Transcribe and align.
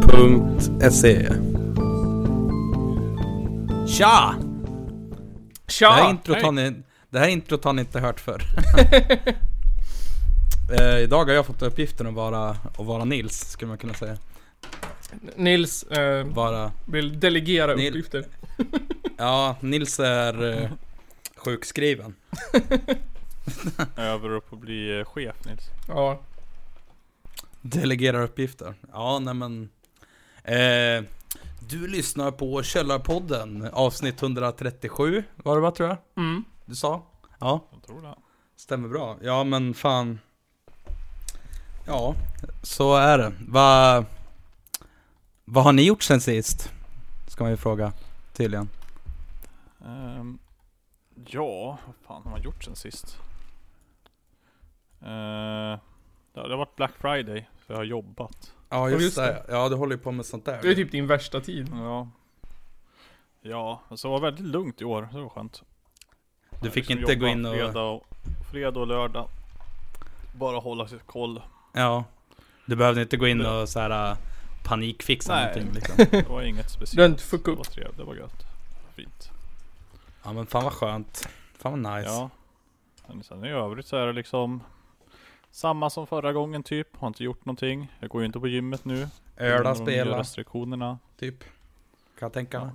Källarpodden.se 0.00 1.28
Tja! 3.88 4.34
Tja! 5.68 5.88
Det 5.88 6.02
här, 6.02 6.10
introt 6.10 6.42
har 6.42 6.52
ni, 6.52 6.72
det 7.10 7.18
här 7.18 7.28
introt 7.28 7.64
har 7.64 7.72
ni 7.72 7.80
inte 7.80 8.00
hört 8.00 8.20
förr. 8.20 8.42
eh, 10.80 10.98
idag 10.98 11.24
har 11.24 11.32
jag 11.32 11.46
fått 11.46 11.62
uppgiften 11.62 12.06
att 12.06 12.14
vara, 12.14 12.48
att 12.50 12.86
vara 12.86 13.04
Nils, 13.04 13.50
skulle 13.50 13.68
man 13.68 13.78
kunna 13.78 13.94
säga. 13.94 14.16
Nils 15.36 15.82
eh, 15.82 16.24
Vara, 16.26 16.72
vill 16.84 17.20
delegera 17.20 17.74
Nil- 17.74 17.88
uppgifter. 17.88 18.24
ja, 19.16 19.56
Nils 19.60 20.00
är 20.00 20.62
eh, 20.62 20.70
sjukskriven. 21.36 22.14
Över 23.96 24.30
upp 24.30 24.52
och 24.52 24.58
bli 24.58 24.98
eh, 24.98 25.04
chef 25.04 25.44
Nils. 25.44 25.62
Ja. 25.88 26.20
Delegerar 27.60 28.22
uppgifter. 28.22 28.74
Ja, 28.92 29.18
nej 29.18 29.34
men. 29.34 29.68
Eh, 30.44 31.04
du 31.68 31.86
lyssnar 31.88 32.30
på 32.30 32.62
Källarpodden, 32.62 33.68
avsnitt 33.72 34.22
137. 34.22 35.24
Var 35.36 35.54
det 35.54 35.62
va 35.62 35.70
tror 35.70 35.88
jag? 35.88 35.98
Mm. 36.16 36.44
Du 36.64 36.74
sa? 36.74 37.02
Ja. 37.38 37.64
Jag 37.72 37.82
tror 37.82 38.02
det. 38.02 38.14
Stämmer 38.56 38.88
bra. 38.88 39.16
Ja 39.22 39.44
men 39.44 39.74
fan. 39.74 40.18
Ja, 41.86 42.14
så 42.62 42.96
är 42.96 43.18
det. 43.18 43.32
Vad 43.48 44.04
Vad 45.44 45.64
har 45.64 45.72
ni 45.72 45.82
gjort 45.82 46.02
sen 46.02 46.20
sist? 46.20 46.72
Ska 47.28 47.44
man 47.44 47.50
ju 47.50 47.56
fråga 47.56 47.92
tydligen. 48.32 48.68
Ehm, 49.86 50.38
ja, 51.26 51.78
vad 51.86 51.94
fan 52.06 52.22
har 52.24 52.30
man 52.30 52.42
gjort 52.42 52.64
sen 52.64 52.76
sist? 52.76 53.16
Uh, 55.02 55.78
det 56.34 56.40
har 56.40 56.56
varit 56.56 56.76
Black 56.76 56.92
Friday, 56.98 57.48
så 57.66 57.72
jag 57.72 57.76
har 57.76 57.84
jobbat. 57.84 58.54
Ja 58.68 58.90
just 58.90 59.02
just 59.02 59.16
det. 59.16 59.44
Ja 59.48 59.68
du 59.68 59.74
håller 59.74 59.96
ju 59.96 60.02
på 60.02 60.12
med 60.12 60.26
sånt 60.26 60.44
där. 60.44 60.58
Det 60.62 60.68
är 60.68 60.74
typ 60.74 60.92
din 60.92 61.06
värsta 61.06 61.40
tid. 61.40 61.68
Ja. 61.72 62.08
Ja, 63.42 63.80
så 63.94 64.08
det 64.08 64.12
var 64.12 64.20
väldigt 64.20 64.46
lugnt 64.46 64.80
i 64.80 64.84
år, 64.84 65.08
det 65.12 65.20
var 65.20 65.28
skönt. 65.28 65.62
Du 66.62 66.70
fick 66.70 66.90
inte 66.90 67.14
gå 67.14 67.26
in 67.26 67.46
och... 67.46 67.54
Fredag 67.54 67.82
och, 67.82 68.06
fredag 68.52 68.80
och 68.80 68.86
lördag. 68.86 69.28
Bara 70.38 70.58
hålla 70.58 70.88
sig 70.88 70.98
koll. 71.06 71.42
Ja. 71.72 72.04
Du 72.66 72.76
behövde 72.76 73.02
inte 73.02 73.16
gå 73.16 73.28
in 73.28 73.46
och 73.46 73.68
så 73.68 73.80
här 73.80 74.10
äh, 74.10 74.16
panikfixa 74.64 75.34
Nej. 75.34 75.44
någonting 75.44 75.74
liksom. 75.74 75.96
Det 76.10 76.28
var 76.28 76.42
inget 76.42 76.70
speciellt. 76.70 77.20
inte 77.22 77.50
Det 77.50 77.56
var 77.56 77.64
trevligt, 77.64 77.96
det 77.96 78.04
var 78.04 78.14
gött. 78.14 78.46
Fint. 78.94 79.30
Ja 80.24 80.32
men 80.32 80.46
fan 80.46 80.64
vad 80.64 80.72
skönt. 80.72 81.28
Fan 81.58 81.82
vad 81.82 81.96
nice. 81.96 82.10
Ja. 82.10 82.30
Men 83.06 83.22
sen 83.22 83.44
i 83.44 83.48
övrigt 83.48 83.86
så 83.86 83.96
är 83.96 84.06
det 84.06 84.12
liksom 84.12 84.62
samma 85.50 85.90
som 85.90 86.06
förra 86.06 86.32
gången 86.32 86.62
typ. 86.62 86.96
Har 86.96 87.08
inte 87.08 87.24
gjort 87.24 87.44
någonting. 87.44 87.92
Jag 88.00 88.10
går 88.10 88.20
ju 88.22 88.26
inte 88.26 88.40
på 88.40 88.48
gymmet 88.48 88.84
nu. 88.84 89.08
Öla, 89.36 89.74
spela, 89.74 90.18
restriktionerna. 90.18 90.98
typ. 91.18 91.40
Kan 92.18 92.26
jag 92.26 92.32
tänka 92.32 92.60
mig. 92.64 92.70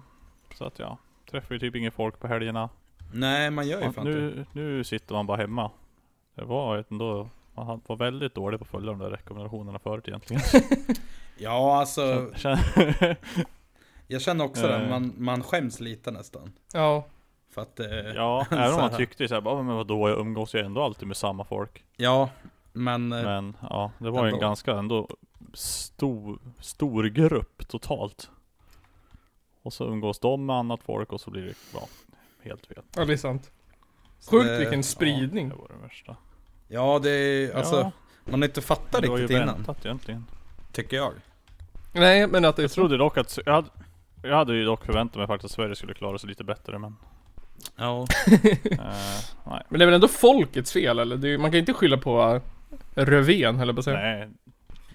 Så 0.58 0.66
att 0.66 0.80
ja. 0.80 0.98
Träffar 1.32 1.56
ju 1.56 1.60
typ 1.60 1.76
ingen 1.76 1.92
folk 1.92 2.20
på 2.20 2.28
helgerna. 2.28 2.70
Nej 3.14 3.52
man 3.52 3.68
gör 3.68 3.82
ju 3.82 3.92
fan 3.92 4.08
inte 4.08 4.20
nu, 4.20 4.46
nu 4.52 4.84
sitter 4.84 5.14
man 5.14 5.28
bara 5.28 5.38
hemma. 5.38 5.72
Det 6.36 6.44
var 6.46 6.86
ändå 6.90 7.30
man 7.54 7.82
var 7.86 7.96
väldigt 7.96 8.36
dålig 8.36 8.60
på 8.60 8.64
att 8.64 8.70
följa 8.72 8.92
de 8.92 9.00
där 9.00 9.10
rekommendationerna 9.10 9.80
förut 9.80 10.08
egentligen. 10.08 10.42
Ja 11.38 11.80
alltså, 11.80 12.32
Känn- 12.36 13.16
jag 14.08 14.22
känner 14.22 14.46
också 14.46 14.68
det. 14.68 14.76
Eh. 14.76 14.90
Man, 14.90 15.14
man 15.18 15.44
skäms 15.44 15.80
lite 15.80 16.12
nästan. 16.12 16.52
Ja. 16.74 17.06
För 17.52 17.62
att 17.62 17.80
eh, 17.80 17.88
ja, 18.16 18.46
Så 18.50 18.56
även 18.56 18.74
om 18.74 18.80
man 18.82 18.98
tyckte 18.98 19.28
såhär, 19.28 19.42
bara, 19.42 19.62
men 19.64 19.76
vadå 19.76 20.10
jag 20.10 20.20
umgås 20.20 20.56
ju 20.56 20.60
ändå 20.60 20.84
alltid 20.84 21.08
med 21.08 21.18
samma 21.18 21.44
folk. 21.44 21.84
Ja, 21.96 22.30
men... 22.76 23.12
eh, 23.14 23.24
Men 23.24 23.58
ja, 23.62 23.92
det 23.98 24.10
var 24.10 24.26
ju 24.26 24.32
en 24.32 24.40
ganska 24.40 24.72
ändå 24.74 25.10
stor, 25.54 26.40
stor 26.60 27.04
grupp 27.04 27.68
totalt. 27.68 28.30
Och 29.62 29.74
så 29.74 29.86
umgås 29.88 30.20
de 30.20 30.46
med 30.46 30.56
annat 30.56 30.80
folk 30.84 31.14
och 31.14 31.22
så 31.22 31.32
blir 31.32 31.42
det, 31.42 31.54
ja, 31.74 31.88
helt 32.44 32.66
fel. 32.66 32.84
ja, 32.96 33.06
det 33.06 33.14
är 33.14 33.18
sant. 33.18 33.52
Sjukt 34.32 34.46
det- 34.48 34.58
vilken 34.60 34.84
spridning. 34.84 35.48
Ja, 35.48 35.54
det 35.56 35.62
var 35.62 35.68
det 35.68 35.84
värsta. 35.88 36.16
Ja, 36.68 37.00
det 37.04 37.10
är 37.10 37.56
alltså... 37.58 37.76
ja, 37.76 37.92
Man 38.32 38.42
har 38.42 38.48
inte 38.48 38.62
fattat 38.62 39.02
det 39.02 39.08
var 39.10 39.18
ju 39.18 39.24
riktigt 39.24 39.36
innan, 39.42 39.56
väntat 39.56 39.86
egentligen. 39.86 40.26
tycker 40.72 40.98
jag. 40.98 41.14
Nej, 41.92 42.28
men 42.28 42.46
att 42.46 42.56
det 42.56 42.62
är 42.62 42.64
Jag 42.64 42.72
trodde 42.72 42.98
dock 42.98 43.18
att, 43.18 43.40
jag 43.46 43.54
hade, 43.54 43.68
jag 44.22 44.36
hade 44.36 44.54
ju 44.56 44.66
dock 44.66 44.86
förväntat 44.86 45.18
mig 45.18 45.28
faktiskt 45.28 45.52
att 45.52 45.56
Sverige 45.56 45.76
skulle 45.76 45.94
klara 45.94 46.18
sig 46.18 46.30
lite 46.30 46.44
bättre 46.44 46.80
men 46.80 46.96
Ja. 47.76 48.08
Nej, 49.46 49.64
Men 49.70 49.80
det 49.80 49.84
är 49.84 49.86
väl 49.86 49.94
ändå 49.94 50.08
folkets 50.08 50.72
fel 50.74 51.00
eller? 51.00 51.18
Det 51.18 51.30
är, 51.30 51.38
man 51.38 51.52
kan 51.52 51.60
inte 51.60 51.74
skylla 51.74 51.98
på 51.98 52.42
Rövén 52.96 53.60
eller 53.60 53.74
på 53.74 53.84
säga. 53.84 53.98
nej, 53.98 54.30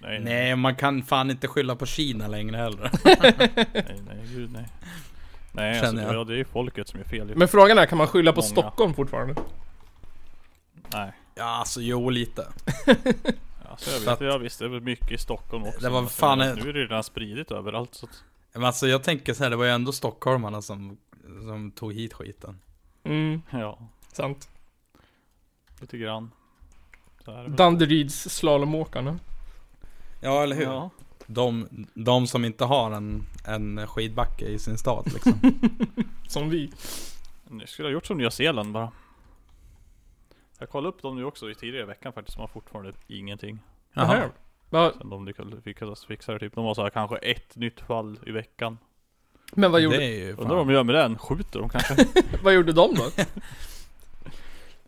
nej, 0.00 0.20
nej, 0.20 0.56
man 0.56 0.74
kan 0.76 1.02
fan 1.02 1.30
inte 1.30 1.48
skylla 1.48 1.76
på 1.76 1.86
Kina 1.86 2.28
längre 2.28 2.56
heller. 2.56 2.90
nej, 3.74 4.00
nej, 4.06 4.26
gud 4.34 4.52
nej 4.52 4.68
Nej 5.52 5.70
alltså, 5.70 5.84
Känner 5.86 6.02
jag. 6.02 6.14
ja, 6.14 6.24
det 6.24 6.32
är 6.32 6.36
ju 6.36 6.44
folket 6.44 6.88
som 6.88 7.00
är 7.00 7.04
fel. 7.04 7.32
Men 7.36 7.48
frågan 7.48 7.78
är, 7.78 7.86
kan 7.86 7.98
man 7.98 8.06
skylla 8.06 8.32
på 8.32 8.40
Många. 8.40 8.48
Stockholm 8.48 8.94
fortfarande? 8.94 9.34
Nej, 10.92 11.12
Ja, 11.34 11.44
alltså 11.44 11.80
jo 11.80 12.10
lite. 12.10 12.42
alltså, 13.70 13.90
jag 13.90 14.00
vet, 14.00 14.08
att- 14.08 14.20
ja 14.20 14.38
visst 14.38 14.58
det 14.58 14.64
är 14.64 14.68
väl 14.68 14.80
mycket 14.80 15.10
i 15.12 15.18
Stockholm 15.18 15.64
också 15.64 15.80
Det 15.80 15.88
var 15.88 16.00
men 16.00 16.10
fan 16.10 16.38
nu 16.38 16.44
är 16.44 16.72
det 16.72 16.80
redan 16.80 17.04
spridit 17.04 17.50
överallt 17.50 17.94
så 17.94 18.06
att, 18.06 18.24
Men 18.52 18.64
alltså 18.64 18.86
jag 18.88 19.02
tänker 19.02 19.34
så 19.34 19.42
här, 19.42 19.50
det 19.50 19.56
var 19.56 19.64
ju 19.64 19.70
ändå 19.70 19.92
stockholmarna 19.92 20.62
som, 20.62 20.96
som 21.42 21.70
tog 21.70 21.92
hit 21.94 22.12
skiten. 22.12 22.58
Mm, 23.04 23.42
ja, 23.50 23.78
sant. 24.12 24.48
lite 25.80 25.98
grann 25.98 26.30
så 26.30 26.30
är 26.30 26.30
det 26.30 27.06
väl. 27.06 27.09
Danderyds 27.48 28.28
slalomåkarna. 28.28 29.18
Ja, 30.20 30.42
eller 30.42 30.56
hur? 30.56 30.64
Ja, 30.64 30.90
De, 31.26 31.68
de 31.94 32.26
som 32.26 32.44
inte 32.44 32.64
har 32.64 32.90
en, 32.90 33.26
en 33.44 33.86
skidbacke 33.86 34.44
i 34.44 34.58
sin 34.58 34.78
stad 34.78 35.12
liksom. 35.12 35.40
Som 36.28 36.50
vi. 36.50 36.72
jag 37.60 37.68
skulle 37.68 37.88
ha 37.88 37.92
gjort 37.92 38.06
som 38.06 38.18
Nya 38.18 38.30
Zeeland 38.30 38.72
bara 38.72 38.92
Jag 40.58 40.70
kollade 40.70 40.88
upp 40.88 41.02
dem 41.02 41.16
nu 41.16 41.24
också 41.24 41.50
i 41.50 41.54
tidigare 41.54 41.86
veckan 41.86 42.12
faktiskt, 42.12 42.36
de 42.36 42.40
har 42.40 42.48
fortfarande 42.48 42.92
ingenting 43.08 43.58
Jaha. 43.92 44.30
Sen 44.70 45.10
de 45.10 45.26
lyckades 45.26 45.66
lyckades 45.66 46.04
fixa 46.04 46.32
det 46.32 46.38
typ. 46.38 46.54
De 46.54 46.64
har 46.64 46.74
så 46.74 46.82
här, 46.82 46.90
kanske 46.90 47.16
ett 47.16 47.56
nytt 47.56 47.80
fall 47.80 48.18
i 48.26 48.30
veckan. 48.30 48.78
men 49.52 49.72
vad 49.72 49.80
gjorde, 49.80 49.96
Det 49.96 50.04
är 50.04 50.26
ju 50.26 50.30
Undrar 50.30 50.56
vad 50.56 50.66
de 50.66 50.72
gör 50.72 50.84
med 50.84 50.94
den? 50.94 51.18
Skjuter 51.18 51.58
de 51.60 51.68
kanske? 51.68 52.06
vad 52.42 52.54
gjorde 52.54 52.72
de 52.72 52.94
då? 52.94 53.10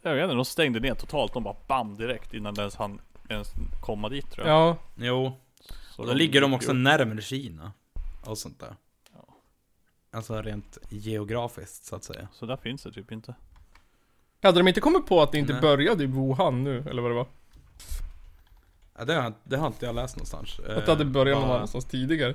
Jag 0.03 0.15
vet 0.15 0.25
inte, 0.25 0.35
de 0.35 0.45
stängde 0.45 0.81
ner 0.81 0.95
totalt. 0.95 1.33
De 1.33 1.43
bara 1.43 1.57
bam 1.67 1.97
direkt 1.97 2.35
innan 2.35 2.55
ens 2.59 2.77
han 2.77 3.01
ens 3.29 3.53
komma 3.81 4.09
dit 4.09 4.31
tror 4.31 4.47
jag. 4.47 4.57
Ja, 4.57 4.77
Jo, 4.97 5.33
Så 5.91 6.03
och 6.03 6.09
då 6.09 6.15
ligger 6.15 6.41
de 6.41 6.55
också 6.55 6.71
upp. 6.71 6.77
närmare 6.77 7.21
Kina. 7.23 7.73
Och 8.25 8.39
sånt 8.39 8.61
där. 8.61 8.77
Ja. 9.15 9.35
Alltså 10.13 10.43
rent 10.43 10.79
geografiskt 10.91 11.85
så 11.85 11.97
att 11.97 12.05
säga. 12.05 12.29
Så 12.33 12.47
där 12.47 12.57
finns 12.57 12.83
det 12.83 12.93
typ 12.93 13.13
inte. 13.13 13.35
hade 14.43 14.59
de 14.61 14.69
inte 14.69 14.81
kommit 14.81 15.07
på 15.07 15.23
att 15.23 15.33
det 15.33 15.39
inte 15.39 15.53
Nej. 15.53 15.63
började 15.63 16.05
i 16.05 16.07
Wuhan 16.07 16.65
nu, 16.65 16.79
eller 16.91 17.03
vad 17.03 17.11
det 17.11 17.15
var? 17.15 17.27
Ja, 18.99 19.05
det, 19.05 19.15
har, 19.15 19.33
det 19.45 19.57
har 19.57 19.67
inte 19.67 19.87
jag 19.87 19.95
läst 19.95 20.17
någonstans. 20.17 20.61
Att 20.61 20.87
det 20.87 20.93
hade 20.93 21.05
börjat 21.05 21.39
någon 21.41 21.51
annanstans 21.51 21.85
tidigare. 21.85 22.35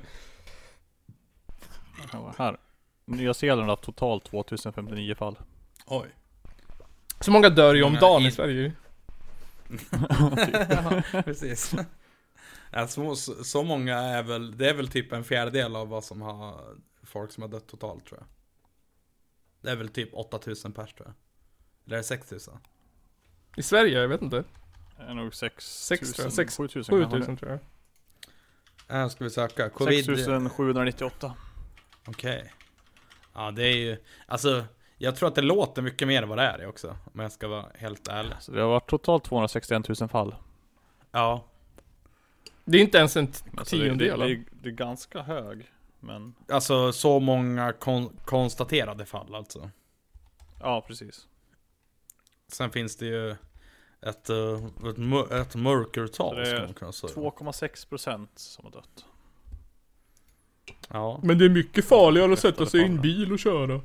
Ja, 2.12 2.34
Här. 2.38 2.56
Nya 3.04 3.34
Zeeland 3.34 3.68
har 3.68 3.76
totalt 3.76 4.24
2059 4.24 5.14
fall. 5.14 5.38
Oj. 5.86 6.06
Så 7.20 7.30
många 7.30 7.48
dör 7.48 7.74
ju 7.74 7.82
om 7.82 7.92
Många 7.92 8.00
dagen 8.00 8.22
i 8.22 8.24
in- 8.24 8.32
Sverige 8.32 8.54
ju. 8.62 8.72
ja, 10.70 11.22
precis. 11.22 11.74
Ja, 12.70 12.86
så, 12.86 13.14
så 13.44 13.62
många 13.62 13.98
är 13.98 14.22
väl, 14.22 14.58
det 14.58 14.70
är 14.70 14.74
väl 14.74 14.88
typ 14.88 15.12
en 15.12 15.24
fjärdedel 15.24 15.76
av 15.76 15.88
vad 15.88 16.04
som 16.04 16.22
har, 16.22 16.60
folk 17.02 17.32
som 17.32 17.42
har 17.42 17.48
dött 17.50 17.66
totalt 17.68 18.06
tror 18.06 18.20
jag. 18.20 18.26
Det 19.60 19.70
är 19.70 19.76
väl 19.76 19.88
typ 19.88 20.14
8000 20.14 20.72
pers 20.72 20.94
tror 20.94 21.06
jag. 21.08 21.14
Eller 21.86 21.96
är 21.96 22.00
det 22.00 22.04
6000? 22.06 22.54
I 23.56 23.62
Sverige, 23.62 24.00
jag 24.00 24.08
vet 24.08 24.22
inte. 24.22 24.44
Det 24.96 25.02
är 25.02 25.14
nog 25.14 25.34
6 25.34 25.84
Sex, 25.86 26.12
tror 26.12 26.26
jag. 26.26 26.32
Sex- 26.32 26.56
7000 26.56 26.98
kanske. 27.00 27.16
7000 27.16 27.36
tror 27.36 27.50
jag. 27.50 27.60
Här 28.94 29.08
ska 29.08 29.24
vi 29.24 29.30
söka. 29.30 29.70
Covid. 29.70 30.04
6798. 30.04 31.34
Okej. 32.06 32.52
Ja 33.34 33.50
det 33.50 33.62
är 33.66 33.76
ju, 33.76 33.96
alltså 34.26 34.64
jag 34.98 35.16
tror 35.16 35.28
att 35.28 35.34
det 35.34 35.42
låter 35.42 35.82
mycket 35.82 36.08
mer 36.08 36.22
än 36.22 36.28
vad 36.28 36.38
det 36.38 36.44
är 36.44 36.66
också. 36.66 36.96
Om 37.14 37.20
jag 37.20 37.32
ska 37.32 37.48
vara 37.48 37.66
helt 37.74 38.08
ärlig. 38.08 38.32
Så 38.40 38.52
det 38.52 38.60
har 38.60 38.68
varit 38.68 38.90
totalt 38.90 39.24
261 39.24 40.00
000 40.00 40.08
fall. 40.08 40.34
Ja. 41.12 41.44
Det 42.64 42.78
är 42.78 42.82
inte 42.82 42.98
ens 42.98 43.16
en 43.16 43.32
Alltså 43.56 43.76
det, 43.76 43.82
det, 43.82 43.88
tiondel. 43.88 44.08
det, 44.08 44.16
va? 44.24 44.30
är, 44.30 44.44
det 44.62 44.68
är 44.68 44.72
ganska 44.72 45.22
hög. 45.22 45.70
Men 46.00 46.34
Alltså 46.48 46.92
så 46.92 47.20
många 47.20 47.72
kon- 47.72 48.16
konstaterade 48.24 49.06
fall 49.06 49.34
alltså. 49.34 49.70
ja 50.60 50.84
precis. 50.86 51.26
Sen 52.48 52.70
finns 52.70 52.96
det 52.96 53.06
ju 53.06 53.30
ett, 54.00 54.30
eh, 54.30 54.64
ett, 54.90 54.96
mör- 54.96 55.40
ett 55.40 55.54
mörkertal 55.54 56.36
det 56.36 56.42
är 56.42 56.56
ska 56.56 56.64
man 56.64 56.74
kunna 56.74 56.92
säga. 56.92 57.12
2,6% 57.12 58.28
som 58.34 58.64
har 58.64 58.72
dött. 58.72 59.04
Ja. 60.88 61.20
Men 61.22 61.38
det 61.38 61.44
är 61.44 61.48
mycket 61.50 61.84
farligare 61.88 62.32
att 62.32 62.38
sätta 62.38 62.66
sig 62.66 62.80
i 62.80 62.84
en 62.84 63.00
bil 63.00 63.32
och 63.32 63.38
köra. 63.38 63.80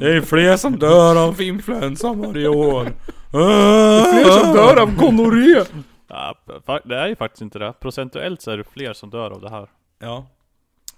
Det 0.00 0.16
är 0.16 0.20
fler 0.20 0.56
som 0.56 0.78
dör 0.78 1.28
av 1.28 1.42
influensa 1.42 2.12
varje 2.12 2.48
år. 2.48 2.84
Fler 4.12 4.40
som 4.40 4.52
dör 4.52 4.80
av 4.82 4.96
gonorré! 4.96 5.64
Ja, 6.08 6.34
fa- 6.66 6.80
det 6.84 6.96
är 6.96 7.06
ju 7.08 7.16
faktiskt 7.16 7.42
inte 7.42 7.58
det. 7.58 7.72
Procentuellt 7.80 8.42
så 8.42 8.50
är 8.50 8.56
det 8.56 8.64
fler 8.64 8.92
som 8.92 9.10
dör 9.10 9.30
av 9.30 9.40
det 9.40 9.50
här. 9.50 9.66
Ja. 9.98 10.26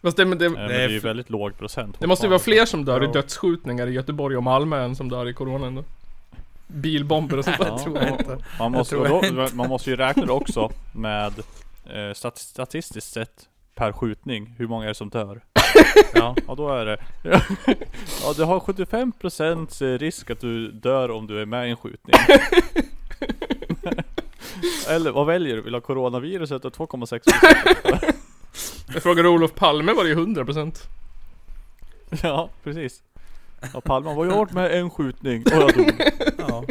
Fast 0.02 0.16
det, 0.16 0.25
men 0.25 0.38
det, 0.38 0.44
Eh, 0.46 0.52
Men 0.52 0.69
det 0.69 0.82
är 0.82 0.88
ju 0.88 0.98
väldigt 0.98 1.31
låg 1.31 1.58
procent. 1.58 1.96
det 2.00 2.06
måste 2.06 2.26
ju 2.26 2.31
vara 2.31 2.38
fler 2.38 2.64
som 2.66 2.84
dör 2.84 3.04
i 3.04 3.06
dödsskjutningar 3.12 3.87
i 3.87 3.90
Göteborg 3.92 4.37
och 4.37 4.42
Malmö 4.42 4.84
än 4.84 4.96
som 4.96 5.08
dör 5.08 5.28
i 5.28 5.32
corona 5.34 5.66
ändå. 5.66 5.84
Bilbomber 6.66 7.38
och 7.38 7.44
sånt 7.44 7.58
där. 7.58 7.78
Tror 7.78 7.99
jag 7.99 8.08
inte. 8.08 8.38
Man 8.58 8.72
måste, 8.72 8.94
tror 8.94 9.08
jag 9.08 9.34
då, 9.34 9.46
man 9.56 9.69
måste 9.69 9.90
ju 9.90 9.96
räkna 9.96 10.26
det 10.26 10.32
också 10.32 10.70
med 10.92 11.32
eh, 11.87 12.12
stat, 12.14 12.38
statistiskt 12.38 13.12
sett 13.12 13.49
per 13.75 13.92
skjutning, 13.92 14.54
hur 14.58 14.66
många 14.69 14.84
är 14.84 14.88
det 14.88 14.94
som 14.94 15.08
dör? 15.08 15.40
Ja. 16.14 16.36
Ja 16.46 16.54
då 16.54 16.68
är 16.68 16.86
det 16.86 16.98
Ja 18.22 18.32
du 18.36 18.44
har 18.44 18.60
75% 18.60 19.98
risk 19.98 20.30
att 20.30 20.40
du 20.40 20.70
dör 20.70 21.10
om 21.10 21.26
du 21.26 21.40
är 21.40 21.46
med 21.46 21.68
i 21.68 21.70
en 21.70 21.76
skjutning 21.76 22.16
Eller 24.88 25.10
vad 25.10 25.26
väljer 25.26 25.56
du? 25.56 25.62
Vill 25.62 25.72
du 25.72 25.76
ha 25.76 25.80
coronaviruset 25.82 26.64
och 26.64 26.72
2,6% 26.72 28.14
Jag 28.94 29.02
frågade 29.02 29.28
Olof 29.28 29.54
Palme 29.54 29.92
var 29.92 30.04
det 30.04 30.10
ju 30.10 30.16
100% 30.16 30.74
Ja 32.22 32.50
precis 32.64 33.02
Ja 33.74 33.80
Palme 33.80 34.14
var 34.14 34.24
ju 34.24 34.30
hårt 34.30 34.52
med 34.52 34.78
en 34.78 34.90
skjutning 34.90 35.42
och 35.42 35.52
jag 35.52 35.74
dog 35.74 35.92
Ja. 36.38 36.64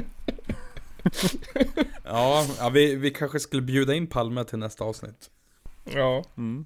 Ja, 2.04 2.46
ja 2.60 2.70
vi, 2.70 2.96
vi 2.96 3.12
kanske 3.12 3.40
skulle 3.40 3.62
bjuda 3.62 3.94
in 3.94 4.08
Palme 4.08 4.44
till 4.44 4.60
nästa 4.60 4.84
avsnitt. 4.84 5.30
Ja. 5.84 6.24
mm. 6.38 6.66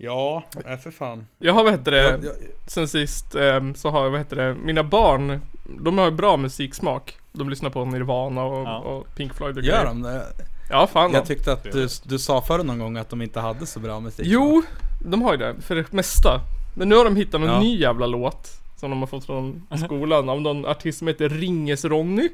Ja, 0.00 0.42
nej 0.64 0.76
för 0.78 0.90
fan. 0.90 1.26
Jag 1.38 1.52
har 1.52 1.64
vad 1.64 1.72
heter 1.72 1.90
det, 1.90 2.02
Jag, 2.02 2.24
jag, 2.24 2.32
sen 2.66 2.88
sist 2.88 3.34
ehm, 3.34 3.74
så 3.74 3.90
har 3.90 4.02
jag 4.04 4.10
vad 4.10 4.20
heter 4.20 4.36
det, 4.36 4.54
mina 4.54 4.84
barn, 4.84 5.40
de 5.80 5.98
har 5.98 6.04
ju 6.04 6.10
bra 6.10 6.36
musiksmak. 6.36 7.16
De 7.32 7.50
lyssnar 7.50 7.70
på 7.70 7.84
Nirvana 7.84 8.44
och, 8.44 8.66
Ja. 8.68 8.78
och 8.78 9.14
Pink 9.16 9.34
Floyd 9.34 9.56
och 9.58 9.62
gör 9.62 9.72
grejer. 9.72 9.84
de 9.86 10.02
det? 10.02 10.22
Ja 10.70 10.86
fan 10.86 11.12
Jag 11.12 11.22
då. 11.22 11.26
tyckte 11.26 11.52
att 11.52 11.62
du, 11.62 11.88
du 12.04 12.18
sa 12.18 12.40
förr 12.42 12.64
någon 12.64 12.78
gång 12.78 12.96
att 12.96 13.08
de 13.10 13.22
inte 13.22 13.40
hade 13.40 13.66
så 13.66 13.80
bra 13.80 14.00
musik. 14.00 14.26
Jo, 14.28 14.62
de 15.04 15.22
har 15.22 15.32
ju 15.32 15.38
det 15.38 15.54
för 15.60 15.74
det 15.74 15.92
mesta. 15.92 16.40
Men 16.76 16.88
nu 16.88 16.94
har 16.96 17.04
de 17.04 17.16
hittat 17.16 17.40
någon 17.40 17.50
Ja. 17.50 17.60
ny 17.60 17.78
jävla 17.80 18.06
låt. 18.06 18.48
Som 18.76 18.90
de 18.90 19.00
har 19.00 19.06
fått 19.06 19.24
från 19.26 19.66
skolan 19.84 20.28
av 20.28 20.40
någon 20.40 20.66
artist 20.66 20.98
som 20.98 21.08
heter 21.08 21.28
Ringes-Ronny. 21.28 22.28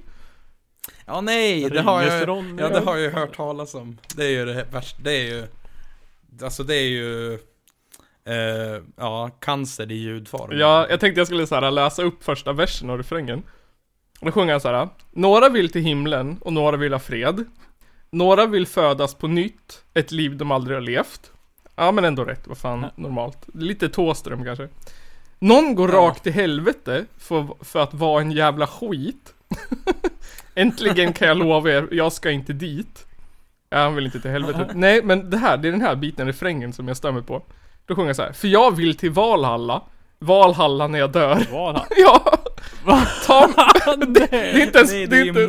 Ja 1.07 1.21
nej, 1.21 1.71
det 1.71 1.81
har 1.83 2.03
jag, 2.03 2.29
ja, 2.59 2.69
det 2.69 2.81
har 2.81 2.97
jag 2.97 3.01
ju 3.01 3.11
hört 3.11 3.37
talas 3.37 3.75
om. 3.75 3.99
Det 4.17 4.25
är 4.25 4.31
ju 4.31 4.45
det 4.45 4.67
värsta, 4.73 4.99
det 5.03 5.13
är 5.13 5.25
ju 5.25 5.47
Alltså 6.43 6.63
det 6.63 6.75
är 6.77 6.89
ju 6.89 7.39
eh, 8.29 8.83
Ja, 8.97 9.31
cancer 9.41 9.93
i 9.93 9.95
ljudform. 9.95 10.59
Ja, 10.59 10.87
jag 10.91 11.01
tänkte 11.01 11.21
jag 11.21 11.27
skulle 11.27 11.47
så 11.47 11.55
här 11.55 11.71
läsa 11.71 12.03
upp 12.03 12.25
första 12.25 12.53
versen 12.53 12.91
av 12.91 12.97
refrängen. 12.99 13.43
Och 14.21 14.27
då 14.27 14.33
sjunger 14.33 14.53
han 14.53 14.61
så 14.61 14.69
här. 14.69 14.89
Några 15.13 15.49
vill 15.49 15.71
till 15.73 15.83
himlen 15.83 16.39
och 16.41 16.53
några 16.53 16.77
vill 16.77 16.93
ha 16.93 17.01
fred. 17.01 17.45
Några 18.11 18.47
vill 18.47 18.67
födas 18.67 19.15
på 19.15 19.27
nytt, 19.29 19.85
ett 19.95 20.13
liv 20.13 20.37
de 20.37 20.51
aldrig 20.51 20.77
har 20.77 20.83
levt. 20.83 21.31
Ja 21.77 21.93
men 21.93 22.05
ändå 22.05 22.25
rätt, 22.25 22.47
vad 22.47 22.59
fan, 22.59 22.87
normalt. 22.97 23.39
Lite 23.55 23.89
Tåström 23.89 24.45
kanske. 24.45 24.69
Någon 25.39 25.75
går 25.75 25.91
Ja. 25.93 25.97
rakt 25.97 26.23
till 26.23 26.33
helvete 26.33 27.05
för, 27.19 27.65
för 27.65 27.83
att 27.83 27.95
vara 27.95 28.21
en 28.21 28.31
jävla 28.31 28.67
skit. 28.67 29.35
Äntligen 30.55 31.13
kan 31.13 31.29
jag 31.29 31.37
lova 31.37 31.71
er, 31.71 31.89
jag 31.91 32.13
ska 32.13 32.31
inte 32.31 32.53
dit. 32.53 33.07
Ja, 33.71 33.79
han 33.79 33.95
vill 33.95 34.05
inte 34.05 34.21
till 34.21 34.31
helvete. 34.31 34.71
Nej, 34.75 35.01
men 35.05 35.31
det 35.31 35.37
här, 35.37 35.57
det 35.57 35.69
är 35.69 35.73
den 35.73 35.81
här 35.81 35.97
biten, 35.97 36.27
refrängen, 36.27 36.73
som 36.73 36.89
jag 36.89 36.97
stämmer 36.97 37.21
på. 37.21 37.43
Då 37.87 37.95
sjunger 37.95 38.09
jag 38.09 38.17
så 38.17 38.23
här. 38.23 38.33
För 38.33 38.49
jag 38.49 38.77
vill 38.77 38.97
till 38.97 39.11
Valhalla. 39.11 39.83
Valhalla 40.19 40.87
när 40.87 40.99
jag 40.99 41.13
dör. 41.13 41.47
Var 41.53 41.73
han? 41.73 41.83
Ja! 41.97 42.39
Ta, 43.27 43.47
det, 43.97 44.27
det 44.31 44.37
är 44.37 44.63
inte 44.63 44.79
ens, 44.79 44.93
Nej, 44.93 45.07
det 45.07 45.17
är 45.19 45.27
inte, 45.27 45.41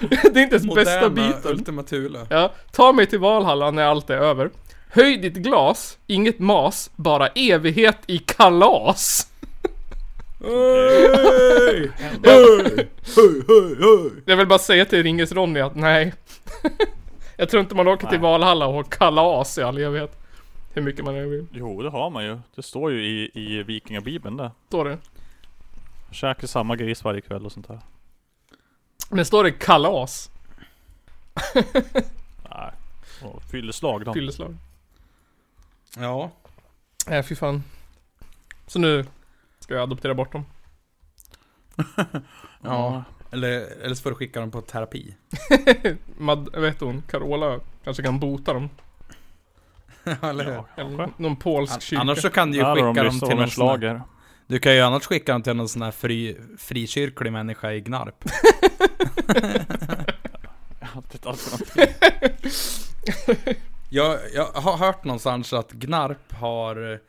det 0.30 0.40
är 0.40 0.42
inte 0.42 0.56
ens 0.56 0.74
bästa 0.74 1.10
biten. 1.10 1.40
Ultima 1.44 1.82
Thule. 1.82 2.26
Ja, 2.30 2.52
ta 2.72 2.92
mig 2.92 3.06
till 3.06 3.18
Valhalla 3.18 3.70
när 3.70 3.84
allt 3.84 4.10
är 4.10 4.16
över. 4.16 4.50
Höj 4.88 5.16
ditt 5.16 5.34
glas, 5.34 5.98
inget 6.06 6.38
mas, 6.38 6.90
bara 6.96 7.26
evighet 7.26 7.98
i 8.06 8.18
kalas. 8.18 9.28
Hej! 10.40 11.90
Hej! 12.22 12.88
Hej, 13.16 13.42
hej, 13.48 13.76
hej! 13.80 14.10
Jag 14.24 14.36
vill 14.36 14.46
bara 14.46 14.58
säga 14.58 14.84
till 14.84 15.02
Ringes 15.02 15.32
Ronny 15.32 15.60
att 15.60 15.74
nej. 15.74 16.14
Jag 17.36 17.48
tror 17.48 17.60
inte 17.60 17.74
man 17.74 17.88
åker 17.88 18.06
till. 18.06 18.18
Valhalla 18.18 18.66
och 18.66 18.74
har 18.74 18.82
kalas 18.82 19.58
i 19.58 19.62
all 19.62 19.78
evighet. 19.78 20.23
Hur 20.74 20.82
mycket 20.82 21.04
man 21.04 21.14
än 21.14 21.30
vill. 21.30 21.46
Jo 21.52 21.82
det 21.82 21.90
har 21.90 22.10
man 22.10 22.24
ju. 22.24 22.38
Det 22.54 22.62
står 22.62 22.92
ju 22.92 23.04
i, 23.06 23.30
i 23.34 23.62
vikingabibeln 23.62 24.36
där. 24.36 24.50
Står 24.68 24.84
det. 24.84 24.98
Käkar 26.10 26.46
samma 26.46 26.76
gris 26.76 27.04
varje 27.04 27.20
kväll 27.20 27.46
och 27.46 27.52
sånt 27.52 27.68
där. 27.68 27.80
Men 29.10 29.24
står 29.24 29.44
det 29.44 29.52
kalas? 29.52 30.30
Nej. 32.50 32.72
Och 33.22 33.42
fylleslag 33.42 34.04
då. 34.04 34.12
Fylleslag. 34.12 34.56
Ja, 35.96 36.30
Nej 37.06 37.22
fy 37.22 37.34
fan. 37.34 37.62
Så 38.66 38.78
nu 38.78 39.04
ska 39.58 39.74
jag 39.74 39.82
adoptera 39.82 40.14
bort 40.14 40.32
dem. 40.32 40.44
ja. 42.62 43.04
Eller, 43.30 43.50
eller 43.82 43.94
så 43.94 44.02
får 44.02 44.10
du 44.10 44.16
skicka 44.16 44.40
dem 44.40 44.50
på 44.50 44.60
terapi. 44.60 45.14
Mad, 46.16 46.56
vet 46.56 46.80
hon, 46.80 47.02
Carola 47.02 47.60
kanske 47.84 48.02
kan 48.02 48.20
bota 48.20 48.52
dem. 48.52 48.68
eller 50.22 50.44
hur? 50.44 50.62
Ja, 50.76 51.08
någon 51.16 51.36
polsk 51.36 51.74
An- 51.74 51.80
kyrka. 51.80 52.00
Annars 52.00 52.22
så 52.22 52.30
kan 52.30 52.50
du 52.50 52.58
ju 52.58 52.64
skicka 52.64 53.02
dem 53.02 53.20
till 53.20 53.36
någon 53.36 53.50
schlager. 53.50 54.02
Du 54.46 54.58
kan 54.58 54.74
ju 54.74 54.80
annars 54.80 55.06
skicka 55.06 55.32
dem 55.32 55.42
till 55.42 55.56
någon 55.56 55.68
sån 55.68 55.82
här 55.82 55.90
fri, 55.90 56.36
frikyrklig 56.58 57.32
människa 57.32 57.72
i 57.72 57.80
Gnarp. 57.80 58.24
Jag, 63.90 64.18
jag 64.34 64.44
har 64.44 64.76
hört 64.76 65.04
någonstans 65.04 65.52
att 65.52 65.72
Gnarp 65.72 66.32
har 66.32 67.00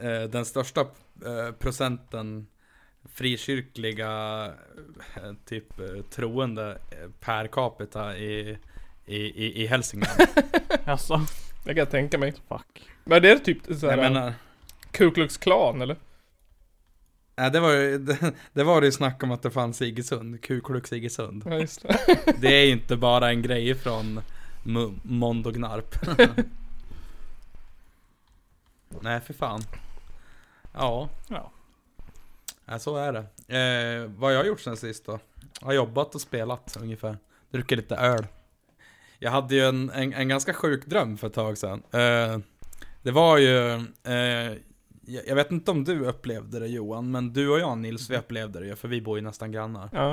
eh, 0.00 0.22
den 0.22 0.44
största 0.44 0.80
eh, 0.80 1.52
procenten 1.58 2.46
frikyrkliga 3.14 4.44
eh, 5.16 5.32
typ 5.44 5.80
eh, 5.80 6.02
troende 6.10 6.78
eh, 6.90 7.10
per 7.20 7.46
capita 7.46 8.16
i, 8.16 8.58
i, 9.06 9.16
i, 9.16 9.62
i 9.62 9.66
Hälsingland. 9.66 10.20
Jaså? 10.84 11.20
Det 11.64 11.70
kan 11.70 11.78
jag 11.78 11.90
tänka 11.90 12.18
mig. 12.18 12.32
Fuck. 12.48 12.90
Men 13.04 13.22
det 13.22 13.30
är 13.30 13.38
typ 13.38 13.58
såhär 13.64 13.98
Jag 13.98 14.12
menar, 14.12 14.34
Ku 14.90 15.10
Klux 15.10 15.36
Klan 15.36 15.82
eller? 15.82 15.96
nej, 17.36 17.50
det 17.50 17.60
var 17.60 17.72
ju 17.72 17.98
det, 18.04 18.32
det 18.52 18.64
var 18.64 18.82
ju 18.82 18.92
snack 18.92 19.22
om 19.22 19.30
att 19.30 19.42
det 19.42 19.50
fanns 19.50 19.82
i 19.82 19.86
Iggesund, 19.86 20.42
Ku 20.42 20.60
Klux 20.60 20.92
Iggesund. 20.92 21.42
Ja 21.46 21.54
just 21.54 21.82
det. 21.82 21.98
Det 22.40 22.48
är 22.48 22.64
ju 22.66 22.72
inte 22.72 22.96
bara 22.96 23.30
en 23.30 23.42
grej 23.42 23.74
från 23.74 24.20
M- 24.66 25.00
Mond 25.02 25.46
och 25.46 25.54
Gnarp. 25.54 25.94
Nej 29.00 29.20
för 29.20 29.34
fan. 29.34 29.60
Ja. 30.72 31.08
Ja. 31.28 31.50
ja, 32.64 32.78
så 32.78 32.96
är 32.96 33.12
det. 33.12 33.18
Eh, 33.58 34.10
vad 34.10 34.30
har 34.30 34.36
jag 34.36 34.46
gjort 34.46 34.60
sen 34.60 34.76
sist 34.76 35.06
då? 35.06 35.18
Jag 35.60 35.66
har 35.66 35.72
jobbat 35.74 36.14
och 36.14 36.20
spelat 36.20 36.76
ungefär. 36.80 37.18
Druckit 37.50 37.78
lite 37.78 37.96
öl. 37.96 38.26
Jag 39.24 39.30
hade 39.30 39.54
ju 39.54 39.60
en, 39.60 39.90
en, 39.90 40.12
en 40.12 40.28
ganska 40.28 40.54
sjuk 40.54 40.86
dröm 40.86 41.16
för 41.16 41.26
ett 41.26 41.32
tag 41.32 41.58
sedan. 41.58 41.82
Eh, 41.92 42.38
det 43.02 43.10
var 43.10 43.38
ju, 43.38 43.74
eh, 44.04 44.58
jag 45.06 45.26
jag 45.26 45.34
vet 45.34 45.50
inte 45.50 45.70
om 45.70 45.84
du 45.84 46.04
upplevde 46.06 46.58
det 46.58 46.66
Johan, 46.66 47.10
men 47.10 47.32
du 47.32 47.48
och 47.48 47.58
jag 47.58 47.78
Nils, 47.78 48.10
vi 48.10 48.16
upplevde 48.16 48.60
det 48.60 48.66
ju, 48.66 48.76
för 48.76 48.88
vi 48.88 49.00
bor 49.00 49.18
ju 49.18 49.22
nästan 49.24 49.52
grannar. 49.52 49.88
Ja. 49.92 50.12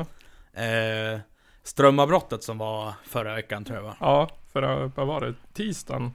Eh, 0.62 1.20
strömavbrottet 1.64 2.44
som 2.44 2.58
var 2.58 2.94
förra 3.04 3.36
veckan 3.36 3.66
tror 3.66 3.78
jag 3.78 3.84
va? 3.84 3.96
Ja, 4.00 4.30
för 4.54 4.92
vad 4.96 5.08
var 5.08 5.22
det? 5.22 5.34
Tisdagen? 5.54 6.14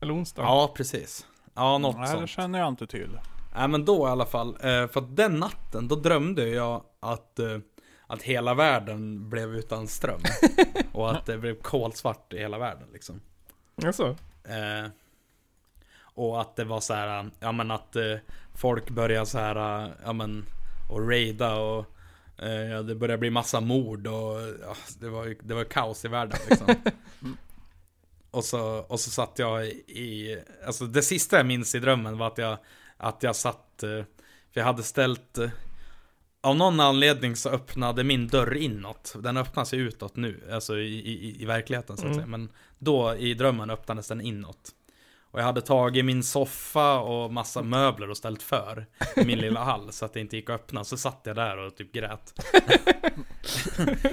Eller 0.00 0.14
onsdagen? 0.14 0.48
Ja, 0.50 0.74
precis. 0.76 1.26
Ja, 1.54 1.78
något 1.78 1.96
Nej 1.96 2.04
det 2.04 2.12
sånt. 2.12 2.30
känner 2.30 2.58
jag 2.58 2.68
inte 2.68 2.86
till. 2.86 3.18
Nej 3.56 3.68
men 3.68 3.84
då 3.84 4.08
i 4.08 4.10
alla 4.10 4.26
fall, 4.26 4.48
eh, 4.48 4.86
för 4.86 4.98
att 4.98 5.16
den 5.16 5.38
natten, 5.38 5.88
då 5.88 5.96
drömde 5.96 6.48
jag 6.48 6.82
att, 7.00 7.38
eh, 7.38 7.58
att 8.06 8.22
hela 8.22 8.54
världen 8.54 9.30
blev 9.30 9.54
utan 9.54 9.88
ström. 9.88 10.20
och 10.92 11.10
att 11.10 11.26
det 11.26 11.38
blev 11.38 11.54
kolsvart 11.62 12.32
i 12.32 12.38
hela 12.38 12.58
världen 12.58 12.88
liksom. 12.92 13.20
Alltså. 13.84 14.16
Eh, 14.44 14.90
och 15.98 16.40
att 16.40 16.56
det 16.56 16.64
var 16.64 16.80
så 16.80 16.94
här, 16.94 17.30
ja 17.40 17.52
men 17.52 17.70
att 17.70 17.96
eh, 17.96 18.16
folk 18.54 18.90
började 18.90 19.26
så 19.26 19.38
här, 19.38 19.90
ja 20.04 20.12
men, 20.12 20.46
och 20.90 21.08
raida 21.10 21.54
och 21.54 21.86
eh, 22.42 22.82
det 22.82 22.94
började 22.94 23.18
bli 23.18 23.30
massa 23.30 23.60
mord 23.60 24.06
och 24.06 24.40
ja, 24.62 24.76
det 25.00 25.08
var 25.08 25.34
det 25.42 25.54
var 25.54 25.64
kaos 25.64 26.04
i 26.04 26.08
världen 26.08 26.38
liksom. 26.48 26.74
och, 28.30 28.44
så, 28.44 28.78
och 28.78 29.00
så 29.00 29.10
satt 29.10 29.38
jag 29.38 29.66
i, 29.66 30.38
alltså 30.66 30.86
det 30.86 31.02
sista 31.02 31.36
jag 31.36 31.46
minns 31.46 31.74
i 31.74 31.78
drömmen 31.78 32.18
var 32.18 32.26
att 32.26 32.38
jag, 32.38 32.58
att 32.96 33.22
jag 33.22 33.36
satt, 33.36 33.82
eh, 33.82 33.88
för 34.52 34.60
jag 34.60 34.64
hade 34.64 34.82
ställt 34.82 35.38
eh, 35.38 35.50
av 36.44 36.56
någon 36.56 36.80
anledning 36.80 37.36
så 37.36 37.48
öppnade 37.48 38.04
min 38.04 38.28
dörr 38.28 38.54
inåt. 38.56 39.14
Den 39.18 39.36
öppnas 39.36 39.74
ju 39.74 39.78
utåt 39.78 40.16
nu, 40.16 40.48
alltså 40.52 40.78
i, 40.78 40.94
i, 40.98 41.42
i 41.42 41.44
verkligheten 41.44 41.96
så 41.96 42.02
att 42.02 42.06
Mm. 42.06 42.14
säga. 42.14 42.26
Men 42.26 42.48
då 42.78 43.14
i 43.14 43.34
drömmen 43.34 43.70
öppnades 43.70 44.08
den 44.08 44.20
inåt. 44.20 44.70
Och 45.30 45.40
jag 45.40 45.44
hade 45.44 45.60
tagit 45.60 46.04
min 46.04 46.22
soffa 46.22 47.00
och 47.00 47.32
massa 47.32 47.62
möbler 47.62 48.10
och 48.10 48.16
ställt 48.16 48.42
för 48.42 48.86
i 49.16 49.24
min 49.24 49.38
lilla 49.38 49.64
hall 49.64 49.92
så 49.92 50.04
att 50.04 50.12
det 50.12 50.20
inte 50.20 50.36
gick 50.36 50.50
att 50.50 50.54
öppna. 50.60 50.84
Så 50.84 50.96
satt 50.96 51.20
jag 51.24 51.36
där 51.36 51.56
och 51.58 51.76
typ 51.76 51.92
grät. 51.92 52.34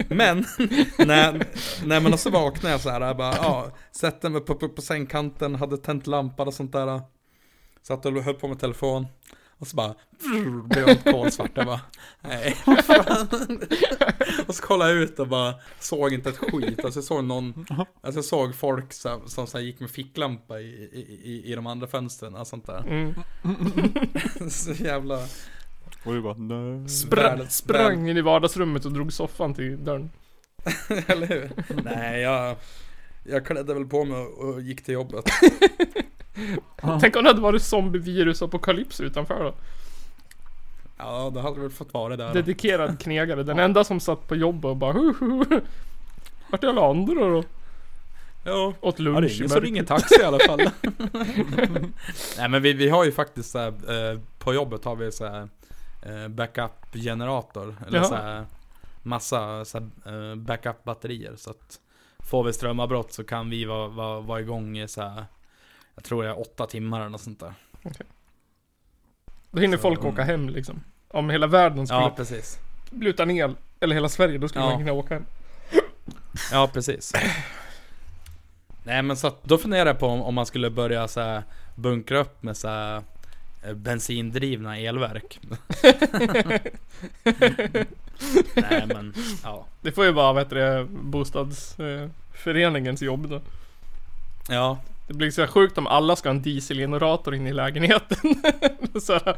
men, 0.07 0.45
när, 0.97 1.47
när 1.85 1.99
man 1.99 2.17
så 2.17 2.29
vaknade 2.29 2.71
jag 2.73 2.81
så 2.81 2.89
här, 2.89 3.01
jag 3.01 3.17
bara, 3.17 3.35
ja, 3.35 3.71
sätter 3.91 4.29
mig 4.29 4.41
på, 4.41 4.55
på, 4.55 4.69
på 4.69 4.81
sängkanten, 4.81 5.55
hade 5.55 5.77
tänt 5.77 6.07
lampan 6.07 6.47
och 6.47 6.53
sånt 6.53 6.71
där. 6.71 7.01
Satt 7.81 8.05
och 8.05 8.23
höll 8.23 8.33
på 8.33 8.47
med 8.47 8.59
telefon. 8.59 9.07
Och 9.61 9.67
så 9.67 9.75
bara, 9.75 9.95
brr, 10.19 10.67
blev 10.67 10.87
jag 10.87 11.03
kolsvart. 11.03 11.51
Jag 11.53 11.65
bara, 11.65 11.81
nej. 12.21 12.57
Och 14.47 14.55
så 14.55 14.63
kollade 14.63 14.91
jag 14.91 15.01
ut 15.01 15.19
och 15.19 15.27
bara, 15.27 15.55
såg 15.79 16.13
inte 16.13 16.29
ett 16.29 16.37
skit. 16.37 16.85
Alltså 16.85 16.97
jag 16.99 17.03
såg 17.03 17.23
någon, 17.23 17.65
alltså 18.01 18.17
jag 18.17 18.25
såg 18.25 18.55
folk 18.55 18.93
som, 18.93 19.27
som 19.27 19.47
så 19.47 19.57
här 19.57 19.65
gick 19.65 19.79
med 19.79 19.89
ficklampa 19.89 20.59
i, 20.59 20.65
i, 20.93 21.19
i, 21.23 21.51
i 21.51 21.55
de 21.55 21.67
andra 21.67 21.87
fönstren 21.87 22.35
och 22.35 22.47
sånt 22.47 22.65
där. 22.67 22.79
Mm. 22.87 23.13
Så 24.49 24.71
jävla... 24.71 25.15
Och 26.03 26.15
vi 26.15 26.21
bara 26.21 26.37
nej. 26.37 26.89
Spra 26.89 27.35
Världens- 27.35 27.49
sprang 27.49 28.09
in 28.09 28.17
i 28.17 28.21
vardagsrummet 28.21 28.85
och 28.85 28.91
drog 28.91 29.13
soffan 29.13 29.53
till 29.53 29.83
dörren. 29.83 30.09
Eller 31.07 31.27
hur? 31.27 31.51
Nej, 31.83 32.21
jag, 32.21 32.55
jag 33.23 33.45
klädde 33.45 33.73
väl 33.73 33.85
på 33.85 34.05
mig 34.05 34.25
och, 34.25 34.61
gick 34.61 34.83
till 34.83 34.93
jobbet. 34.93 35.25
Tänk 37.01 37.15
om 37.15 37.23
det 37.23 37.29
hade 37.29 37.41
varit 37.41 37.61
zombievirus 37.61 38.41
apokalyps 38.41 39.01
utanför 39.01 39.43
då. 39.43 39.53
Ja, 40.97 41.31
det 41.33 41.41
hade 41.41 41.59
väl 41.59 41.69
fått 41.69 41.93
vara 41.93 42.17
där. 42.17 42.33
Dedikerad 42.33 42.99
knegare. 43.03 43.43
Den 43.43 43.59
enda 43.59 43.83
som 43.83 43.99
satt 43.99 44.27
på 44.27 44.35
jobbet 44.35 44.65
och 44.65 44.77
bara 44.77 44.93
hu, 44.93 45.13
hu, 45.19 45.45
hu. 45.49 45.61
Vart 46.49 46.63
är 46.63 46.67
alla 46.67 46.89
andra 46.89 47.13
då? 47.13 47.43
Ja. 48.43 48.73
Åt 48.81 48.99
Ja, 48.99 49.03
det 49.03 49.03
lunch 49.03 49.23
är 49.23 49.35
ingen 49.35 49.49
som 49.49 49.61
ringer 49.61 49.83
taxi 49.83 50.21
i 50.21 50.23
alla 50.23 50.39
fall. 50.39 50.59
Nej 52.37 52.49
men 52.49 52.61
vi, 52.61 52.73
vi 52.73 52.89
har 52.89 53.05
ju 53.05 53.11
faktiskt 53.11 53.51
så 53.51 53.59
här, 53.59 53.67
eh, 53.67 54.19
på 54.39 54.53
jobbet 54.53 54.85
har 54.85 54.95
vi 54.95 55.11
så 55.11 55.25
här, 55.25 55.49
eh, 56.01 56.27
backup-generator. 56.27 57.75
Eller 57.87 57.97
Jaha. 57.97 58.07
så 58.07 58.15
här, 58.15 58.45
massa 59.03 59.65
så 59.65 59.79
här, 59.79 59.89
eh, 60.05 60.35
backup-batterier. 60.35 61.35
Så 61.35 61.49
att 61.49 61.79
får 62.29 62.43
vi 62.43 62.53
strömavbrott 62.53 63.13
så 63.13 63.23
kan 63.23 63.49
vi 63.49 63.65
vara, 63.65 63.87
vara, 63.87 64.19
vara 64.19 64.39
igång 64.39 64.77
i 64.77 64.87
så 64.87 65.01
här, 65.01 65.25
jag 65.95 66.03
tror 66.03 66.23
det 66.23 66.29
är 66.29 66.39
åtta 66.39 66.65
timmar 66.65 66.99
eller 66.99 67.09
något 67.09 67.21
sånt 67.21 67.39
där. 67.39 67.53
Då 69.51 69.61
hinner 69.61 69.77
Så, 69.77 69.81
folk 69.81 69.99
mm. 69.99 70.13
åka 70.13 70.23
hem 70.23 70.49
liksom. 70.49 70.83
Om 71.07 71.29
hela 71.29 71.47
världen 71.47 71.87
skulle 71.87 72.01
Ja, 72.01 72.13
precis. 72.15 72.59
bli 72.89 73.09
utan 73.09 73.31
el, 73.31 73.55
eller 73.79 73.95
hela 73.95 74.09
Sverige, 74.09 74.37
då 74.37 74.47
skulle 74.47 74.65
Ja. 74.65 74.69
man 74.69 74.79
kunna 74.79 74.93
åka 74.93 75.13
hem. 75.13 75.25
Ja, 76.51 76.69
precis. 76.73 77.13
Nej 78.83 79.01
men 79.01 79.17
så 79.17 79.27
att 79.27 79.43
då 79.43 79.57
funderar 79.57 79.85
jag 79.85 79.99
på 79.99 80.07
om, 80.07 80.21
om 80.21 80.35
man 80.35 80.45
skulle 80.45 80.69
börja 80.69 81.07
så 81.07 81.21
här, 81.21 81.43
bunkra 81.75 82.19
upp 82.19 82.43
med 82.43 82.57
så 82.57 82.67
här, 82.67 83.01
bensindrivna 83.75 84.77
elverk. 84.77 85.39
Nej 88.55 88.83
men, 88.87 89.13
ja. 89.43 89.65
Det 89.81 89.91
får 89.91 90.05
ju 90.05 90.11
vara, 90.11 90.39
heter 90.39 90.55
det, 90.55 90.87
bostadsföreningens 90.91 93.01
jobb 93.01 93.29
då. 93.29 93.41
Ja, 94.49 94.77
Det 95.07 95.13
blir 95.13 95.31
så 95.31 95.47
sjukt 95.47 95.77
om 95.77 95.87
alla 95.87 96.15
ska 96.15 96.29
ha 96.29 96.35
en 96.35 96.41
dieselgenerator 96.41 97.35
in 97.35 97.47
i 97.47 97.53
lägenheten. 97.53 98.17
så 99.01 99.13
här, 99.13 99.35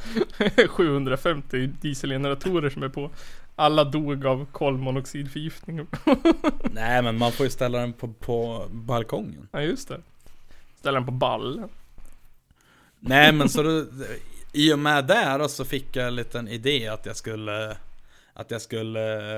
750 0.67 1.67
dieselgeneratorer 1.81 2.69
som 2.69 2.83
är 2.83 2.89
på. 2.89 3.09
Alla 3.55 3.83
dog 3.83 4.25
av 4.25 4.45
kolmonoxidförgiftning. 4.51 5.87
nej 6.71 7.01
men 7.01 7.17
man 7.17 7.31
får 7.31 7.45
ju 7.45 7.49
ställa 7.49 7.79
den 7.79 7.93
på, 7.93 8.07
på 8.07 8.65
balkongen. 8.71 9.47
ja 9.51 9.61
just 9.61 9.87
det. 9.87 9.99
Ställa 10.79 10.99
den 10.99 11.05
på 11.05 11.11
ball. 11.11 11.63
Nej 13.05 13.31
men 13.31 13.49
så 13.49 13.63
då, 13.63 13.85
i 14.51 14.73
och 14.73 14.79
med 14.79 15.05
det 15.05 15.37
då 15.39 15.47
så 15.47 15.65
fick 15.65 15.95
jag 15.95 16.07
en 16.07 16.15
liten 16.15 16.47
idé 16.47 16.87
att 16.87 17.05
jag 17.05 17.15
skulle, 17.15 17.77
att 18.33 18.51
jag 18.51 18.61
skulle 18.61 19.37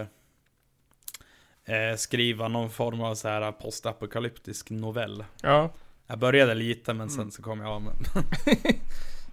eh, 1.65 1.95
skriva 1.97 2.47
någon 2.47 2.69
form 2.69 3.01
av 3.01 3.15
så 3.15 3.27
här 3.27 3.51
postapokalyptisk 3.51 4.69
novell. 4.69 5.23
Ja. 5.41 5.73
Jag 6.07 6.19
började 6.19 6.53
lite 6.53 6.93
men 6.93 7.09
sen 7.09 7.31
så 7.31 7.41
kom 7.41 7.59
jag 7.59 7.69
av 7.69 7.81
med 7.81 7.93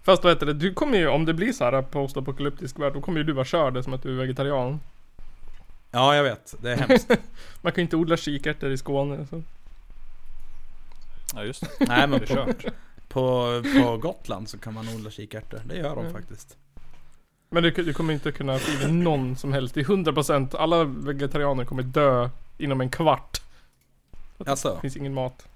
Fast 0.03 0.23
vad 0.23 0.33
heter 0.33 0.45
det, 0.45 0.53
du 0.53 0.73
kommer 0.73 0.97
ju, 0.97 1.07
om 1.07 1.25
det 1.25 1.33
blir 1.33 1.53
så 1.53 1.63
här 1.63 1.81
postapokalyptisk 1.81 2.79
värld, 2.79 2.93
då 2.93 3.01
kommer 3.01 3.17
ju 3.17 3.23
du 3.23 3.33
vara 3.33 3.45
körd 3.45 3.83
som 3.83 3.93
att 3.93 4.03
du 4.03 4.09
är 4.09 4.17
vegetarian. 4.17 4.79
Ja, 5.91 6.15
jag 6.15 6.23
vet. 6.23 6.55
Det 6.61 6.71
är 6.71 6.77
hemskt. 6.77 7.09
Man 7.61 7.71
kan 7.71 7.81
ju 7.81 7.83
inte 7.83 7.95
odla 7.95 8.17
kikärtor 8.17 8.71
i 8.71 8.77
Skåne. 8.77 9.27
Så. 9.29 9.43
Ja 11.35 11.43
just 11.43 11.61
det. 11.61 11.85
Nej, 11.87 12.07
men 12.07 12.19
Det 12.19 12.31
är 12.31 12.35
kört. 12.35 12.65
På, 13.13 13.61
på 13.83 13.97
Gotland 13.97 14.49
så 14.49 14.57
kan 14.57 14.73
man 14.73 14.87
odla 14.95 15.09
kikärtor. 15.11 15.61
Det 15.65 15.77
gör 15.77 15.95
de 15.95 15.99
Mm. 15.99 16.13
faktiskt. 16.13 16.57
Men 17.49 17.63
du, 17.63 17.71
du 17.71 17.93
kommer 17.93 18.13
inte 18.13 18.31
kunna 18.31 18.57
få 18.59 18.87
i 18.87 18.91
någon 18.91 19.35
som 19.35 19.53
helst. 19.53 19.75
Det 19.75 19.81
är 19.81 19.85
100% 19.85 20.55
alla 20.57 20.83
vegetarianer 20.83 21.65
kommer 21.65 21.83
dö 21.83 22.29
inom 22.57 22.81
en 22.81 22.89
kvart. 22.89 23.41
Alltså, 24.45 24.73
Det 24.75 24.81
finns 24.81 24.97
ingen 24.97 25.13
mat. 25.13 25.47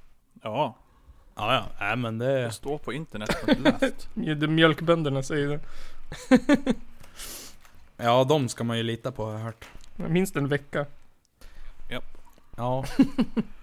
Ja, 0.44 0.76
ja, 1.36 1.54
ja. 1.54 1.66
Nej, 1.80 1.96
men 1.96 2.18
det... 2.18 2.42
det 2.42 2.52
står 2.52 2.78
på 2.78 2.94
internet 2.94 3.30
på 3.46 3.52
läst. 3.60 4.10
Det 4.14 4.48
mjölkbönderna 4.48 5.24
säger 5.24 5.48
det. 5.48 5.60
Ja, 7.98 8.24
de 8.24 8.50
ska 8.50 8.64
man 8.64 8.78
ju 8.78 8.84
lita 8.84 9.12
på 9.12 9.26
har 9.26 9.32
jag 9.34 9.40
hört. 9.40 9.66
Minst 9.96 10.36
en 10.36 10.48
vecka. 10.48 10.86
Ja. 12.58 12.86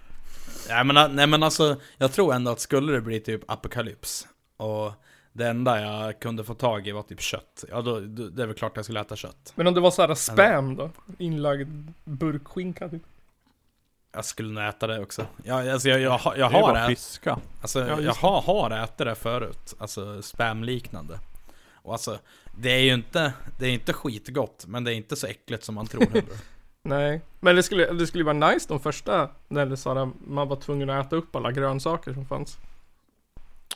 nej, 0.69 0.83
men, 0.83 1.15
nej 1.15 1.27
men 1.27 1.43
alltså, 1.43 1.75
jag 1.97 2.11
tror 2.13 2.33
ändå 2.33 2.51
att 2.51 2.59
skulle 2.59 2.93
det 2.93 3.01
bli 3.01 3.19
typ 3.19 3.51
apokalyps 3.51 4.27
och 4.57 4.91
det 5.33 5.47
enda 5.47 5.81
jag 5.81 6.19
kunde 6.19 6.43
få 6.43 6.53
tag 6.53 6.87
i 6.87 6.91
var 6.91 7.03
typ 7.03 7.21
kött. 7.21 7.63
Ja, 7.69 7.81
då, 7.81 7.99
det 7.99 8.43
är 8.43 8.47
väl 8.47 8.55
klart 8.55 8.71
jag 8.75 8.85
skulle 8.85 9.01
äta 9.01 9.15
kött. 9.15 9.53
Men 9.55 9.67
om 9.67 9.73
det 9.73 9.79
var 9.79 9.91
så 9.91 10.01
här 10.01 10.15
spam 10.15 10.75
då? 10.75 10.89
Inlagd 11.17 11.91
burkskinka 12.03 12.89
typ. 12.89 13.01
Jag 14.13 14.25
skulle 14.25 14.53
nog 14.53 14.63
äta 14.63 14.87
det 14.87 14.99
också. 14.99 15.25
Jag, 15.43 15.69
alltså, 15.69 15.89
jag, 15.89 15.99
jag, 15.99 16.21
jag, 16.25 16.37
jag 16.37 16.51
Det 16.51 16.57
är 16.57 16.61
har 16.61 16.73
bara 16.73 16.85
ätit 16.85 16.99
fiska. 16.99 17.39
Alltså 17.61 17.79
Ja, 17.87 18.01
jag 18.01 18.13
har, 18.13 18.41
har 18.41 18.71
ätit 18.71 18.97
det 18.97 19.15
förut, 19.15 19.75
alltså 19.77 20.21
spam-liknande. 20.21 21.19
Och 21.73 21.93
alltså, 21.93 22.19
det 22.57 22.71
är 22.71 22.79
ju 22.79 22.93
inte, 22.93 23.33
det 23.59 23.65
är 23.65 23.69
inte 23.69 23.93
skitgott, 23.93 24.65
men 24.67 24.83
det 24.83 24.93
är 24.93 24.95
inte 24.95 25.15
så 25.15 25.27
äckligt 25.27 25.63
som 25.63 25.75
man 25.75 25.87
tror 25.87 26.01
heller. 26.01 26.23
Nej. 26.85 27.21
Men 27.39 27.55
det 27.55 27.63
skulle, 27.63 27.93
det 27.93 28.07
skulle 28.07 28.23
vara 28.23 28.49
nice 28.51 28.65
de 28.69 28.79
första, 28.79 29.29
när 29.47 29.65
det 29.65 29.77
så 29.77 29.93
här, 29.93 30.11
man 30.27 30.47
var 30.47 30.55
tvungen 30.55 30.89
att 30.89 31.05
äta 31.05 31.15
upp 31.15 31.35
alla 31.35 31.51
grönsaker 31.51 32.13
som 32.13 32.25
fanns. 32.25 32.57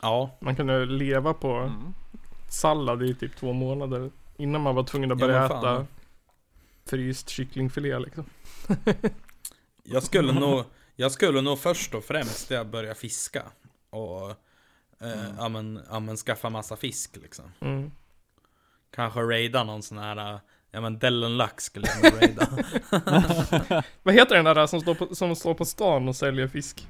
Ja, 0.01 0.37
Man 0.41 0.55
kunde 0.55 0.85
leva 0.85 1.33
på 1.33 1.51
Mm. 1.53 1.93
sallad 2.49 3.03
i 3.03 3.15
typ 3.15 3.35
två 3.35 3.53
månader. 3.53 4.11
Innan 4.37 4.61
man 4.61 4.75
var 4.75 4.83
tvungen 4.83 5.11
att 5.11 5.19
Ja, 5.19 5.27
börja 5.27 5.47
fan. 5.47 5.57
äta 5.57 5.85
fryst 6.85 7.29
kycklingfilé 7.29 7.99
liksom. 7.99 8.25
jag 9.83 10.03
skulle 10.03 10.31
nog, 10.31 10.63
jag 10.95 11.11
skulle 11.11 11.41
nog 11.41 11.59
först 11.59 11.93
och 11.95 12.03
främst 12.03 12.51
jag 12.51 12.67
börja 12.67 12.95
fiska. 12.95 13.43
Och, 13.89 14.29
eh, 15.01 15.29
ja, 15.37 15.49
men, 15.49 15.81
ja 15.89 15.99
men 15.99 16.17
skaffa 16.17 16.49
massa 16.49 16.75
fisk 16.75 17.17
liksom. 17.21 17.45
Mm. 17.59 17.91
Kanske 18.91 19.19
raida 19.19 19.63
någon 19.63 19.83
sån 19.83 19.97
här, 19.97 20.39
ja 20.71 20.81
men 20.81 20.99
Dellenlax 20.99 21.63
skulle 21.63 21.88
jag 21.88 22.03
nog 22.13 22.21
raida. 22.21 22.47
Vad 24.03 24.13
heter 24.15 24.35
den 24.35 24.45
där 24.45 24.67
som 24.67 24.81
står, 24.81 24.95
på, 24.95 25.15
som 25.15 25.35
står 25.35 25.53
på 25.53 25.65
stan 25.65 26.07
och 26.07 26.15
säljer 26.15 26.47
fisk? 26.47 26.88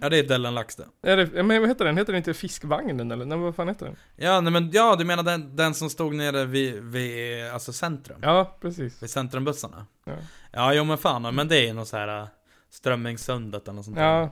ja 0.00 0.08
det 0.08 0.18
är 0.18 0.22
Dellenlax 0.22 0.76
det. 0.76 0.86
Är 1.02 1.16
det, 1.16 1.42
men 1.42 1.60
vad 1.60 1.68
heter 1.68 1.84
den? 1.84 1.96
Heter 1.98 2.12
den 2.12 2.18
inte 2.18 2.34
Fiskvagnen 2.34 3.10
eller? 3.10 3.24
Nej, 3.24 3.38
vad 3.38 3.54
fan 3.54 3.68
heter 3.68 3.86
den? 3.86 3.96
Ja 4.16 4.40
nej, 4.40 4.52
men, 4.52 4.70
ja 4.72 4.96
du 4.98 5.04
menar 5.04 5.22
den, 5.22 5.56
den 5.56 5.74
som 5.74 5.90
stod 5.90 6.14
nere 6.14 6.44
vid, 6.44 6.82
vid 6.82 7.44
alltså 7.50 7.72
centrum? 7.72 8.18
Ja, 8.22 8.56
precis. 8.60 9.02
Vid 9.02 9.10
centrumbussarna? 9.10 9.86
Ja. 10.04 10.12
Ja, 10.52 10.74
jo 10.74 10.84
men 10.84 10.98
fan, 10.98 11.34
men 11.34 11.48
det 11.48 11.56
är 11.56 11.66
ju 11.66 11.72
något 11.72 11.88
så 11.88 11.96
här 11.96 12.20
äh, 12.20 12.28
Strömmingssundet 12.70 13.62
eller 13.68 13.76
något 13.76 13.84
sånt 13.84 13.96
där. 13.96 14.04
Ja, 14.04 14.30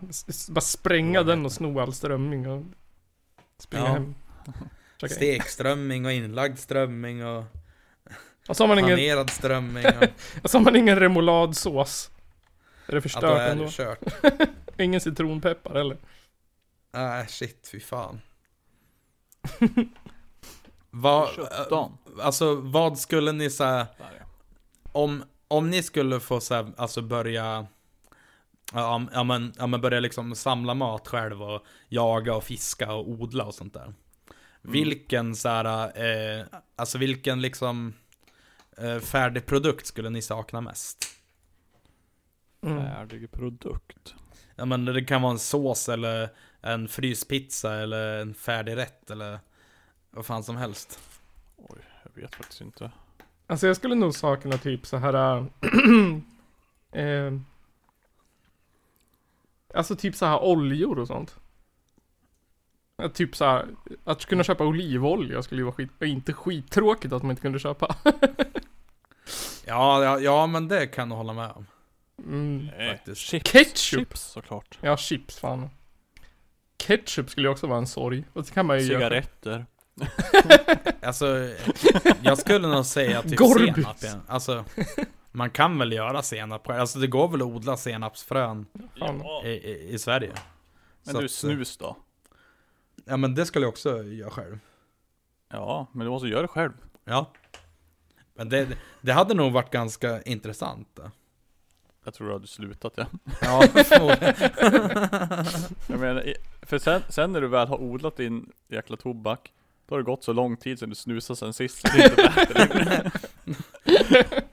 bara 0.49 0.61
spränga 0.61 1.23
den 1.23 1.45
och 1.45 1.53
sno 1.53 1.81
all 1.81 1.93
strömming 1.93 2.49
och 2.51 2.63
springa 3.59 3.85
Ja. 3.85 3.93
hem. 3.93 4.15
Stekströmming 5.11 6.07
och 6.07 6.13
inlagd 6.13 6.59
strömming 6.59 7.27
och 7.27 7.45
Och 8.49 8.57
så 8.57 8.63
har 8.63 8.69
man 8.69 8.79
ingen, 8.79 8.97
panerad 8.97 9.31
strömming 9.31 9.87
och 9.87 10.09
och 10.43 10.51
så 10.51 10.59
har 10.59 10.65
man 10.65 10.77
ingen 10.77 10.99
remouladsås. 10.99 12.11
Är 12.87 12.93
det 12.93 12.99
att 12.99 13.03
då 13.03 13.09
förstört 13.09 13.41
är 13.41 13.51
ändå? 13.51 13.65
det 13.65 13.71
kört. 13.71 13.99
Ingen 14.79 15.01
citronpeppar 15.01 15.75
eller? 15.75 15.97
Nej 16.93 17.27
shit, 17.29 17.69
fy 17.73 17.81
fan. 17.81 18.21
Vad, 20.91 21.29
alltså 22.21 22.55
vad 22.55 22.99
skulle 22.99 23.33
ni 23.33 23.51
säga 23.51 23.87
ja. 23.99 24.05
om, 24.93 25.25
om 25.49 25.71
ni 25.71 25.83
skulle 25.83 26.21
få 26.21 26.41
så 26.41 26.55
här, 26.55 26.73
alltså 26.77 27.03
börja 27.03 27.67
Ja, 28.73 29.07
ja, 29.13 29.25
men, 29.25 29.53
ja 29.59 29.67
men 29.67 29.81
börja 29.81 30.01
liksom 30.01 30.35
samla 30.35 30.75
mat 30.75 31.09
själv 31.09 31.43
och 31.43 31.65
jaga 31.89 32.35
och 32.35 32.45
fiska 32.45 32.93
och 32.93 33.09
odla 33.09 33.45
och 33.45 33.55
sånt 33.55 33.75
där. 33.75 33.95
Vilken 34.63 35.37
så 35.37 35.49
här, 35.49 35.85
eh, 35.85 36.45
alltså 36.77 36.99
vilken 36.99 37.41
liksom 37.41 37.95
färdig 39.01 39.47
produkt 39.47 39.87
skulle 39.87 40.11
ni 40.11 40.23
sakna 40.23 40.61
mest? 40.61 41.07
Mm. 42.63 42.83
Färdig 42.83 43.31
produkt. 43.31 44.15
Ja 44.57 44.65
men 44.65 44.85
det 44.85 45.05
kan 45.05 45.23
vara 45.23 45.33
en 45.33 45.39
sås 45.39 45.89
eller 45.89 46.29
en 46.61 46.89
fryspizza 46.89 47.75
eller 47.75 48.19
en 48.19 48.35
färdig 48.35 48.77
rätt 48.77 49.11
eller 49.11 49.41
vad 50.11 50.27
fan 50.27 50.45
som 50.45 50.57
helst. 50.57 51.01
Oj, 51.57 51.79
jag 52.03 52.23
vet 52.23 52.35
faktiskt 52.35 52.61
inte. 52.61 52.91
Alltså 53.47 53.67
jag 53.67 53.77
skulle 53.77 53.95
nog 53.95 54.15
sakna 54.15 54.59
typ 54.59 54.87
så 54.87 54.97
här. 54.97 55.37
äh, 55.37 55.45
eh, 57.03 57.33
alltså 59.75 59.97
typ 59.97 60.17
så 60.17 60.27
här 60.27 60.43
oljor 60.43 60.99
och 60.99 61.07
sånt. 61.07 61.37
Ja, 62.97 63.09
Typ 63.09 63.37
så 63.37 63.45
här, 63.45 63.67
att 64.05 64.27
kunna 64.27 64.45
köpa 64.45 64.65
olivolja 64.65 65.43
skulle 65.43 65.61
ju 65.61 65.65
vara 65.65 65.75
skit, 65.75 65.91
inte 66.03 66.33
skittråkigt 66.33 67.13
att 67.13 67.23
man 67.23 67.31
inte 67.31 67.43
kunde 67.43 67.59
köpa. 67.59 67.97
Ja, 69.67 70.05
ja, 70.05 70.19
ja 70.21 70.47
men 70.47 70.69
det 70.69 70.87
kan 70.87 71.11
jag 71.11 71.17
hålla 71.17 71.33
med 71.33 71.51
om. 71.51 71.67
Mm. 72.19 72.69
Faktiskt. 72.91 73.21
Chips, 73.21 73.51
Ketchup. 73.51 73.75
chips 73.75 74.21
såklart. 74.21 74.79
Ja, 74.81 74.97
chips 74.97 75.39
fan. 75.39 75.71
Ketchup 76.79 77.31
skulle 77.31 77.47
ju 77.49 77.53
också 77.53 77.67
vara 77.67 77.79
en 77.79 77.87
sorg. 77.87 78.25
Och 78.33 78.45
det 78.45 78.51
kan 78.51 78.67
man 78.67 78.79
ju 78.79 78.85
göra. 78.85 78.99
Cigaretter. 78.99 79.67
Alltså, 81.03 81.49
jag 82.23 82.39
skulle 82.39 82.69
nog 82.69 82.87
säga 82.87 83.23
typ 83.23 83.37
Gorbis. 83.39 83.75
senap 83.75 84.03
igen. 84.03 84.21
Alltså, 84.29 84.65
man 85.33 85.51
kan 85.51 85.79
väl 85.79 85.93
göra 85.93 86.23
senap. 86.23 86.69
Alltså 86.71 86.99
det 86.99 87.07
går 87.07 87.29
väl 87.29 87.41
att 87.43 87.47
odla 87.47 87.77
senapsfrön 87.77 88.67
Fan. 88.99 89.23
i, 89.45 89.49
i, 89.49 89.89
i 89.95 89.99
Sverige. 89.99 90.33
Men 91.05 91.15
Så 91.15 91.21
du, 91.21 91.25
att, 91.25 91.31
snus 91.31 91.77
då? 91.77 91.97
Ja 93.05 93.17
men 93.17 93.35
det 93.35 93.47
skulle 93.47 93.65
jag 93.65 93.69
också 93.71 94.03
göra 94.03 94.31
själv. 94.31 94.59
Ja, 95.49 95.87
men 95.93 96.05
du 96.05 96.11
måste 96.11 96.29
göra 96.29 96.43
det 96.43 96.49
själv. 96.49 96.73
Ja. 97.05 97.33
Men 98.37 98.49
det, 98.49 98.69
det 99.01 99.13
hade 99.13 99.35
nog 99.35 99.53
varit 99.53 99.71
ganska 99.71 100.23
intressant. 100.23 100.99
Jag 102.05 102.15
tror 102.15 102.27
du 102.27 102.33
hade 102.33 102.47
slutat 102.47 102.93
ja. 102.97 103.07
Ja, 103.41 103.63
förmodligen. 103.85 104.35
Jag 105.89 106.01
menar, 106.01 106.25
för 106.63 106.79
sen, 106.79 107.03
sen 107.09 107.33
när 107.33 107.41
du 107.41 107.49
väl 107.49 107.69
har 107.69 107.81
odlat 107.81 108.17
din 108.17 108.51
jäkla 108.69 108.97
tobak 108.97 109.53
Då 109.89 109.95
har 109.95 109.99
det 110.01 110.05
gått 110.05 110.25
så 110.25 110.33
lång 110.33 110.57
tid 110.57 110.79
sedan 110.79 110.89
du 110.89 110.95
snusade 110.95 111.37
sen 111.37 111.53
sist 111.53 111.79
så 111.81 111.89
det 111.97 112.03
är 112.05 112.11
inte 112.11 112.23
värt 112.23 112.49
det 112.55 112.75
längre. 112.75 113.11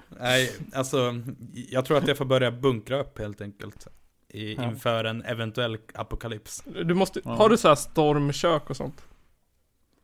Nej, 0.09 0.51
alltså 0.73 1.13
jag 1.53 1.85
tror 1.85 1.97
att 1.97 2.07
jag 2.07 2.17
får 2.17 2.25
börja 2.25 2.51
bunkra 2.51 2.99
upp 3.01 3.19
helt 3.19 3.41
enkelt. 3.41 3.87
I, 4.29 4.55
Ja. 4.55 4.63
Inför 4.63 5.03
en 5.03 5.21
eventuell 5.23 5.77
apokalyps. 5.93 6.63
Du 6.65 6.93
måste, 6.93 7.21
Ja. 7.25 7.31
har 7.35 7.49
du 7.49 7.57
så 7.57 7.67
här 7.67 7.75
stormkök 7.75 8.69
och 8.69 8.77
sånt? 8.77 9.05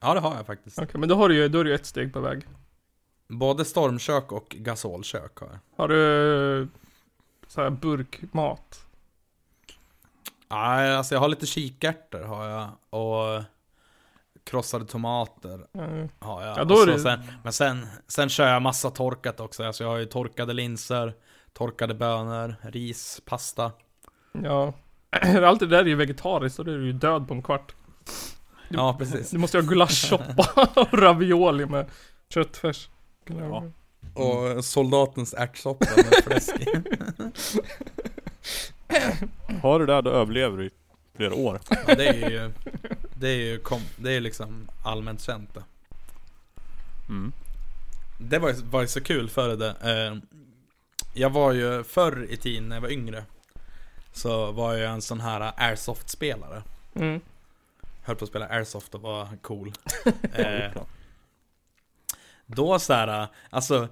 Ja 0.01 0.13
det 0.13 0.19
har 0.19 0.35
jag 0.35 0.45
faktiskt. 0.45 0.79
Okej, 0.79 0.99
men 0.99 1.09
då 1.09 1.15
har 1.15 1.29
du 1.29 1.35
ju, 1.35 1.47
då 1.47 1.59
är 1.59 1.63
du 1.63 1.69
ju 1.69 1.75
ett 1.75 1.85
steg 1.85 2.13
på 2.13 2.19
väg. 2.19 2.41
Både 3.29 3.65
stormkök 3.65 4.31
och 4.31 4.49
gasolkök 4.49 5.39
har 5.39 5.47
jag. 5.47 5.59
Har 5.77 5.87
du 5.87 6.67
så 7.47 7.61
här 7.61 7.69
burkmat? 7.69 8.85
Nej, 10.51 10.95
alltså 10.95 11.15
jag 11.15 11.19
har 11.19 11.27
lite 11.29 11.45
kikärtor 11.45 12.21
har 12.23 12.45
jag. 12.47 12.69
Och 12.89 13.43
krossade 14.43 14.85
tomater 14.85 15.67
Mm. 15.73 16.09
har 16.19 16.45
jag. 16.45 16.57
Ja, 16.57 16.63
då 16.63 16.81
är 16.81 16.85
det- 16.87 16.99
sen, 16.99 17.19
men 17.43 17.53
sen, 17.53 17.87
sen 18.07 18.29
kör 18.29 18.47
jag 18.47 18.61
massa 18.61 18.89
torkat 18.91 19.39
också. 19.39 19.63
Alltså 19.63 19.83
jag 19.83 19.91
har 19.91 19.97
ju 19.97 20.05
torkade 20.05 20.53
linser, 20.53 21.13
torkade 21.53 21.93
bönor, 21.93 22.55
ris, 22.61 23.21
pasta. 23.25 23.71
Ja. 24.43 24.73
Allt 25.45 25.59
det 25.59 25.67
där 25.67 25.79
är 25.79 25.85
ju 25.85 25.95
vegetariskt 25.95 26.59
och 26.59 26.65
då 26.65 26.71
är 26.71 26.77
du 26.77 26.85
ju 26.85 26.93
död 26.93 27.27
på 27.27 27.33
en 27.33 27.41
kvart. 27.43 27.75
Du- 28.69 28.77
Ja, 28.77 28.95
precis. 28.99 29.29
Du 29.31 29.37
måste 29.37 29.57
ju 29.57 29.63
ha 29.63 29.69
gulaschsoppa 29.69 30.67
och 30.81 30.93
ravioli 30.93 31.65
med 31.65 31.89
köttfärs. 32.33 32.89
Ja. 33.37 33.63
Och 34.13 34.65
soldatens 34.65 35.33
ärtsoppa 35.33 35.85
med 35.95 36.05
fläsk. 36.23 36.55
Har 39.61 39.79
du 39.79 39.85
det 39.85 40.01
då 40.01 40.09
överlever 40.09 40.57
du 40.57 40.65
i 40.65 40.69
flera 41.15 41.33
år. 41.33 41.59
Ja, 41.87 41.95
det 41.95 42.07
är 42.07 42.29
ju, 42.29 42.51
det 43.15 43.27
är 43.27 43.35
ju 43.35 43.59
kom, 43.59 43.81
det 43.95 44.11
är 44.11 44.19
liksom 44.19 44.69
allmänt 44.83 45.21
känt 45.21 45.53
det. 45.53 45.63
Mm. 47.09 47.31
Det 48.19 48.39
var 48.39 48.49
ju, 48.49 48.55
var 48.55 48.81
ju 48.81 48.87
så 48.87 49.01
kul 49.01 49.29
för 49.29 49.55
det. 49.55 49.75
Eh, 49.81 50.17
jag 51.13 51.29
var 51.29 51.51
ju 51.51 51.83
förr 51.83 52.27
i 52.29 52.37
tiden 52.37 52.69
när 52.69 52.75
jag 52.75 52.81
var 52.81 52.91
yngre. 52.91 53.23
Så 54.13 54.51
var 54.51 54.73
jag 54.73 54.91
en 54.91 55.01
sån 55.01 55.21
här 55.21 55.53
airsoft-spelare. 55.57 56.63
Mm. 56.95 57.21
Höll 58.01 58.15
på 58.15 58.23
att 58.23 58.29
spela 58.29 58.47
airsoft 58.47 58.95
och 58.95 59.01
var 59.01 59.27
cool. 59.41 59.73
Eh, 60.33 60.71
då 62.55 62.79
så 62.79 62.93
här, 62.93 63.27
alltså 63.49 63.87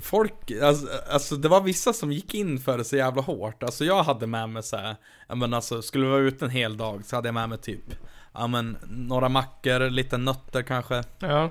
Folk, 0.00 0.50
alltså, 0.62 0.86
alltså 1.10 1.36
det 1.36 1.48
var 1.48 1.60
vissa 1.60 1.92
som 1.92 2.12
gick 2.12 2.34
in 2.34 2.58
för 2.58 2.78
det 2.78 2.84
så 2.84 2.96
jävla 2.96 3.22
hårt. 3.22 3.62
Alltså 3.62 3.84
jag 3.84 4.02
hade 4.02 4.26
med 4.26 4.48
mig 4.48 4.62
så 4.62 4.76
här, 4.76 4.96
men 5.28 5.54
alltså 5.54 5.82
skulle 5.82 6.04
vi 6.04 6.10
vara 6.10 6.20
ute 6.20 6.44
en 6.44 6.50
hel 6.50 6.76
dag 6.76 7.04
så 7.04 7.16
hade 7.16 7.28
jag 7.28 7.34
med 7.34 7.48
mig 7.48 7.58
typ, 7.58 7.84
ja 8.32 8.46
men 8.46 8.76
några 8.88 9.28
mackor, 9.28 9.90
lite 9.90 10.16
nötter 10.16 10.62
kanske. 10.62 11.04
Ja. 11.18 11.44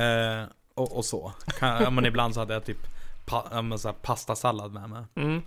Eh, 0.00 0.44
och, 0.74 0.96
och 0.96 1.04
så. 1.04 1.32
Kan, 1.58 1.82
ja, 1.82 1.90
men 1.90 2.06
ibland 2.06 2.34
så 2.34 2.40
hade 2.40 2.54
jag 2.54 2.64
typ 2.64 2.86
pa, 3.24 3.46
ja, 3.50 3.62
men 3.62 3.78
så 3.78 3.88
här, 3.88 3.94
pastasallad 3.94 4.72
med 4.72 4.90
mig. 4.90 5.04
Mm. 5.14 5.42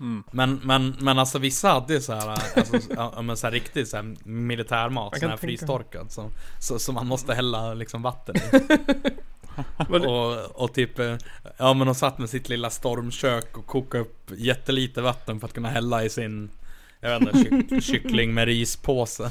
Mm. 0.00 0.24
Men, 0.30 0.60
men, 0.64 0.96
men 1.00 1.18
alltså 1.18 1.38
vissa 1.38 1.68
hade 1.68 1.94
ju 1.94 2.00
så 2.00 2.12
här, 2.12 2.28
alltså, 2.56 2.78
ja, 2.96 3.22
men 3.22 3.36
så 3.36 3.46
här 3.46 3.52
riktigt 3.52 3.88
så 3.88 3.96
här 3.96 4.16
militärmat, 4.24 5.18
sån 5.18 5.30
här 5.30 5.36
frystorkad 5.36 6.12
som, 6.12 6.30
så, 6.60 6.78
som 6.78 6.94
man 6.94 7.06
måste 7.06 7.34
hälla 7.34 7.74
liksom 7.74 8.02
vatten 8.02 8.36
i. 8.36 8.40
Och, 10.06 10.62
och 10.62 10.74
typ, 10.74 10.98
eh, 10.98 11.16
ja 11.56 11.74
men 11.74 11.86
de 11.86 11.94
satt 11.94 12.18
med 12.18 12.30
sitt 12.30 12.48
lilla 12.48 12.70
stormkök 12.70 13.58
och 13.58 13.66
kokade 13.66 14.02
upp 14.02 14.30
jättelite 14.36 15.00
vatten 15.00 15.40
för 15.40 15.46
att 15.46 15.54
kunna 15.54 15.70
hälla 15.70 16.04
i 16.04 16.10
sin, 16.10 16.50
jag 17.00 17.20
vet 17.20 17.34
inte, 17.34 17.50
kyck, 17.50 17.84
kyckling 17.84 18.34
med 18.34 18.44
rispåse. 18.44 19.30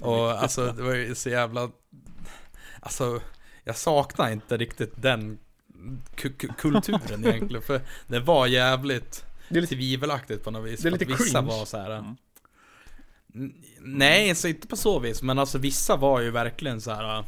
Och 0.00 0.42
alltså 0.42 0.72
det 0.72 0.82
var 0.82 0.94
ju 0.94 1.14
så 1.14 1.30
jävla, 1.30 1.70
alltså 2.80 3.20
jag 3.64 3.76
saknar 3.76 4.30
inte 4.30 4.56
riktigt 4.56 4.92
den 4.96 5.38
kulturen 6.56 7.24
egentligen. 7.24 7.62
För 7.62 7.80
det 8.06 8.20
var 8.20 8.46
jävligt 8.46 9.24
Det 9.48 9.58
är 9.58 9.60
lite, 9.60 9.74
tvivelaktigt 9.74 10.44
på 10.44 10.50
något 10.50 10.70
vis. 10.70 10.80
Det 10.80 10.88
är 10.88 10.90
lite 10.90 11.04
vissa 11.04 11.24
cringe. 11.24 11.46
var 11.48 11.64
så 11.64 11.78
här. 11.78 11.90
Mm. 11.90 13.52
Nej, 13.80 14.34
så 14.34 14.48
inte 14.48 14.66
på 14.66 14.76
så 14.76 14.98
vis. 14.98 15.22
Men 15.22 15.38
alltså 15.38 15.58
vissa 15.58 15.96
var 15.96 16.20
ju 16.20 16.30
verkligen 16.30 16.80
så 16.80 16.90
här. 16.90 17.24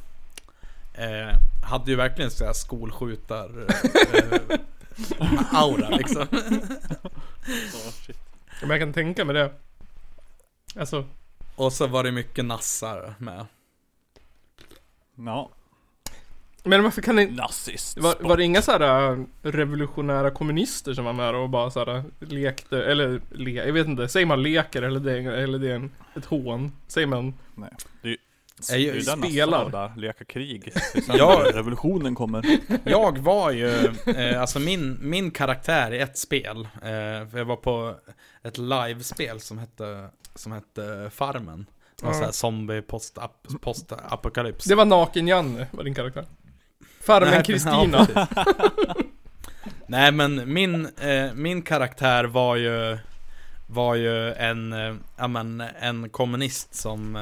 Eh, 0.94 1.36
hade 1.62 1.90
ju 1.90 1.96
verkligen 1.96 2.30
så 2.30 2.44
här 2.44 2.52
skolskjutar 2.52 3.66
eh, 4.14 4.50
aura 5.52 5.88
liksom. 5.88 6.26
Oh, 7.48 7.90
shit. 8.06 8.16
men 8.60 8.70
jag 8.70 8.80
kan 8.80 8.92
tänka 8.92 9.24
mig 9.24 9.34
det. 9.34 9.52
Alltså, 10.76 11.04
Och 11.56 11.72
så 11.72 11.86
var 11.86 12.04
det 12.04 12.12
mycket 12.12 12.44
nassar 12.44 13.14
med. 13.18 13.46
Ja. 15.14 15.50
Men 16.64 16.82
varför 16.82 17.02
kan 17.02 17.16
ni... 17.16 17.26
Nazist. 17.26 17.98
Var, 17.98 18.14
var 18.20 18.36
det 18.36 18.44
inga 18.44 18.62
så 18.62 18.72
här 18.72 19.12
äh, 19.12 19.18
revolutionära 19.42 20.30
kommunister 20.30 20.94
som 20.94 21.04
var 21.04 21.12
med 21.12 21.34
och 21.34 21.50
bara 21.50 21.70
så 21.70 21.84
här 21.84 22.04
lekte, 22.18 22.82
eller 22.84 23.20
le, 23.30 23.50
jag 23.52 23.72
vet 23.72 23.86
inte, 23.86 24.08
säger 24.08 24.26
man 24.26 24.42
leker 24.42 24.82
eller 24.82 25.00
det, 25.00 25.18
eller 25.18 25.58
det 25.58 25.70
är 25.70 25.74
en, 25.74 25.90
ett 26.16 26.24
hån? 26.24 26.72
Säger 26.88 27.06
man? 27.06 27.34
Nej. 27.54 27.70
Det 28.02 28.74
är 28.74 28.78
ju 28.78 29.02
spelar. 29.02 29.96
leka 29.96 30.24
krig. 30.24 30.72
Ja. 31.08 31.42
revolutionen 31.54 32.14
kommer. 32.14 32.44
jag 32.84 33.18
var 33.18 33.50
ju, 33.50 33.74
eh, 34.16 34.40
alltså 34.40 34.58
min, 34.58 34.98
min 35.00 35.30
karaktär 35.30 35.92
i 35.92 35.98
ett 35.98 36.18
spel. 36.18 36.68
Eh, 36.82 36.90
jag 37.38 37.44
var 37.44 37.56
på 37.56 37.94
ett 38.42 38.58
livespel 38.58 39.40
som 39.40 39.58
hette, 39.58 40.08
som 40.34 40.52
hette 40.52 41.10
Farmen. 41.14 41.66
Det 42.00 42.06
var 42.06 42.12
Ja. 42.12 42.18
så 42.18 42.24
här 42.24 42.32
zombie 42.32 42.82
post, 42.82 43.18
post. 43.60 43.92
Det 44.68 44.74
var 44.74 44.84
Naken-Janne, 44.84 45.66
var 45.70 45.84
din 45.84 45.94
karaktär. 45.94 46.26
Farmen 47.00 47.42
Kristina. 47.44 48.06
ja. 48.14 48.26
Nej 49.86 50.12
men 50.12 50.52
min, 50.52 50.86
eh, 51.00 51.32
min 51.34 51.62
karaktär 51.62 52.24
var 52.24 52.56
ju 52.56 52.98
Var 53.66 53.94
ju 53.94 54.32
en, 54.32 54.72
eh, 54.72 54.94
ja 55.16 55.28
men 55.28 55.60
en 55.60 56.08
kommunist 56.10 56.74
som 56.74 57.16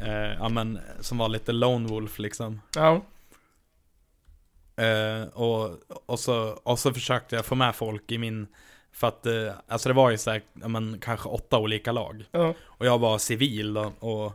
eh, 0.00 0.32
Ja 0.38 0.48
men 0.48 0.78
som 1.00 1.18
var 1.18 1.28
lite 1.28 1.52
lone 1.52 1.88
wolf 1.88 2.18
liksom 2.18 2.60
Ja. 2.76 3.02
eh, 4.84 5.28
och, 5.28 5.70
och, 6.06 6.20
så, 6.20 6.58
och 6.62 6.78
så 6.78 6.92
försökte 6.92 7.36
jag 7.36 7.44
få 7.46 7.54
med 7.54 7.74
folk 7.74 8.12
i 8.12 8.18
min 8.18 8.46
För 8.92 9.08
att, 9.08 9.26
eh, 9.26 9.52
alltså 9.68 9.88
det 9.88 9.94
var 9.94 10.10
ju 10.10 10.18
såhär, 10.18 10.42
kanske 11.00 11.28
åtta 11.28 11.58
olika 11.58 11.92
lag 11.92 12.24
Ja. 12.32 12.54
Och 12.62 12.86
jag 12.86 12.98
var 12.98 13.18
civil 13.18 13.74
då, 13.74 13.92
och 13.98 14.32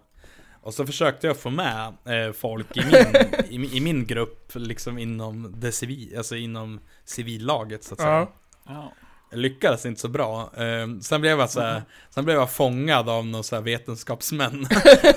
och 0.62 0.74
så 0.74 0.86
försökte 0.86 1.28
jag 1.28 1.38
få 1.38 1.50
med 1.50 1.93
eh, 2.06 2.32
folk 2.34 2.78
i 2.78 2.82
min, 2.86 3.63
i, 3.63 3.78
i 3.78 3.82
min 3.82 4.06
grupp, 4.06 4.52
liksom 4.56 4.97
inom 4.97 5.54
det 5.58 5.71
civil, 5.71 6.17
alltså 6.17 6.36
inom 6.36 6.80
civillaget 7.06 7.84
så 7.84 7.93
att 7.93 8.00
säga. 8.02 8.28
Ja. 8.67 8.93
Jag 9.30 9.39
lyckades 9.39 9.86
inte 9.86 10.02
så 10.02 10.08
bra. 10.08 10.52
Eh, 10.58 11.00
sen 11.02 11.21
blev 11.21 11.39
jag 11.39 11.50
så 11.50 11.62
här, 11.62 11.84
sen 12.10 12.26
blev 12.26 12.38
jag 12.38 12.52
fångad 12.52 13.10
av 13.10 13.26
några 13.26 13.43
så 13.43 13.62
vetenskapsmän. 13.62 14.67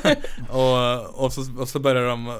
och, 0.51 1.25
och, 1.25 1.33
så, 1.33 1.61
och 1.61 1.69
så 1.69 1.79
började 1.79 2.07
de, 2.09 2.29
eh, 2.29 2.35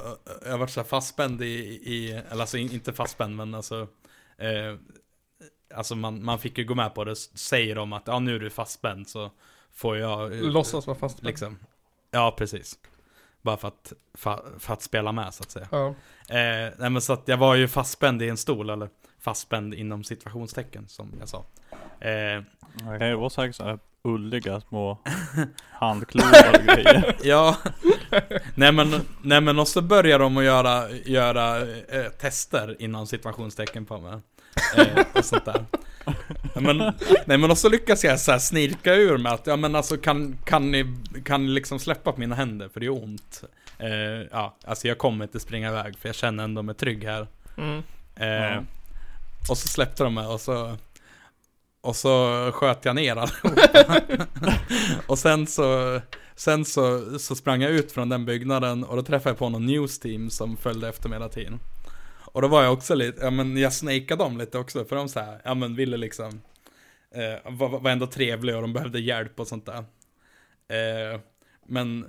jag 0.45 0.57
var 0.57 0.67
så 0.67 0.79
här 0.79 0.87
fastspänd 0.87 1.41
i, 1.41 1.45
i 1.83 2.11
eller 2.31 2.41
alltså 2.41 2.57
in- 2.57 2.71
inte 2.71 2.93
fastspänd 2.93 3.35
men 3.35 3.53
alltså 3.55 3.87
eh, 4.37 4.79
alltså 5.75 5.95
man, 5.95 6.23
man 6.23 6.39
fick 6.39 6.57
ju 6.57 6.63
gå 6.65 6.75
med 6.75 6.95
på 6.95 7.03
det, 7.03 7.15
säger 7.15 7.75
de 7.75 7.93
att 7.93 8.03
ja 8.05 8.19
nu 8.19 8.35
är 8.35 8.39
du 8.39 8.49
fastspänd 8.49 9.07
så 9.07 9.31
får 9.73 9.97
jag 9.97 10.35
Låtsas 10.35 10.87
vara 10.87 10.97
fast. 10.97 11.23
liksom. 11.23 11.59
Ja, 12.11 12.35
precis. 12.37 12.75
Bara 13.45 13.57
för 13.57 13.67
att, 13.67 13.93
för, 14.13 14.43
för 14.59 14.73
att 14.73 14.81
spela 14.81 15.11
med 15.11 15.33
så 15.33 15.43
att 15.43 15.51
säga. 15.51 15.67
Ja. 15.71 15.87
Eh, 16.29 16.73
nej 16.77 16.89
men 16.89 17.01
så 17.01 17.13
att 17.13 17.23
jag 17.25 17.37
var 17.37 17.55
ju 17.55 17.67
fastspänd 17.67 18.21
i 18.21 18.29
en 18.29 18.37
stol, 18.37 18.69
eller 18.69 18.89
fastspänd 19.19 19.73
inom 19.73 20.03
situationstecken 20.03 20.87
som 20.87 21.13
jag 21.19 21.29
sa. 21.29 21.45
Eh, 21.99 22.41
Det 22.91 22.99
kan 22.99 23.07
ju 23.07 23.15
vara 23.15 23.29
säkert 23.29 23.55
såhär 23.55 23.79
ulliga 24.03 24.61
små 24.61 24.97
handklovar 25.71 26.49
och 26.59 26.65
grejer. 26.65 27.15
ja, 27.23 27.57
nej 28.55 28.71
men, 28.71 28.87
nej 29.21 29.41
men 29.41 29.59
och 29.59 29.67
så 29.67 29.81
börjar 29.81 30.19
de 30.19 30.37
att 30.37 30.43
göra, 30.43 30.89
göra 30.89 31.61
eh, 31.87 32.09
tester 32.19 32.75
inom 32.81 33.07
situationstecken 33.07 33.85
på 33.85 33.97
mig. 33.97 34.19
Eh, 34.77 35.05
och 35.13 35.25
sånt 35.25 35.45
där. 35.45 35.65
Men, 36.53 36.77
nej 37.25 37.37
men 37.37 37.51
och 37.51 37.57
så 37.57 37.69
lyckas 37.69 38.03
jag 38.03 38.19
så 38.19 38.31
här 38.31 38.39
snirka 38.39 38.93
ur 38.93 39.17
med 39.17 39.31
att, 39.31 39.47
ja 39.47 39.55
men 39.55 39.75
alltså 39.75 39.97
kan, 39.97 40.37
kan 40.45 40.71
ni, 40.71 40.95
kan 41.23 41.45
ni 41.45 41.51
liksom 41.51 41.79
släppa 41.79 42.11
på 42.11 42.19
mina 42.19 42.35
händer 42.35 42.69
för 42.69 42.79
det 42.79 42.85
är 42.85 43.03
ont. 43.03 43.43
Eh, 43.79 44.27
ja, 44.31 44.57
alltså 44.65 44.87
jag 44.87 44.97
kommer 44.97 45.25
inte 45.25 45.39
springa 45.39 45.69
iväg 45.69 45.97
för 45.97 46.09
jag 46.09 46.15
känner 46.15 46.43
ändå 46.43 46.61
mig 46.61 46.75
trygg 46.75 47.03
här. 47.03 47.27
Mm. 47.57 47.83
Eh, 48.15 48.27
Ja. 48.27 48.63
Och 49.49 49.57
så 49.57 49.67
släppte 49.67 50.03
de 50.03 50.13
mig 50.13 50.25
och 50.25 50.41
så 50.41 50.77
Och 51.81 51.95
så 51.95 52.51
sköt 52.53 52.85
jag 52.85 52.95
ner 52.95 53.15
allihopa 53.15 54.01
Och 55.07 55.19
sen 55.19 55.47
så 55.47 56.01
Sen 56.35 56.65
så, 56.65 57.19
så 57.19 57.35
sprang 57.35 57.61
jag 57.61 57.71
ut 57.71 57.91
från 57.91 58.09
den 58.09 58.25
byggnaden 58.25 58.83
och 58.83 58.95
då 58.95 59.01
träffade 59.01 59.29
jag 59.29 59.37
på 59.37 59.49
någon 59.49 59.65
news 59.65 59.99
team 59.99 60.29
som 60.29 60.57
följde 60.57 60.89
efter 60.89 61.09
mig 61.09 61.15
hela 61.15 61.29
tiden 61.29 61.59
Och 62.35 62.41
då 62.41 62.47
var 62.47 62.63
jag 62.63 62.73
också 62.73 62.95
lite, 62.95 63.23
ja 63.23 63.29
men 63.29 63.57
jag 63.57 63.73
snakeade 63.73 64.23
dem 64.23 64.37
lite 64.37 64.57
också 64.57 64.85
för 64.85 64.95
de 64.95 65.09
så 65.09 65.19
här, 65.19 65.41
ja 65.43 65.53
men 65.53 65.75
ville 65.75 65.97
liksom 65.97 66.41
eh, 67.11 67.51
var, 67.51 67.79
var 67.79 67.91
ändå 67.91 68.07
trevliga 68.07 68.55
och 68.55 68.61
de 68.61 68.73
behövde 68.73 68.99
hjälp 68.99 69.39
och 69.39 69.47
sånt 69.47 69.65
där 69.65 69.77
eh, 70.67 71.19
Men 71.67 72.05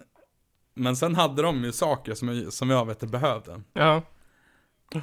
Men 0.75 0.97
sen 0.97 1.15
hade 1.15 1.43
de 1.43 1.65
ju 1.65 1.73
saker 1.73 2.15
som 2.15 2.29
jag, 2.29 2.53
som 2.53 2.71
jag 2.71 2.87
vet 2.87 3.01
behövde 3.01 3.61
Ja. 3.73 4.03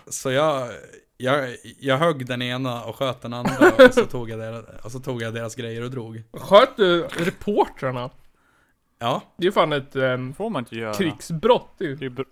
så 0.07 0.31
jag, 0.31 0.69
jag, 1.17 1.55
jag 1.79 1.97
högg 1.97 2.25
den 2.25 2.41
ena 2.41 2.83
och 2.83 2.95
sköt 2.95 3.21
den 3.21 3.33
andra 3.33 3.71
och 3.87 3.93
så 3.93 4.05
tog 4.05 4.29
jag 4.29 4.39
deras, 4.39 4.65
och 4.85 4.91
så 4.91 4.99
tog 4.99 5.21
jag 5.21 5.33
deras 5.33 5.55
grejer 5.55 5.83
och 5.83 5.91
drog. 5.91 6.23
Sköt 6.33 6.77
du 6.77 7.03
reportrarna? 7.03 8.09
Ja, 8.99 9.21
Det 9.37 9.43
är 9.43 9.45
ju 9.45 9.51
fan 9.51 9.73
ett 9.73 9.95
um, 9.95 10.33
får 10.33 10.49
man 10.49 10.59
inte 10.61 10.75
göra. 10.75 10.93
krigsbrott 10.93 11.75
ju. 11.79 11.95
Det 11.95 12.05
är 12.05 12.09
br- 12.09 12.25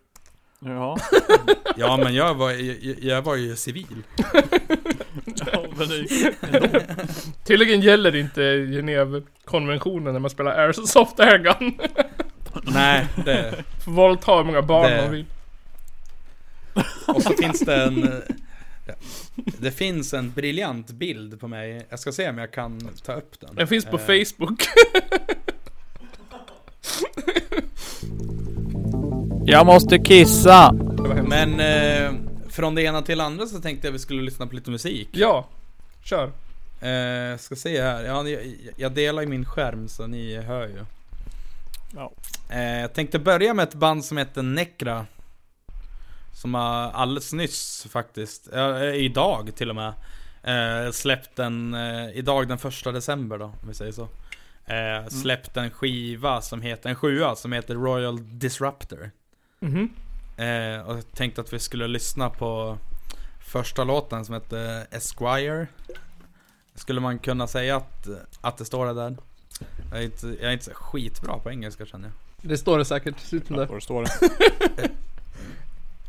Ja. 0.65 0.97
ja 1.77 1.97
men 1.97 2.13
jag 2.15 2.33
var, 2.35 2.51
jag, 2.51 2.95
jag 3.01 3.21
var 3.21 3.35
ju 3.35 3.55
civil. 3.55 4.03
ja 5.45 5.65
men 5.77 5.89
det, 5.89 6.85
Tydligen 7.43 7.81
gäller 7.81 8.15
inte 8.15 8.41
Genèvekonventionen 8.41 10.13
när 10.13 10.19
man 10.19 10.29
spelar 10.29 10.51
Airsoft 10.59 11.19
Airgun. 11.19 11.79
Nej, 12.63 13.07
det, 13.25 13.63
Får 13.85 13.91
våldta 13.91 14.35
hur 14.37 14.43
många 14.43 14.61
barn 14.61 14.89
Det- 14.91 15.01
man 15.01 15.11
vill. 15.11 15.25
och 17.07 17.23
så 17.23 17.29
finns 17.33 17.59
det 17.59 17.75
en, 17.83 18.03
eh, 18.03 18.19
det 19.35 19.71
finns 19.71 20.13
en 20.13 20.31
briljant 20.31 20.91
bild 20.91 21.39
på 21.39 21.47
mig. 21.47 21.85
Jag 21.89 21.99
ska 21.99 22.11
se 22.11 22.29
om 22.29 22.37
jag 22.37 22.51
kan 22.51 22.89
ta 23.05 23.13
upp 23.13 23.39
den. 23.39 23.55
Den 23.55 23.67
finns 23.67 23.85
på 23.85 23.97
Eh, 23.97 24.23
Facebook. 24.25 24.63
Jag 29.45 29.65
måste 29.65 29.97
kissa! 29.97 30.71
Men 31.23 31.59
eh, 31.59 32.13
från 32.49 32.75
det 32.75 32.81
ena 32.81 33.01
till 33.01 33.17
det 33.17 33.23
andra 33.23 33.45
så 33.45 33.61
tänkte 33.61 33.87
jag 33.87 33.91
vi 33.91 33.99
skulle 33.99 34.21
lyssna 34.21 34.47
på 34.47 34.55
lite 34.55 34.71
musik. 34.71 35.09
Ja, 35.11 35.47
kör. 36.03 36.31
Eh, 36.81 37.37
ska 37.37 37.55
se 37.55 37.81
här, 37.81 38.03
ja, 38.03 38.27
jag, 38.27 38.55
jag 38.75 38.91
delar 38.91 39.21
ju 39.21 39.27
min 39.27 39.45
skärm 39.45 39.87
så 39.87 40.07
ni 40.07 40.35
hör 40.37 40.67
ju. 40.67 40.85
Ja. 41.95 42.11
Eh, 42.49 42.81
jag 42.81 42.93
tänkte 42.93 43.19
börja 43.19 43.53
med 43.53 43.63
ett 43.63 43.75
band 43.75 44.05
som 44.05 44.17
heter 44.17 44.41
Necra. 44.41 45.05
Som 46.33 46.53
har 46.53 46.91
alldeles 46.91 47.33
nyss 47.33 47.87
faktiskt, 47.89 48.53
eh, 48.53 48.93
idag 48.95 49.51
till 49.55 49.69
och 49.69 49.75
med. 49.75 49.93
Eh, 50.43 50.91
släppt 50.91 51.39
en, 51.39 51.73
eh, 51.73 52.09
idag 52.13 52.47
den 52.47 52.57
första 52.57 52.91
december 52.91 53.37
då, 53.37 53.45
om 53.45 53.67
vi 53.67 53.73
säger 53.73 53.91
så. 53.91 54.07
Eh, 54.65 55.07
släppt 55.07 55.57
en 55.57 55.71
skiva 55.71 56.41
som 56.41 56.61
heter, 56.61 56.89
en 56.89 56.95
sjua 56.95 57.35
som 57.35 57.51
heter 57.51 57.75
Royal 57.75 58.39
Disruptor. 58.39 59.11
Mhm. 59.61 59.89
Eh, 60.37 60.81
och 60.81 60.97
jag 60.97 61.11
tänkte 61.11 61.41
att 61.41 61.53
vi 61.53 61.59
skulle 61.59 61.87
lyssna 61.87 62.29
på 62.29 62.77
första 63.39 63.83
låten 63.83 64.25
som 64.25 64.33
heter 64.33 64.87
Esquire. 64.91 65.67
Skulle 66.75 66.99
man 66.99 67.19
kunna 67.19 67.47
säga 67.47 67.75
att, 67.75 68.07
att 68.41 68.57
det 68.57 68.65
står 68.65 68.85
det 68.85 68.93
där? 68.93 69.17
Jag 69.91 69.99
är 69.99 70.03
inte, 70.03 70.27
jag 70.27 70.43
är 70.43 70.51
inte 70.51 70.65
så 70.65 70.71
skitbra 70.73 71.39
på 71.39 71.51
engelska 71.51 71.85
känner 71.85 72.07
jag. 72.07 72.49
Det 72.49 72.57
står 72.57 72.77
det 72.77 72.85
säkert. 72.85 73.19
Slut 73.19 73.49
med 73.49 73.59
det. 73.59 73.81
står 73.81 74.03
det? 74.03 74.89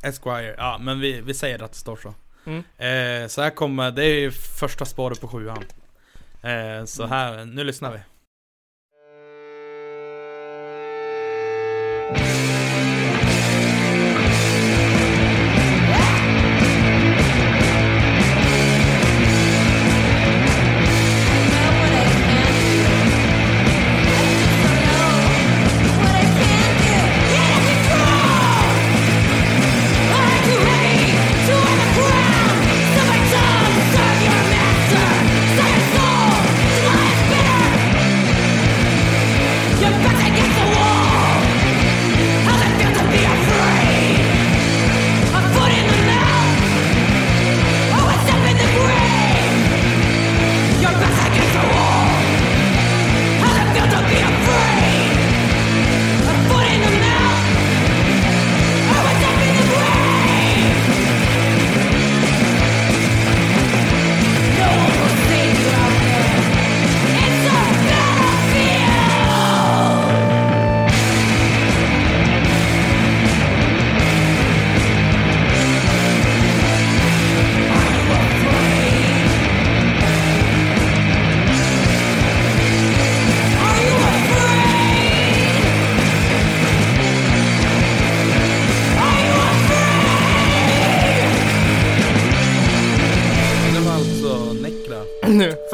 Esquire, 0.09 0.55
ja 0.59 0.79
men 0.81 1.01
vi, 1.01 1.21
vi 1.21 1.35
säger 1.35 1.62
att 1.62 1.73
det 1.73 1.79
står 1.79 1.97
så. 1.97 2.15
Mm. 2.45 2.59
Eh, 2.59 3.29
så 3.29 3.43
här 3.43 3.51
kommer, 3.51 3.91
det 3.91 4.05
är 4.05 4.21
ju 4.21 4.31
första 4.31 4.85
spåret 4.85 5.21
på 5.21 5.29
sjuan. 5.29 5.65
Eh, 6.43 6.85
så 6.85 7.07
här, 7.07 7.45
nu 7.45 7.65
lyssnar 7.65 7.93
vi. 7.93 7.99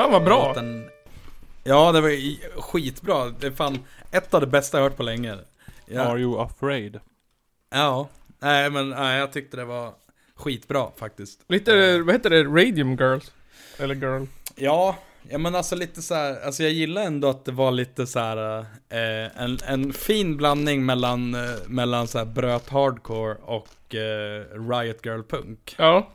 Fan 0.09 0.13
vad 0.13 0.25
bra. 0.25 0.49
Låten- 0.49 0.89
Ja, 1.65 1.93
det 1.93 2.01
var 2.01 2.61
skitbra. 2.61 3.25
Det 3.41 3.47
är 3.47 3.51
fan 3.51 3.79
ett 4.11 4.35
av 4.35 4.41
det 4.41 4.47
bästa 4.47 4.79
jag 4.79 4.83
hört 4.85 4.97
på 4.97 5.03
länge. 5.03 5.37
Ja. 5.87 6.03
Are 6.03 6.19
you 6.21 6.41
afraid? 6.41 7.01
Ja, 7.71 8.09
nej 8.39 8.71
men 8.71 8.91
nej, 8.91 9.19
jag 9.19 9.33
tyckte 9.33 9.57
det 9.57 9.65
var 9.65 9.93
skitbra 10.35 10.87
faktiskt. 10.97 11.41
Lite, 11.49 11.99
vad 11.99 12.15
heter 12.15 12.31
det? 12.31 12.45
Radium 12.45 12.97
Girls? 12.97 13.33
Eller 13.79 13.95
Girl? 13.95 14.25
Ja, 14.57 14.97
ja 15.31 15.39
men 15.39 15.55
alltså 15.55 15.77
lite 15.77 16.03
så 16.03 16.15
här, 16.15 16.41
alltså 16.47 16.63
jag 16.63 16.73
gillar 16.73 17.03
ändå 17.03 17.29
att 17.29 17.45
det 17.45 17.53
var 17.53 17.71
lite 17.71 18.07
så 18.07 18.19
här, 18.19 18.59
eh, 18.89 19.43
en, 19.43 19.59
en 19.67 19.93
fin 19.93 20.37
blandning 20.37 20.87
mellan, 20.87 21.35
eh, 21.35 21.41
mellan 21.67 22.09
så 22.09 22.19
här 22.19 22.25
bröt 22.25 22.69
hardcore 22.69 23.35
och 23.35 23.95
eh, 23.95 24.45
Riot 24.71 25.07
Girl 25.07 25.23
punk. 25.23 25.75
Ja. 25.79 26.09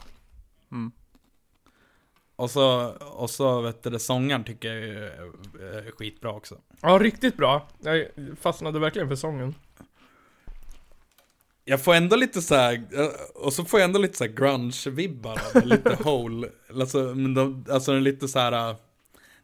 Och 2.44 2.52
så, 2.52 2.94
och 3.02 3.30
så 3.30 3.62
vet 3.62 3.84
du, 3.84 3.90
det, 3.90 4.00
sångaren 4.00 4.44
tycker 4.44 4.74
jag 4.74 5.04
är 5.76 5.92
skitbra 5.92 6.32
också. 6.32 6.58
Ja, 6.82 6.90
riktigt 7.02 7.38
bra. 7.38 7.68
Jag 7.80 8.08
fastnade 8.42 8.80
verkligen 8.80 9.08
för 9.08 9.16
sången. 9.16 9.56
Jag 11.66 11.84
får 11.84 11.94
ändå 11.94 12.16
lite 12.16 12.42
så 12.42 12.56
här, 12.56 12.74
eh, 12.74 13.08
och 13.36 13.54
så 13.54 13.66
får 13.66 13.80
jag 13.80 13.86
ändå 13.88 14.00
lite 14.00 14.18
så 14.18 14.24
här 14.24 14.32
grunge-vibbar 14.32 15.66
lite 15.66 15.96
hole. 16.04 16.50
Alltså, 16.74 16.98
men 16.98 17.34
de, 17.34 17.66
alltså 17.70 17.94
den 17.94 18.04
lite 18.04 18.28
så 18.28 18.40
här, 18.40 18.70
eh, 18.70 18.76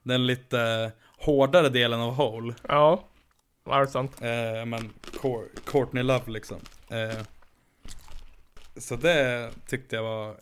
den 0.04 0.28
lite 0.28 0.92
hårdare 1.20 1.70
delen 1.70 2.00
av 2.00 2.14
hole. 2.14 2.54
Ja. 2.68 3.04
Det 3.66 3.72
är 3.72 3.86
sant. 3.86 4.12
Eh, 4.22 4.66
men 4.66 4.90
Cour- 5.22 5.50
Courtney 5.66 6.04
Love 6.04 6.32
liksom. 6.32 6.58
Eh, 6.90 7.22
så 8.78 8.96
det 8.96 9.50
tyckte 9.68 9.96
jag 9.96 10.04
var 10.04 10.36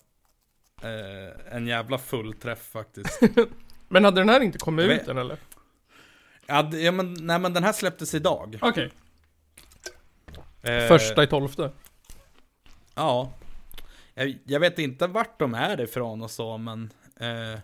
eh, 0.82 1.56
en 1.56 1.68
jävla 1.68 1.98
fullträff 1.98 2.70
faktiskt. 2.72 3.20
Men 3.88 4.06
hade 4.06 4.22
den 4.22 4.30
här 4.30 4.42
inte 4.42 4.58
kommit 4.58 4.86
Jag 4.86 4.96
ut 4.96 5.08
än 5.08 5.18
eller? 5.18 5.38
ja, 6.46 6.70
ja, 6.74 6.92
men, 6.92 7.14
nej 7.14 7.40
men 7.40 7.54
den 7.54 7.64
här 7.64 7.74
släpptes 7.74 8.14
idag. 8.14 8.58
Okej. 8.62 8.92
Eh, 10.62 10.88
Första 10.88 11.24
i 11.24 11.28
tolfte. 11.28 11.72
Ja. 12.96 13.34
Jag, 14.14 14.38
jag 14.44 14.60
vet 14.60 14.80
inte 14.80 15.08
vart 15.08 15.40
de 15.40 15.54
är 15.54 15.82
ifrån 15.82 16.22
och 16.22 16.32
så, 16.32 16.58
men 16.58 16.90
eh, 17.20 17.60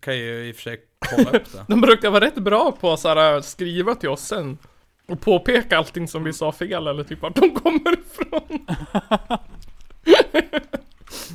kan 0.00 0.18
ju 0.18 0.48
i 0.48 0.52
och 0.52 0.56
för 0.56 0.62
sig 0.62 0.80
kolla 0.98 1.30
upp 1.30 1.52
det. 1.52 1.64
De 1.68 1.80
brukar 1.80 2.10
vara 2.10 2.24
rätt 2.24 2.34
bra 2.34 2.72
på 2.80 2.92
att 2.92 3.04
här, 3.04 3.40
skriva 3.40 3.94
till 3.94 4.08
oss 4.08 4.22
sen. 4.22 4.58
Och 5.06 5.20
påpeka 5.20 5.78
allting 5.78 6.08
som 6.08 6.24
vi 6.24 6.32
sa 6.32 6.52
fel 6.52 6.86
eller 6.86 7.04
typ 7.04 7.22
vart 7.22 7.34
de 7.34 7.54
kommer 7.54 7.92
ifrån. 7.98 8.66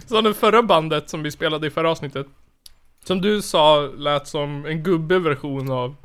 Så 0.09 0.21
det 0.21 0.33
förra 0.33 0.63
bandet 0.63 1.09
som 1.09 1.23
vi 1.23 1.31
spelade 1.31 1.67
i 1.67 1.69
förra 1.69 1.91
avsnittet. 1.91 2.27
Som 3.03 3.21
du 3.21 3.41
sa 3.41 3.81
lät 3.81 4.27
som 4.27 4.65
en 4.65 4.83
gubbeversion 4.83 5.71
av... 5.71 5.95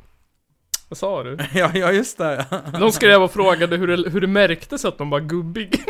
Vad 0.89 0.97
sa 0.97 1.23
du? 1.23 1.37
ja, 1.53 1.71
ja, 1.73 1.91
just 1.91 2.17
det. 2.17 2.45
De 2.79 2.91
skrev 2.91 3.23
och 3.23 3.31
frågade 3.31 3.77
hur 3.77 3.87
det, 3.87 4.09
hur 4.09 4.21
det 4.21 4.27
märktes 4.27 4.85
att 4.85 4.97
de 4.97 5.09
var 5.09 5.19
gubbig. 5.19 5.75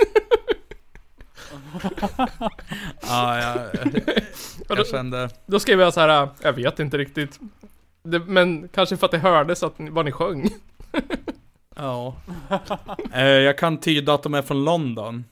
ja, 3.01 3.39
ja, 3.39 3.55
då, 4.67 4.75
jag 4.75 4.87
kände... 4.87 5.29
då 5.45 5.59
skrev 5.59 5.79
jag 5.79 5.93
så 5.93 5.99
här, 5.99 6.29
jag 6.41 6.53
vet 6.53 6.79
inte 6.79 6.97
riktigt. 6.97 7.39
Det, 8.03 8.19
men 8.19 8.67
kanske 8.67 8.97
för 8.97 9.05
att 9.05 9.11
det 9.11 9.17
hördes 9.17 9.63
att 9.63 9.73
vad 9.77 10.05
ni 10.05 10.11
sjöng. 10.11 10.49
Ja. 11.75 12.15
Eh, 13.13 13.25
jag 13.27 13.57
kan 13.57 13.77
tyda 13.77 14.13
att 14.13 14.23
de 14.23 14.33
är 14.33 14.41
från 14.41 14.65
London. 14.65 15.23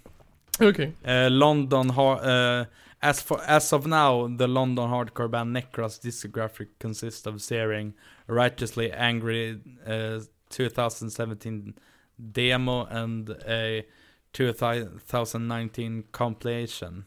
Okej. 0.59 0.93
Eh, 1.03 1.29
London 1.29 1.89
har... 1.89 2.59
Eh, 2.59 2.65
as, 2.99 3.23
for, 3.23 3.41
as 3.47 3.73
of 3.73 3.85
now, 3.85 4.37
the 4.37 4.47
London 4.47 4.89
hardcore 4.89 5.27
band 5.27 5.57
Necros 5.57 5.99
discographic 5.99 6.67
consists 6.81 7.27
of 7.27 7.41
Searing, 7.41 7.93
Righteously 8.27 8.91
Angry 8.91 9.59
eh, 9.85 10.21
2017 10.49 11.73
demo 12.15 12.85
and 12.85 13.29
a 13.29 13.83
2019 14.31 16.03
compilation. 16.11 17.05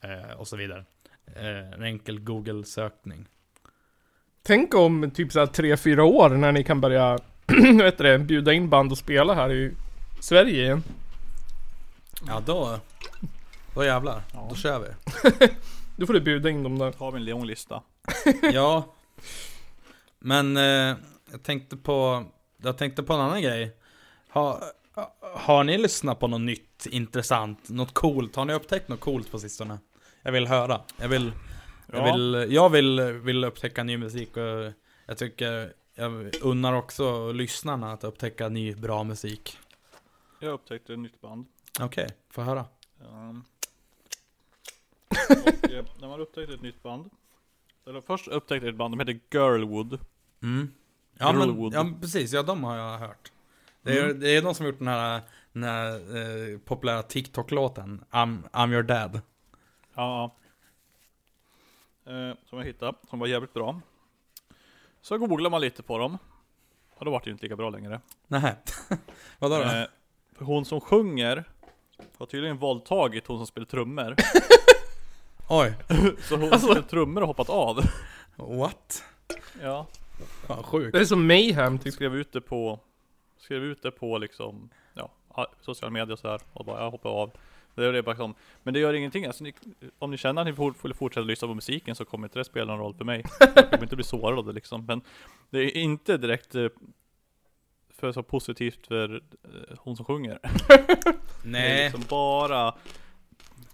Eh, 0.00 0.36
och 0.36 0.48
så 0.48 0.56
vidare. 0.56 0.84
Eh, 1.36 1.72
en 1.72 1.82
enkel 1.82 2.20
Google-sökning. 2.20 3.26
Tänk 4.42 4.74
om 4.74 5.10
typ 5.10 5.32
såhär 5.32 5.46
3-4 5.46 6.00
år 6.00 6.30
när 6.30 6.52
ni 6.52 6.64
kan 6.64 6.80
börja, 6.80 7.18
vad 7.46 7.84
heter 7.84 8.04
det, 8.04 8.18
bjuda 8.18 8.52
in 8.52 8.68
band 8.68 8.92
och 8.92 8.98
spela 8.98 9.34
här 9.34 9.52
i 9.52 9.72
Sverige 10.20 10.62
igen. 10.62 10.82
Ja, 12.26 12.40
då... 12.46 12.78
Då 13.74 13.84
jävlar. 13.84 14.22
Ja. 14.32 14.46
Då 14.50 14.54
kör 14.56 14.78
vi. 14.78 14.88
Då 15.96 16.06
får 16.06 16.14
du 16.14 16.20
bjuda 16.20 16.50
in 16.50 16.62
dem 16.62 16.78
där. 16.78 16.94
Har 16.98 17.12
vi 17.12 17.18
en 17.18 17.24
lång 17.24 17.44
lista. 17.46 17.82
Ja. 18.52 18.94
Men 20.18 20.56
eh, 20.56 20.96
jag 21.30 21.42
tänkte 21.42 21.76
på, 21.76 22.24
jag 22.62 22.78
tänkte 22.78 23.02
på 23.02 23.12
en 23.12 23.20
annan 23.20 23.42
grej. 23.42 23.76
Har, 24.28 24.64
har 25.36 25.64
ni 25.64 25.78
lyssnat 25.78 26.20
på 26.20 26.26
något 26.26 26.40
nytt, 26.40 26.86
intressant, 26.90 27.68
något 27.68 27.94
coolt? 27.94 28.36
Har 28.36 28.44
ni 28.44 28.52
upptäckt 28.52 28.88
något 28.88 29.00
coolt 29.00 29.30
på 29.30 29.38
sistone? 29.38 29.78
Jag 30.22 30.32
vill 30.32 30.46
höra. 30.46 30.80
Jag 30.96 31.08
vill, 31.08 31.32
jag 31.86 32.08
Ja. 32.08 32.12
vill, 32.12 32.46
jag 32.54 32.70
vill, 32.70 33.00
vill 33.00 33.44
upptäcka 33.44 33.82
ny 33.84 33.96
musik 33.98 34.36
och 34.36 34.72
jag 35.06 35.18
tycker, 35.18 35.72
jag 35.94 36.34
unnar 36.42 36.72
också 36.72 37.32
lyssnarna 37.32 37.92
att 37.92 38.04
upptäcka 38.04 38.48
ny 38.48 38.74
bra 38.74 39.04
musik. 39.04 39.58
Jag 40.40 40.52
upptäckte 40.52 40.92
ett 40.92 40.98
nytt 40.98 41.20
band. 41.20 41.46
Okej, 41.80 42.08
få 42.30 42.42
höra. 42.42 42.64
Um, 43.00 43.44
och 45.28 45.70
eh, 45.70 45.84
när 46.00 46.08
man 46.08 46.20
upptäckte 46.20 46.54
ett 46.54 46.62
nytt 46.62 46.82
band. 46.82 47.10
Eller 47.86 48.00
först 48.00 48.28
upptäckte 48.28 48.66
jag 48.66 48.72
ett 48.72 48.78
band, 48.78 48.92
de 48.92 49.00
heter 49.00 49.20
Girlwood. 49.38 50.00
Mm. 50.42 50.72
Ja 51.18 51.32
men, 51.32 51.42
Girlwood. 51.42 51.74
ja 51.74 51.92
precis, 52.00 52.32
ja 52.32 52.42
de 52.42 52.64
har 52.64 52.76
jag 52.76 52.98
hört. 52.98 53.32
Det 53.82 53.98
är, 53.98 54.04
Mm. 54.04 54.20
det 54.20 54.36
är 54.36 54.42
de 54.42 54.54
som 54.54 54.66
gjort 54.66 54.78
den 54.78 54.88
här, 54.88 55.20
den 55.52 55.62
här 55.64 55.94
eh, 56.52 56.58
populära 56.58 57.02
TikTok-låten 57.02 58.04
I'm, 58.10 58.42
I'm 58.52 58.72
your 58.72 58.82
dad. 58.82 59.20
Ja. 59.94 60.34
Eh, 62.06 62.36
som 62.46 62.58
jag 62.58 62.64
hittade, 62.64 62.98
som 63.10 63.18
var 63.18 63.26
jävligt 63.26 63.52
bra. 63.54 63.80
Så 65.00 65.18
googlar 65.18 65.50
man 65.50 65.60
lite 65.60 65.82
på 65.82 65.98
dem. 65.98 66.18
Och 66.94 67.04
då 67.04 67.10
vart 67.10 67.24
det 67.24 67.28
ju 67.28 67.32
inte 67.32 67.44
lika 67.44 67.56
bra 67.56 67.70
längre. 67.70 68.00
Nej. 68.26 68.54
Vadå 69.38 69.56
då? 69.58 69.62
Eh, 69.62 69.84
för 70.32 70.44
hon 70.44 70.64
som 70.64 70.80
sjunger 70.80 71.44
har 72.18 72.26
tydligen 72.26 72.56
våldtagit 72.56 73.26
hon 73.26 73.38
som 73.38 73.46
spelar 73.46 73.66
trummor. 73.66 74.16
Oj. 75.48 75.74
Så 76.22 76.36
hon 76.36 76.42
Alltså- 76.44 76.58
som 76.58 76.68
spelar 76.74 76.88
trummor 76.88 77.20
har 77.20 77.28
hoppat 77.28 77.50
av. 77.50 77.80
What? 78.36 79.04
Ja. 79.62 79.86
Fan 80.46 80.62
sjukt. 80.62 80.92
Det 80.92 81.00
är 81.00 81.04
som 81.04 81.26
Mayhem 81.26 81.78
typ. 81.78 81.94
Skrev 81.94 82.16
ut 82.16 82.32
det 82.32 82.40
på, 82.40 82.80
skrev 83.38 83.64
ut 83.64 83.82
det 83.82 83.90
på 83.90 84.18
liksom, 84.18 84.70
ja, 84.94 85.10
sociala 85.60 85.90
medier 85.90 86.12
och 86.12 86.18
så 86.18 86.28
här 86.28 86.40
och 86.52 86.64
bara 86.64 86.82
jag 86.84 86.90
hoppar 86.90 87.10
av. 87.10 87.30
Det 87.74 87.84
är 87.86 87.92
det 87.92 88.02
bara 88.02 88.16
som, 88.16 88.34
men 88.62 88.74
det 88.74 88.80
gör 88.80 88.94
ingenting, 88.94 89.24
alltså, 89.26 89.44
ni, 89.44 89.54
om 89.98 90.10
ni 90.10 90.16
känner 90.16 90.42
att 90.42 90.46
ni 90.48 90.54
får, 90.54 90.72
får 90.72 90.92
fortsätta 90.92 91.24
lyssna 91.24 91.48
på 91.48 91.54
musiken 91.54 91.94
så 91.94 92.04
kommer 92.04 92.26
inte 92.26 92.38
det 92.38 92.44
spela 92.44 92.72
någon 92.72 92.78
roll 92.84 92.94
för 92.94 93.04
mig. 93.04 93.24
Jag 93.54 93.70
kommer 93.70 93.82
inte 93.82 93.96
bli 93.96 94.04
sårad 94.04 94.38
av 94.38 94.46
det 94.46 94.52
liksom, 94.52 94.84
men 94.86 95.02
det 95.50 95.58
är 95.58 95.76
inte 95.76 96.16
direkt 96.16 96.54
eh, 96.54 96.66
för 98.02 98.12
så 98.12 98.22
positivt 98.22 98.86
för 98.86 99.14
eh, 99.44 99.76
hon 99.78 99.96
som 99.96 100.04
sjunger. 100.04 100.38
Det 100.68 101.08
är 101.08 101.14
Nej, 101.44 101.84
liksom 101.84 102.04
bara 102.08 102.74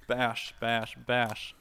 bash, 0.09 0.53
bash, 0.61 0.97
bash. 1.07 1.55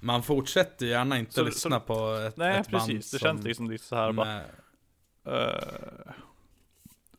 man 0.00 0.22
fortsätter 0.22 0.86
gärna 0.86 1.18
inte 1.18 1.32
Så- 1.32 1.44
lyssna 1.44 1.80
på 1.80 2.14
ett, 2.14 2.36
Nej 2.36 2.60
ett 2.60 2.70
band 2.70 2.86
precis, 2.86 3.10
det 3.10 3.18
som, 3.18 3.26
känns 3.26 3.44
liksom 3.44 3.70
lite 3.70 3.84
så 3.84 3.96
här 3.96 4.12
bara, 4.12 4.26
med, 4.26 4.44
Uh, 5.26 5.32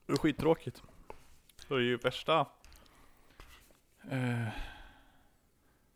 det 0.05 0.13
är 0.13 0.17
skittråkigt. 0.17 0.81
Det 1.67 1.73
är 1.75 1.79
ju 1.79 1.97
värsta... 1.97 2.45
Eh, 4.11 4.47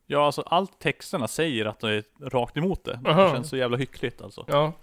ja, 0.06 0.26
alltså 0.26 0.42
allt 0.42 0.80
texterna 0.80 1.28
säger 1.28 1.66
att 1.66 1.80
det 1.80 1.92
är 1.94 2.04
rakt 2.30 2.58
emot 2.58 2.84
det. 2.84 3.00
Aha. 3.06 3.24
Det 3.24 3.30
känns 3.30 3.50
så 3.50 3.58
jävla 3.58 3.78
hyckligt 3.78 4.22
alltså. 4.22 4.46
Ja. 4.48 4.74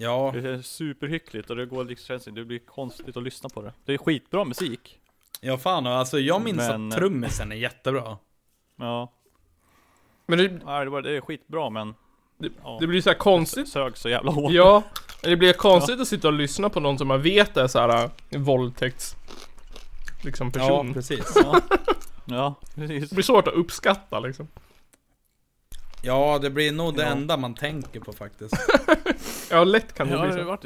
Ja, 0.00 0.30
Det 0.34 0.48
är 0.50 0.62
superhyckligt 0.62 1.50
och 1.50 1.56
det 1.56 1.66
går 1.66 1.84
liksom, 1.84 2.18
det 2.34 2.44
blir 2.44 2.58
konstigt 2.58 3.16
att 3.16 3.22
lyssna 3.22 3.48
på 3.48 3.62
det. 3.62 3.72
Det 3.84 3.94
är 3.94 3.98
skitbra 3.98 4.44
musik. 4.44 4.98
ja 5.40 5.58
fan 5.58 5.86
alltså 5.86 6.18
jag 6.18 6.42
minns 6.42 6.56
Men- 6.58 6.92
att 6.92 6.98
trummisen 6.98 7.52
är 7.52 7.56
jättebra. 7.56 8.18
Ja, 8.76 9.12
Men 10.26 10.38
det, 10.38 10.48
nej, 10.64 10.84
det, 10.84 10.90
var, 10.90 11.02
det 11.02 11.16
är 11.16 11.20
skitbra 11.20 11.70
men... 11.70 11.94
Det- 12.38 12.52
ja, 12.64 12.76
det 12.80 12.86
blir 12.86 13.00
så 13.02 13.10
här 13.10 13.16
konstigt. 13.18 13.68
sög 13.68 13.96
så 13.96 14.08
jävla 14.08 14.30
hårt. 14.32 14.52
Ja. 14.52 14.82
Det 15.22 15.36
blir 15.36 15.52
konstigt 15.52 16.00
att 16.00 16.08
sitta 16.08 16.28
och 16.28 16.34
lyssna 16.34 16.68
på 16.70 16.80
någon 16.80 16.98
som 16.98 17.08
man 17.08 17.22
vet 17.22 17.56
är 17.56 17.66
så 17.66 17.78
här 17.78 18.10
äh, 18.30 18.40
våldtäkts... 18.40 19.16
Liksom 20.22 20.50
Ja, 20.54 20.60
person. 20.60 20.94
precis. 20.94 21.32
Ja, 21.36 21.60
ja 22.24 22.54
precis. 22.74 23.08
det 23.10 23.14
blir 23.14 23.22
svårt 23.24 23.48
att 23.48 23.54
uppskatta 23.54 24.20
liksom. 24.20 24.48
Ja, 26.02 26.38
det 26.38 26.50
blir 26.50 26.72
nog 26.72 26.96
det 26.96 27.02
Ja. 27.02 27.08
enda 27.08 27.36
man 27.36 27.54
tänker 27.54 28.00
på 28.00 28.12
faktiskt. 28.12 28.54
Ja, 29.50 29.64
lätt 29.64 29.92
kan 29.92 30.06
det 30.08 30.14
Ja, 30.14 30.20
bli 30.26 30.30
det 30.36 30.42
så. 30.42 30.48
vart, 30.48 30.62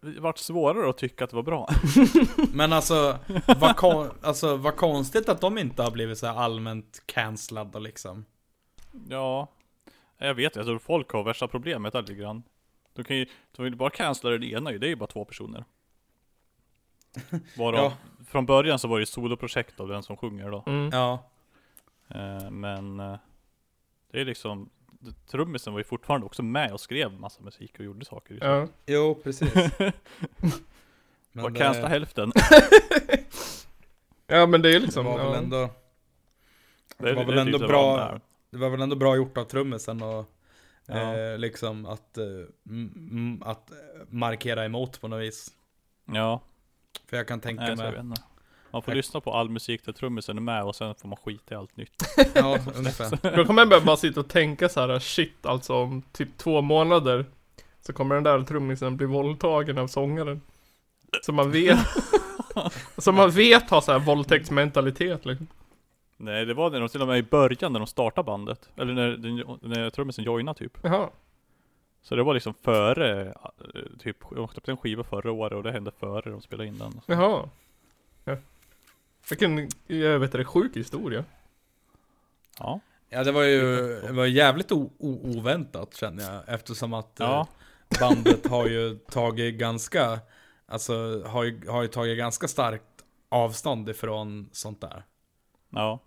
det 0.00 0.20
vart 0.20 0.38
svårare 0.38 0.90
att 0.90 0.98
tycka 0.98 1.24
att 1.24 1.30
det 1.30 1.36
var 1.36 1.42
bra. 1.42 1.68
Men 2.52 2.72
alltså, 2.72 3.18
vad, 3.58 3.76
kon- 3.76 4.10
alltså, 4.22 4.56
vad 4.56 4.76
konstigt 4.76 5.28
att 5.28 5.40
de 5.40 5.58
inte 5.58 5.82
har 5.82 5.90
blivit 5.90 6.18
så 6.18 6.26
här 6.26 6.34
allmänt 6.34 7.02
cancellade 7.06 7.80
liksom. 7.80 8.24
Ja, 9.08 9.48
jag 10.18 10.34
vet 10.34 10.56
jag 10.56 10.64
tror 10.64 10.78
folk 10.78 11.10
har 11.10 11.22
värsta 11.24 11.48
problemet 11.48 11.92
där 11.92 12.00
lite 12.00 12.14
grann. 12.14 12.42
De 12.94 13.04
kan 13.04 13.16
ju, 13.16 13.26
de 13.56 13.62
vill 13.62 13.76
bara 13.76 13.90
cancella 13.90 14.38
det 14.38 14.46
ena 14.46 14.72
ju, 14.72 14.78
det 14.78 14.86
är 14.86 14.90
ju 14.90 14.96
bara 14.96 15.06
två 15.06 15.24
personer. 15.24 15.64
Varav, 17.58 17.74
Ja. 17.84 17.92
från 18.28 18.46
början 18.46 18.78
så 18.78 18.88
var 18.88 18.96
det 18.98 19.02
ju 19.02 19.06
soloprojekt 19.06 19.80
av 19.80 19.88
den 19.88 20.02
som 20.02 20.16
sjunger 20.16 20.50
då. 20.50 20.64
Mm. 20.66 20.90
Ja. 20.92 21.30
Eh, 22.08 22.50
men 22.50 23.00
eh, 23.00 23.16
det 24.10 24.20
är 24.20 24.24
liksom, 24.24 24.70
trummisen 25.30 25.72
var 25.72 25.80
ju 25.80 25.84
fortfarande 25.84 26.26
också 26.26 26.42
med 26.42 26.72
och 26.72 26.80
skrev 26.80 27.12
massa 27.12 27.42
musik 27.42 27.78
och 27.78 27.84
gjorde 27.84 28.04
saker. 28.04 28.34
Liksom. 28.34 28.50
Ja. 28.50 28.68
Jo, 28.86 29.14
precis. 29.24 29.54
Men 31.32 31.42
Var 31.42 31.50
det- 31.50 31.58
cancella 31.58 31.88
hälften. 31.88 32.32
ja, 34.26 34.46
men 34.46 34.62
det 34.62 34.68
är 34.68 34.72
Det 34.72 34.78
liksom... 34.78 35.04
var 35.04 35.18
väl 35.18 35.26
ja. 35.26 35.36
ändå, 35.36 35.70
Det, 36.98 37.12
var 37.14 37.24
väl 37.24 37.34
det 37.34 37.40
är 37.42 37.46
ändå 37.46 37.58
typ 37.58 37.68
bra- 37.68 37.96
det 37.96 38.02
var 38.04 38.20
det 38.50 38.58
var 38.58 38.70
väl 38.70 38.80
ändå 38.80 38.96
bra 38.96 39.16
gjort 39.16 39.38
av 39.38 39.44
trummisen 39.44 40.02
och 40.02 40.30
Ja. 40.86 41.16
eh, 41.16 41.38
liksom 41.38 41.86
att, 41.86 42.18
eh, 42.18 42.24
m- 42.68 42.92
m- 43.10 43.42
att 43.44 43.70
eh, 43.70 43.76
markera 44.08 44.64
emot 44.64 45.00
på 45.00 45.08
något 45.08 45.20
vis. 45.22 45.52
Ja, 46.04 46.40
För 47.06 47.16
jag 47.16 47.28
kan 47.28 47.40
tänka 47.40 47.74
mig. 47.76 48.02
Man 48.70 48.82
får 48.82 48.92
lyssna 48.92 49.20
på 49.20 49.32
all 49.32 49.50
musik 49.50 49.84
där 49.84 49.92
trummisen 49.92 50.36
är 50.36 50.42
med 50.42 50.64
och 50.64 50.76
sen 50.76 50.94
får 50.94 51.08
man 51.08 51.16
skita 51.16 51.54
i 51.54 51.58
allt 51.58 51.76
nytt. 51.76 51.92
Ja, 52.34 52.58
ungefär. 52.76 53.36
Då 53.36 53.44
kommer 53.44 53.66
jag 53.66 53.84
bara 53.84 53.96
sitta 53.96 54.20
och 54.20 54.28
tänka 54.28 54.68
så 54.68 54.80
här: 54.80 54.98
shit 54.98 55.46
alltså 55.46 55.74
om 55.74 56.02
typ 56.12 56.38
två 56.38 56.60
månader 56.60 57.24
Så 57.80 57.92
kommer 57.92 58.14
den 58.14 58.24
där 58.24 58.42
trummisen 58.42 58.96
bli 58.96 59.06
våldtagen 59.06 59.78
av 59.78 59.86
sångaren 59.86 60.40
Så 61.22 61.32
man 61.32 61.50
vet 61.50 61.78
Så 62.98 63.12
man 63.12 63.30
vet 63.30 63.70
har 63.70 63.80
så 63.80 63.92
här 63.92 63.98
våldtäktsmentalitet 63.98 65.26
liksom 65.26 65.46
Nej 66.22 66.44
det 66.44 66.54
var 66.54 66.70
när 66.70 66.80
de 66.80 66.88
till 66.88 67.02
och 67.02 67.08
med 67.08 67.18
i 67.18 67.22
början 67.22 67.72
när 67.72 67.80
de 67.80 67.86
startade 67.86 68.26
bandet. 68.26 68.68
Eller 68.76 68.94
när, 68.94 69.18
när 69.68 69.90
trummisen 69.90 70.24
joinade 70.24 70.58
typ. 70.58 70.78
Jaha 70.82 71.10
Så 72.02 72.16
det 72.16 72.22
var 72.22 72.34
liksom 72.34 72.54
före, 72.54 73.20
eh, 73.28 73.32
typ, 73.98 74.16
de 74.30 74.48
släppte 74.48 74.70
en 74.70 74.76
skiva 74.76 75.04
förra 75.04 75.32
året 75.32 75.52
och 75.52 75.62
det 75.62 75.72
hände 75.72 75.90
före 75.90 76.30
de 76.30 76.40
spelade 76.40 76.68
in 76.68 76.78
den. 76.78 77.00
Jaha 77.06 77.48
ja. 78.24 78.36
Vilken, 79.30 79.68
jag 79.86 80.18
vet 80.18 80.34
inte, 80.34 80.44
sjuk 80.44 80.76
historia 80.76 81.24
Ja. 82.58 82.80
Ja 83.08 83.24
det 83.24 83.32
var 83.32 83.42
ju 83.42 83.76
det 84.00 84.12
var 84.12 84.26
jävligt 84.26 84.72
oväntat 84.98 85.94
känner 85.94 86.34
jag 86.34 86.42
eftersom 86.54 86.94
att 86.94 87.20
eh, 87.20 87.26
Ja. 87.26 87.46
bandet 88.00 88.46
har 88.46 88.66
ju 88.66 88.94
tagit 88.98 89.54
ganska 89.54 90.20
Alltså 90.66 91.22
har 91.26 91.44
ju, 91.44 91.68
har 91.68 91.82
ju 91.82 91.88
tagit 91.88 92.18
ganska 92.18 92.48
starkt 92.48 92.84
avstånd 93.28 93.88
ifrån 93.88 94.48
sånt 94.52 94.80
där. 94.80 95.04
Ja. 95.70 95.98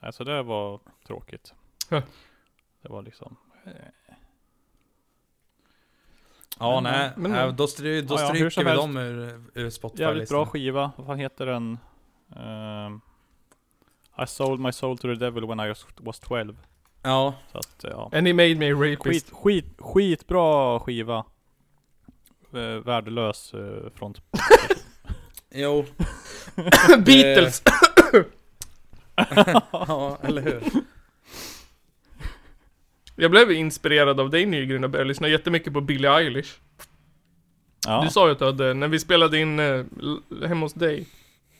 Alltså 0.00 0.24
det 0.24 0.42
var 0.42 0.80
tråkigt. 1.06 1.54
Huh. 1.90 2.02
Det 2.82 2.88
var 2.88 3.02
liksom, 3.02 3.36
Ja 6.58 6.80
Men, 6.80 6.92
nej, 6.92 7.10
men- 7.16 7.30
nej, 7.30 7.52
då, 7.52 7.66
stry, 7.66 8.00
då 8.02 8.14
Ja, 8.14 8.20
ja, 8.20 8.26
stryker 8.28 8.50
som 8.50 8.64
vi 8.64 8.70
helst. 8.70 8.82
dem 8.82 8.96
ur, 8.96 9.42
ur 9.54 9.70
spotify 9.70 10.02
jävligt 10.02 10.28
bra 10.28 10.46
skiva. 10.46 10.92
Vad 10.96 11.06
fan 11.06 11.18
heter 11.18 11.46
den? 11.46 11.78
Ehm, 12.36 13.00
I 14.22 14.26
sold 14.26 14.60
my 14.60 14.72
soul 14.72 14.98
to 14.98 15.08
the 15.08 15.14
devil 15.14 15.44
when 15.46 15.60
I 15.60 15.68
was- 15.68 15.86
was 15.96 16.20
12. 16.20 16.56
Ja, 17.02 17.34
Så 17.52 17.58
att, 17.58 17.76
ja. 17.82 18.10
And 18.12 18.26
he 18.26 18.32
made 18.32 18.54
me 18.54 18.72
a 18.72 18.74
rapist 18.74 19.30
Skit, 19.30 19.30
skit, 19.30 19.64
skitbra 19.78 20.80
skiva. 20.80 21.24
Eh, 22.52 22.60
värdelös 22.84 23.54
eh, 23.54 23.90
front. 23.94 24.20
jo. 25.54 25.84
Beatles! 26.98 27.62
ja, 29.72 30.18
eller 30.22 30.42
hur? 30.42 30.62
Jag 33.16 33.30
blev 33.30 33.52
inspirerad 33.52 34.20
av 34.20 34.30
dig 34.30 34.46
Nygren 34.46 34.84
och 34.84 34.90
började 34.90 35.08
lyssna 35.08 35.28
jättemycket 35.28 35.72
på 35.72 35.80
Billie 35.80 36.08
Eilish 36.08 36.54
Ja. 37.86 38.00
Du 38.04 38.10
sa 38.10 38.26
ju 38.26 38.32
att 38.32 38.38
du 38.38 38.44
hade, 38.44 38.74
när 38.74 38.88
vi 38.88 38.98
spelade 39.00 39.38
in 39.38 39.58
eh, 39.60 39.84
hemma 40.48 40.66
hos 40.66 40.74
dig 40.74 41.06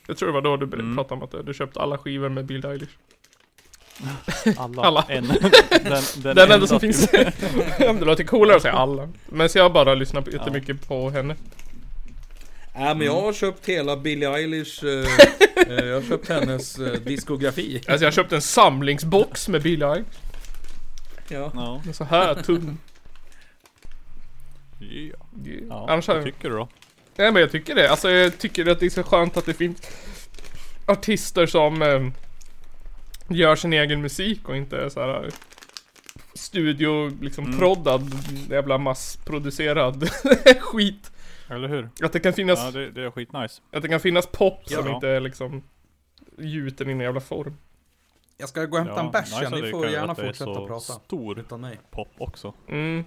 Jag 0.07 0.17
tror 0.17 0.27
det 0.29 0.33
var 0.33 0.41
då 0.43 0.57
du 0.57 0.65
Mm. 0.65 0.97
pratade 0.97 1.15
om 1.15 1.23
att 1.23 1.31
du- 1.31 1.43
du 1.43 1.55
köpte 1.55 1.81
alla 1.81 1.99
skivor 1.99 2.29
med 2.29 2.45
Billie 2.47 2.67
Eilish 2.69 2.89
alla. 4.57 4.83
alla. 4.83 5.05
En, 5.09 5.27
den, 5.29 6.03
den, 6.17 6.37
Den 6.37 6.51
enda 6.53 6.67
som 6.67 6.81
finns 6.81 7.09
Ja, 7.13 7.31
men 7.79 7.99
Det 7.99 8.05
låter 8.05 8.25
coolare 8.25 8.57
att 8.57 8.63
säga 8.63 8.75
alla 8.75 9.09
Men 9.27 9.49
så 9.49 9.59
jag 9.59 9.73
bara 9.73 9.95
lyssnar 9.95 10.21
på- 10.23 10.31
jättemycket 10.31 10.89
på 10.89 11.11
henne 11.11 11.37
Ja 12.75 12.95
men 12.95 13.07
jag 13.07 13.21
har 13.21 13.33
köpt 13.33 13.67
hela 13.69 13.97
Billie 13.97 14.27
Eilish, 14.27 14.85
eh, 14.85 15.69
eh, 15.79 15.85
jag 15.85 15.95
har 15.95 16.09
köpt 16.09 16.29
hennes 16.29 16.79
eh, 16.79 16.93
diskografi. 16.93 17.81
Alltså 17.89 18.05
jag 18.05 18.15
köpte 18.15 18.35
en 18.37 18.43
samlingsbox 18.43 19.49
med 19.49 19.63
Billie 19.63 19.85
Eilish 19.85 20.07
Ja. 21.29 21.53
Ja. 21.55 21.93
Så 21.93 22.05
här 22.05 22.35
tunn 22.35 22.79
Ja. 24.79 25.17
ja. 25.69 25.87
Annars 25.91 26.09
Vad 26.09 26.17
har 26.17 26.25
tycker 26.25 26.51
du 26.51 26.57
då? 26.57 26.69
Nej 27.19 27.33
men 27.33 27.41
jag 27.43 27.51
tycker 27.51 27.75
det, 27.75 27.91
alltså 27.91 28.11
jag 28.11 28.39
tycker 28.39 28.67
att 28.67 28.81
det 28.81 28.87
är 28.87 28.91
så 28.91 29.03
skönt 29.03 29.37
att 29.37 29.47
det 29.47 29.55
finns 29.55 29.81
Artister 30.87 31.47
som 31.47 31.83
eh, 31.83 32.09
Gör 33.29 33.57
sin 33.57 33.73
egen 33.73 34.01
musik 34.03 34.49
och 34.49 34.57
inte 34.57 34.77
är 34.77 34.89
så 34.89 35.01
här 35.01 35.31
Studio 36.35 37.11
liksom 37.23 37.45
Mm. 37.47 37.59
proddad 37.59 38.11
Jävla 38.51 38.79
massproducerad 38.79 40.09
skit 40.61 41.13
Eller 41.51 41.69
hur? 41.69 41.89
Att 42.03 42.13
det 42.13 42.21
kan 42.21 42.33
finnas 42.33 42.59
Ja 42.65 42.71
det, 42.71 42.91
det 42.91 43.03
är 43.03 43.11
skitnice. 43.11 43.63
Att 43.73 43.83
det 43.83 43.89
kan 43.89 44.01
finnas 44.01 44.27
pop 44.27 44.63
som 44.69 44.87
Ja. 44.87 44.95
inte 44.95 45.09
är 45.09 45.21
liksom 45.21 45.63
Gjuten 46.39 46.89
i 46.89 46.93
en 46.93 47.01
jävla 47.01 47.21
form 47.21 47.57
Jag 48.39 48.49
ska 48.49 48.65
gå 48.65 48.79
och 48.79 48.85
hämta 48.85 49.01
en 49.01 49.11
bärs 49.11 49.33
nice 49.41 49.51
ni 49.55 49.61
det 49.61 49.71
får 49.71 49.83
kan- 49.83 49.93
gärna 49.93 50.15
fortsätta 50.15 50.67
prata. 50.67 50.81
stor 50.81 51.39
Utan 51.39 51.61
mig. 51.61 51.81
pop 51.91 52.09
också. 52.19 52.55
Mm, 52.69 53.05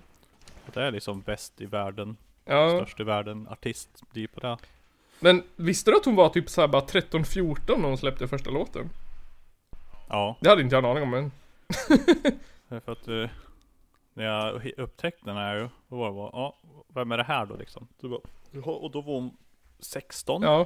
Att 0.68 0.74
det 0.74 0.82
är 0.84 0.92
liksom 0.92 1.22
bäst 1.22 1.62
i 1.62 1.66
världen, 1.66 2.18
ja 2.50 2.70
störst 2.70 3.00
i 3.00 3.04
världen, 3.04 3.48
artist, 3.48 3.90
blir 4.12 4.28
på 4.28 4.40
det. 4.40 4.58
Men 5.20 5.44
visste 5.56 5.92
du 5.92 5.98
att 5.98 6.06
hon 6.06 6.16
var 6.16 6.30
typ 6.30 6.50
såhär 6.50 6.68
bara 6.68 6.82
13-14 6.82 7.78
när 7.78 7.88
hon 7.88 7.98
släppte 7.98 8.28
första 8.28 8.50
låten? 8.50 8.90
Ja, 10.10 10.36
Det 10.42 10.50
hade 10.50 10.62
inte 10.62 10.76
jag 10.76 10.84
en 10.84 10.92
aning 10.92 11.04
om 11.04 11.10
men 11.10 11.32
för 12.82 12.92
att 12.92 13.08
eh, 13.08 13.30
när 14.14 14.24
jag 14.26 14.72
upptäckte 14.78 15.26
den 15.26 15.38
här 15.38 15.70
då 15.88 15.96
var 15.98 16.08
det 16.08 16.14
bara, 16.14 16.30
ja, 16.34 16.56
vem 16.88 17.12
är 17.12 17.18
det 17.18 17.24
här 17.24 17.46
då 17.46 17.56
liksom? 17.56 17.88
Och 18.64 18.92
då 18.92 19.02
var 19.02 19.14
hon 19.14 19.38
16 19.80 20.42
Ja, 20.42 20.66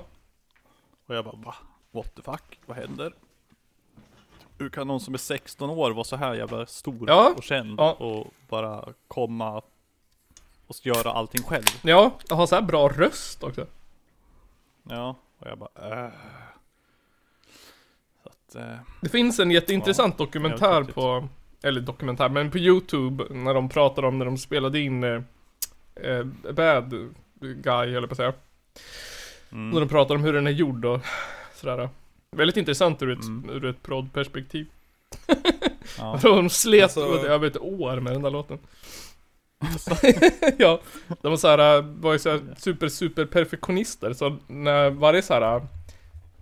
och 1.05 1.15
jag 1.15 1.25
bara 1.25 1.35
va? 1.35 1.55
What 1.91 2.15
the 2.15 2.21
fuck? 2.21 2.59
Vad 2.65 2.77
händer? 2.77 3.13
Hur 4.57 4.69
kan 4.69 4.87
någon 4.87 4.99
som 4.99 5.13
är 5.13 5.17
16 5.17 5.69
år 5.69 5.91
vara 5.91 6.03
så 6.03 6.15
här 6.15 6.33
jävla 6.33 6.65
stor 6.65 7.03
Ja, 7.07 7.33
och 7.37 7.43
känd 7.43 7.79
ja. 7.79 7.93
och 7.93 8.33
bara 8.49 8.93
komma 9.07 9.61
och 10.79 10.85
göra 10.85 11.11
allting 11.11 11.43
själv? 11.43 11.63
ja, 11.81 12.17
jag 12.29 12.35
har 12.35 12.47
så 12.47 12.55
här 12.55 12.61
bra 12.61 12.87
röst 12.89 13.43
också 13.43 13.65
Ja, 14.89 15.15
och 15.39 15.47
jag 15.47 15.57
bara 15.57 16.03
äh. 16.05 16.11
Så 18.23 18.29
att, 18.29 18.55
eh, 18.55 18.75
Det 19.01 19.09
finns 19.09 19.39
en 19.39 19.51
jätteintressant 19.51 20.17
dokumentär 20.17 20.73
helt 20.73 20.93
på, 20.95 21.27
eller 21.63 21.81
dokumentär, 21.81 22.29
men 22.29 22.51
på 22.51 22.57
Youtube 22.57 23.23
när 23.29 23.53
de 23.53 23.69
pratar 23.69 24.05
om 24.05 24.19
när 24.19 24.25
de 24.25 24.37
spelade 24.37 24.79
in 24.79 25.03
eh, 25.03 26.23
Bad 26.53 26.89
Guy, 27.39 27.95
eller 27.95 28.07
på 28.07 28.11
att 28.11 28.17
säga. 28.17 28.33
När 29.49 29.59
mm, 29.59 29.79
de 29.79 29.89
pratar 29.89 30.15
om 30.15 30.23
hur 30.23 30.33
den 30.33 30.47
är 30.47 30.51
gjord 30.51 30.85
och 30.85 30.99
sådär. 31.55 31.89
Väldigt 32.31 32.57
intressant 32.57 33.01
ur 33.01 33.11
ett, 33.11 33.23
Mm. 33.25 33.49
ur 33.49 33.65
ett 33.65 33.83
proddperspektiv. 33.83 34.67
ja. 35.97 36.19
De 36.23 36.49
slet 36.49 36.83
Alltså- 36.83 37.27
över 37.27 37.47
ett 37.47 37.57
år 37.57 37.99
med 37.99 38.13
den 38.13 38.21
där 38.21 38.29
låten. 38.29 38.59
ja, 40.57 40.81
de 41.21 41.29
var 41.29 41.37
såhär, 41.37 41.81
var 41.81 42.13
ju 42.13 42.19
såhär 42.19 42.41
super 42.57 42.87
super 42.87 43.25
perfektionister 43.25 44.13
så 44.13 44.37
när 44.47 44.89
varje 44.89 45.21
såhär 45.21 45.61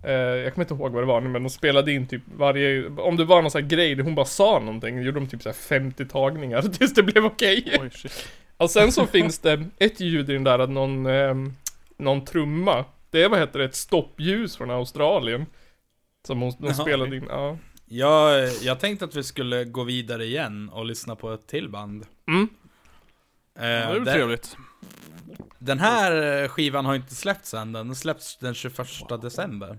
eh, 0.02 0.12
Jag 0.12 0.54
kommer 0.54 0.64
inte 0.64 0.74
ihåg 0.74 0.92
vad 0.92 1.02
det 1.02 1.06
var 1.06 1.20
nu 1.20 1.28
men 1.28 1.42
de 1.42 1.50
spelade 1.50 1.92
in 1.92 2.06
typ 2.06 2.22
varje, 2.36 2.88
om 2.88 3.16
det 3.16 3.24
var 3.24 3.42
någon 3.42 3.50
sån 3.50 3.62
här 3.62 3.68
grej 3.68 3.94
där 3.94 4.04
hon 4.04 4.14
bara 4.14 4.26
sa 4.26 4.58
någonting, 4.58 5.02
gjorde 5.02 5.20
de 5.20 5.26
typ 5.26 5.42
såhär 5.42 5.54
50 5.54 6.06
tagningar 6.06 6.62
tills 6.78 6.94
det 6.94 7.02
blev 7.02 7.24
okej. 7.24 7.78
Oj 7.80 7.90
shit. 7.90 8.28
Och 8.62 8.70
sen 8.70 8.92
så 8.92 9.06
finns 9.06 9.38
det 9.38 9.64
ett 9.78 10.00
ljud 10.00 10.30
i 10.30 10.32
den 10.32 10.44
där, 10.44 10.58
att 10.58 10.70
någon, 10.70 11.06
ehm, 11.06 11.56
någon 11.96 12.24
trumma. 12.24 12.84
Det 13.10 13.22
är 13.22 13.28
vad 13.28 13.38
heter 13.38 13.58
det, 13.58 13.64
ett 13.64 13.74
stoppljus 13.74 14.56
från 14.56 14.70
Australien. 14.70 15.46
Som 16.26 16.40
hon, 16.40 16.52
de 16.58 16.74
spelade 16.74 17.16
in, 17.16 17.26
ja. 17.28 17.58
Jag, 17.86 18.48
jag 18.62 18.80
tänkte 18.80 19.04
att 19.04 19.16
vi 19.16 19.22
skulle 19.22 19.64
gå 19.64 19.84
vidare 19.84 20.24
igen 20.24 20.68
och 20.68 20.86
lyssna 20.86 21.16
på 21.16 21.32
ett 21.32 21.46
till 21.46 21.68
band. 21.68 22.06
Mm. 22.28 22.48
Eh, 23.54 23.62
det 23.62 23.66
är 23.68 23.92
väl 23.92 24.04
den, 24.04 24.14
trevligt. 24.14 24.56
den 25.58 25.78
här 25.78 26.48
skivan 26.48 26.84
har 26.86 26.94
inte 26.94 27.14
släppts 27.14 27.54
än, 27.54 27.72
den 27.72 27.94
släpps 27.94 28.36
den 28.36 28.54
21 28.54 28.76
december. 29.22 29.68
Eh, 29.70 29.78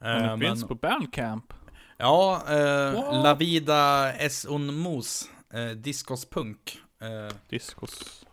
Men 0.00 0.38
det 0.38 0.46
finns 0.46 0.64
på 0.64 0.74
Bandcamp. 0.74 1.52
Ja, 1.96 2.42
eh, 2.48 2.94
What? 2.94 3.22
La 3.24 3.34
Vida 3.34 4.12
es 4.12 4.44
un 4.44 4.82
mus, 4.82 5.28
eh, 5.54 5.66
Discos 5.66 6.30
Punk. 6.30 6.78
Eh, 7.02 7.36
Discos. 7.48 8.24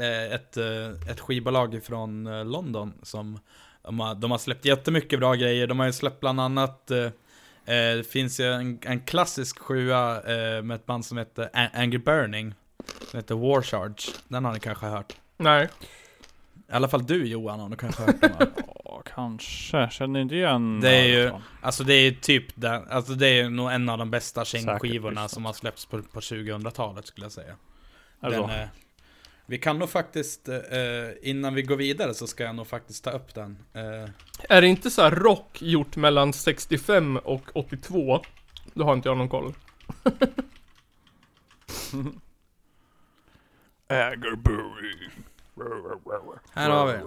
eh, 0.00 0.32
ett, 0.34 0.56
eh, 0.56 1.10
ett 1.10 1.20
skivbolag 1.20 1.80
från 1.84 2.26
eh, 2.26 2.44
London 2.44 2.92
som 3.02 3.38
de 3.82 4.00
har, 4.00 4.14
de 4.14 4.30
har 4.30 4.38
släppt 4.38 4.64
jättemycket 4.64 5.18
bra 5.18 5.34
grejer. 5.34 5.66
De 5.66 5.78
har 5.78 5.86
ju 5.86 5.92
släppt 5.92 6.20
bland 6.20 6.40
annat, 6.40 6.86
det 7.66 8.06
finns 8.10 8.40
ju 8.40 8.52
en, 8.52 8.78
en 8.82 9.00
klassisk 9.00 9.58
sjua 9.58 10.16
eh, 10.16 10.62
med 10.62 10.74
ett 10.74 10.86
band 10.86 11.06
som 11.06 11.18
heter 11.18 11.50
Angry 11.72 11.98
Burning. 11.98 12.54
Som 13.10 13.16
heter 13.18 13.34
War 13.34 13.62
Charge. 13.62 14.12
Den 14.28 14.44
har 14.44 14.52
ni 14.52 14.60
kanske 14.60 14.86
hört. 14.86 15.16
Nej. 15.36 15.68
I 16.68 16.72
alla 16.72 16.88
fall 16.88 17.06
du 17.06 17.26
Johan 17.26 17.60
har 17.60 17.68
du 17.68 17.76
kanske 17.76 18.02
hört 18.02 18.20
den? 18.20 18.32
Ja, 18.84 19.02
kanske. 19.14 19.88
Känner 19.90 20.20
inte 20.20 20.34
igen 20.34 20.80
Det 20.80 20.90
är 20.96 21.04
ju-. 21.04 21.32
Alltså 21.60 21.84
det 21.84 21.94
är 21.94 22.12
typ 22.12 22.44
den, 22.54 22.88
alltså 22.90 23.12
det 23.12 23.28
är 23.28 23.50
nog 23.50 23.72
en 23.72 23.88
av 23.88 23.98
de 23.98 24.10
bästa 24.10 24.44
kängskivorna 24.44 25.10
lyssnat. 25.10 25.30
som 25.30 25.44
har 25.44 25.52
släppts 25.52 25.86
på, 25.86 26.02
på 26.02 26.20
2000-talet 26.20 27.06
skulle 27.06 27.24
jag 27.24 27.32
säga. 27.32 27.54
Den, 28.20 28.50
eh, 28.50 28.68
vi 29.46 29.58
kan 29.58 29.78
nog 29.78 29.90
faktiskt, 29.90 30.48
eh, 30.48 30.54
innan 31.22 31.54
vi 31.54 31.62
går 31.62 31.76
vidare 31.76 32.14
så 32.14 32.26
ska 32.26 32.44
jag 32.44 32.54
nog 32.54 32.66
faktiskt 32.66 33.04
ta 33.04 33.10
upp 33.10 33.34
den. 33.34 33.58
Eh, 33.72 34.10
Är 34.48 34.60
det 34.60 34.66
inte 34.68 34.90
så 34.90 35.02
här 35.02 35.10
rock 35.10 35.62
gjort 35.62 35.96
mellan 35.96 36.32
65 36.32 37.16
och 37.16 37.56
82? 37.56 38.22
Då 38.74 38.84
har 38.84 38.92
inte 38.92 39.08
jag 39.08 39.18
någon 39.18 39.28
koll. 39.28 39.54
Ägerbury. 43.88 45.08
Här 46.54 46.70
har 46.70 46.86
vi. 46.86 46.98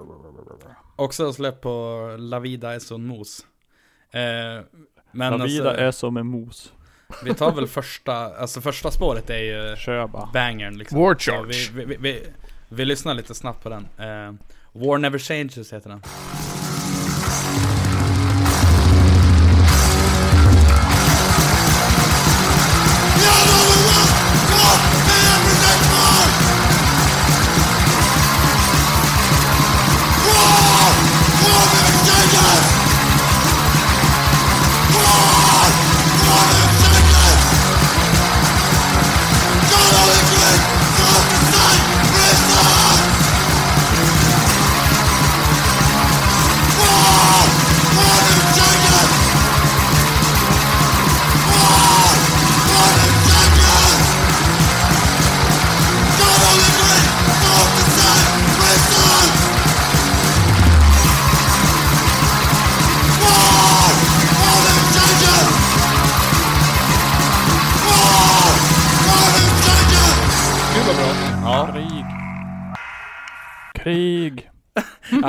Också 0.95 1.33
släppt 1.33 1.61
på 1.61 2.15
La 2.19 2.39
Vida 2.39 2.75
es 2.75 2.91
un 2.91 3.05
mos. 3.05 3.45
Eh, 4.11 4.21
men 5.11 5.37
La 5.37 5.45
vida 5.45 5.69
alltså, 5.69 5.83
är 5.83 5.91
som 5.91 6.17
en 6.17 6.27
mos. 6.27 6.73
vi 7.23 7.33
tar 7.33 7.51
väl 7.51 7.67
första, 7.67 8.13
alltså 8.15 8.61
första 8.61 8.91
spåret 8.91 9.29
är 9.29 9.37
ju 9.37 9.75
Kör 9.75 10.07
bara. 10.07 10.29
bangern 10.33 10.77
liksom. 10.77 10.99
War 10.99 11.15
Charge. 11.15 11.47
vi, 11.47 11.69
vi, 11.73 11.85
vi, 11.85 11.97
vi, 11.97 12.23
vi 12.69 12.85
lyssnar 12.85 13.13
lite 13.13 13.33
snabbt 13.35 13.63
på 13.63 13.69
den. 13.69 13.87
Eh, 13.97 14.33
War 14.71 14.97
Never 14.97 15.19
Changes 15.19 15.73
heter 15.73 15.89
den. 15.89 16.01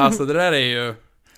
Alltså 0.03 0.25
det 0.25 0.33
där 0.35 0.53
är 0.53 0.57
ju... 0.59 0.95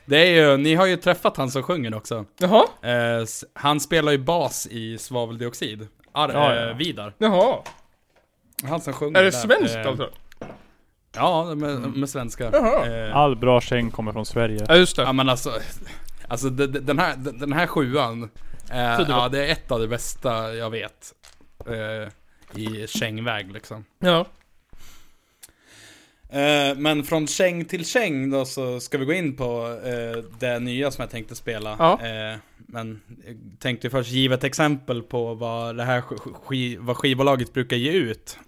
Det 0.06 0.16
är 0.16 0.30
ju, 0.50 0.56
ni 0.56 0.74
har 0.74 0.86
ju 0.86 0.96
träffat 0.96 1.36
han 1.36 1.50
som 1.50 1.62
sjunger 1.62 1.94
också. 1.94 2.24
Jaha, 2.38 2.64
Eh, 2.82 3.24
han 3.54 3.80
spelar 3.80 4.12
ju 4.12 4.18
bas 4.18 4.66
i 4.70 4.98
Svaveldioxid. 4.98 5.88
Ar, 6.12 6.28
Ja, 6.34 6.54
ja. 6.54 6.70
Eh, 6.70 6.76
Vidar. 6.76 7.14
jaha. 7.18 7.58
Han 8.68 8.80
som 8.80 8.92
sjunger 8.92 9.20
Är 9.20 9.24
det 9.24 9.30
där. 9.30 9.38
svenskt 9.38 9.74
Eh, 9.76 9.86
alltså? 9.88 10.10
Ja, 11.16 11.54
med, 11.54 11.80
med 11.96 12.08
svenska. 12.08 12.50
Jaha. 12.52 12.86
Eh, 13.06 13.16
All 13.16 13.36
bra 13.36 13.60
käng 13.60 13.90
kommer 13.90 14.12
från 14.12 14.26
Sverige. 14.26 14.64
Ja 14.68 14.76
just 14.76 14.98
Ja 14.98 15.04
det. 15.04 15.12
men 15.12 15.28
alltså, 15.28 15.52
alltså 16.28 16.50
de- 16.50 16.66
de- 16.66 16.78
den 16.80 16.98
här, 16.98 17.16
den 17.16 17.52
här 17.52 17.66
sjuan, 17.66 18.30
eh, 18.72 19.00
ja 19.08 19.28
det 19.28 19.46
är 19.46 19.52
ett 19.52 19.70
av 19.72 19.80
det 19.80 19.88
bästa 19.88 20.54
jag 20.54 20.70
vet. 20.70 21.12
Eh, 21.66 22.60
I 22.60 22.86
kängväg 22.86 23.52
liksom. 23.52 23.84
Ja. 23.98 24.26
Eh, 26.34 26.76
men 26.76 27.04
från 27.04 27.26
käng 27.26 27.64
till 27.64 27.84
käng 27.86 28.30
då 28.30 28.44
så 28.44 28.80
ska 28.80 28.98
vi 28.98 29.04
gå 29.04 29.12
in 29.12 29.36
på 29.36 29.78
eh, 29.84 30.24
det 30.38 30.58
nya 30.60 30.90
som 30.90 31.02
jag 31.02 31.10
tänkte 31.10 31.34
spela. 31.34 31.76
Ja. 31.78 31.92
Eh, 32.06 32.38
men 32.56 33.00
jag 33.26 33.36
tänkte 33.60 33.90
först 33.90 34.10
ge 34.10 34.32
ett 34.32 34.44
exempel 34.44 35.02
på 35.02 35.34
vad 35.34 35.76
det 35.76 35.84
här 35.84 36.00
sk- 36.00 36.76
vad 36.80 36.96
skivbolaget 36.96 37.52
brukar 37.52 37.76
ge 37.76 37.92
ut. 37.92 38.38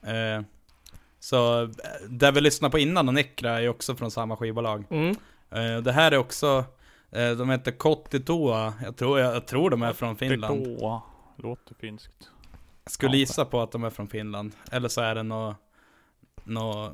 Så 1.20 1.70
det 2.08 2.30
vi 2.30 2.40
lyssnade 2.40 2.72
på 2.72 2.78
innan 2.78 3.08
och 3.08 3.14
Nekra 3.14 3.60
är 3.60 3.68
också 3.68 3.94
från 3.96 4.10
samma 4.10 4.36
skivbolag. 4.36 4.84
Mm. 4.90 5.16
Det 5.84 5.92
här 5.92 6.12
är 6.12 6.18
också, 6.18 6.64
de 7.38 7.50
heter 7.50 7.72
Kottitoa, 7.72 8.74
jag 8.84 8.96
tror, 8.96 9.20
jag, 9.20 9.34
jag 9.34 9.46
tror 9.46 9.70
de 9.70 9.82
är 9.82 9.92
från 9.92 10.16
Finland. 10.16 10.64
Detoa. 10.66 11.02
Låter 11.38 11.74
finskt. 11.74 12.30
Skulle 12.86 13.16
gissa 13.16 13.44
på 13.44 13.60
att 13.62 13.72
de 13.72 13.84
är 13.84 13.90
från 13.90 14.08
Finland. 14.08 14.52
Eller 14.72 14.88
så 14.88 15.00
är 15.00 15.14
det 15.14 15.22
nå, 15.22 15.54
nå, 16.46 16.92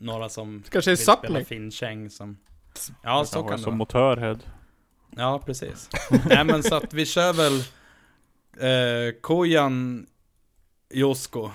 några 0.00 0.28
som 0.28 0.62
Kanske 0.70 0.90
vill 0.90 0.98
spela 0.98 1.44
finkäng 1.44 2.10
som... 2.10 2.36
Ja, 3.02 3.24
så 3.24 3.32
Kanske 3.34 3.48
kan 3.50 3.56
det 3.58 3.62
Som 3.64 3.78
motörhead. 3.78 4.38
Ja, 5.16 5.42
precis. 5.46 5.90
Nej 6.28 6.44
men 6.44 6.62
så 6.62 6.74
att 6.74 6.94
vi 6.94 7.06
kör 7.06 7.32
väl 7.32 7.58
eh, 8.68 9.20
Kojan 9.20 10.06
Josko. 10.90 11.50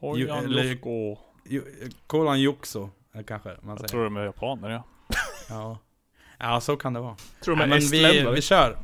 Kojan 0.00 0.50
Josko. 0.50 1.18
Jo- 1.44 1.62
Kojan 2.06 2.40
Jokso, 2.40 2.90
eh, 3.14 3.22
kanske 3.22 3.48
man 3.48 3.58
Jag 3.70 3.78
säger. 3.78 3.88
tror 3.88 4.04
de 4.04 4.16
är 4.16 4.24
japaner 4.24 4.70
ja. 4.70 4.84
Ja. 5.48 5.78
ja, 6.38 6.60
så 6.60 6.76
kan 6.76 6.92
det 6.92 7.00
vara. 7.00 7.16
Tror 7.44 7.56
de 7.56 7.62
är 7.62 7.66
men 7.66 7.78
vi, 7.80 8.26
vi 8.34 8.42
kör. 8.42 8.78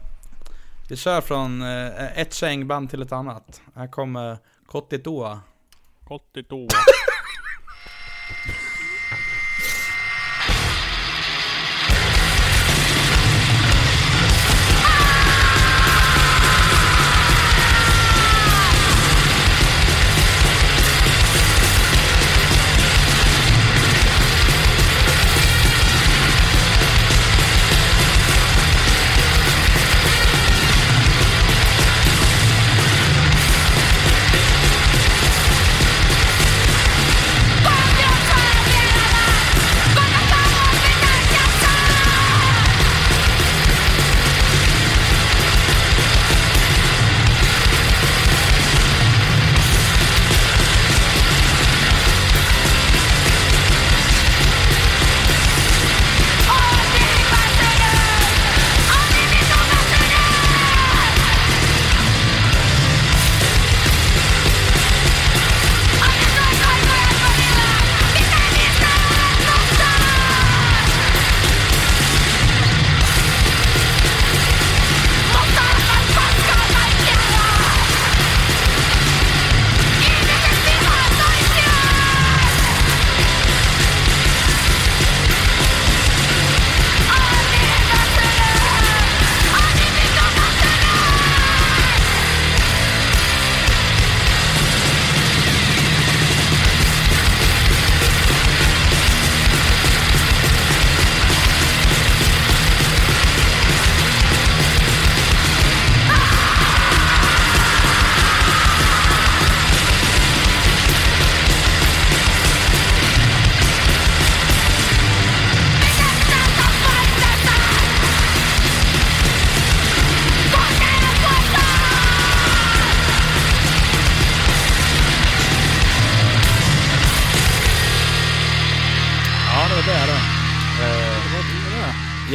Vi 0.90 0.96
kör 0.96 1.20
från 1.20 1.62
eh, 1.62 2.18
ett 2.20 2.34
kängband 2.34 2.90
till 2.90 3.02
ett 3.02 3.12
annat. 3.12 3.62
Här 3.74 3.86
kommer 3.86 4.36
Kottitoa. 4.66 5.40
Kottitoa. 6.05 6.68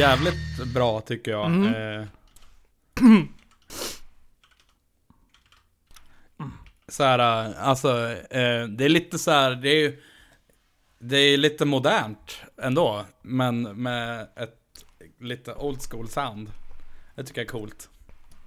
jävligt 0.00 0.74
bra 0.74 1.00
tycker 1.00 1.30
jag. 1.30 1.46
Mm. 1.46 1.74
Eh, 2.00 2.06
så 6.88 7.04
här, 7.04 7.18
alltså, 7.58 7.88
eh, 8.30 8.64
det 8.68 8.84
är 8.84 8.88
lite 8.88 9.18
så 9.18 9.30
här, 9.30 9.50
det 9.54 9.68
är 9.68 9.74
ju 9.80 10.02
det 10.98 11.16
är 11.16 11.36
lite 11.36 11.64
modernt 11.64 12.40
ändå, 12.62 13.04
men 13.22 13.62
med 13.62 14.20
ett 14.36 14.56
lite 15.20 15.54
old 15.54 15.82
school 15.90 16.08
sound. 16.08 16.50
Det 17.14 17.24
tycker 17.24 17.40
jag 17.40 17.46
är 17.46 17.50
coolt. 17.52 17.88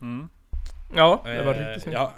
Mm. 0.01 0.29
Ja, 0.95 1.21
det 1.25 1.43
var 1.43 1.53
Eh, 1.53 1.59
riktigt 1.67 1.83
snyggt. 1.83 1.95
ja, 1.99 2.13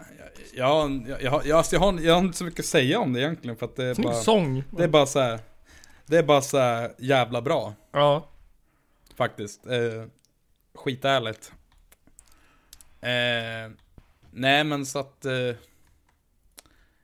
ja, 0.55 0.89
ja, 1.07 1.17
jag, 1.21 1.45
jag, 1.45 1.57
alltså 1.57 1.75
jag, 1.75 1.79
har, 1.81 1.99
jag 1.99 2.13
har 2.13 2.21
inte 2.21 2.37
så 2.37 2.43
mycket 2.43 2.59
att 2.59 2.65
säga 2.65 2.99
om 2.99 3.13
det 3.13 3.19
egentligen 3.21 3.57
för 3.57 3.65
att 3.65 3.75
det 3.75 3.85
är 3.85 3.93
Snygg 3.93 4.05
bara, 4.07 4.15
sång. 4.15 4.63
det 4.71 4.83
är 4.83 4.87
bara 4.87 5.05
så 5.05 5.19
här, 5.19 5.39
Det 6.05 6.17
är 6.17 6.23
bara 6.23 6.41
så 6.41 6.57
här 6.59 6.91
jävla 6.97 7.41
bra 7.41 7.73
Ja. 7.91 8.29
Faktiskt. 9.15 9.67
Eh, 9.67 10.05
skitärligt. 10.73 11.51
Eh, 13.01 13.71
nej 14.31 14.63
men 14.63 14.85
så 14.85 14.99
att... 14.99 15.25
Eh, 15.25 15.55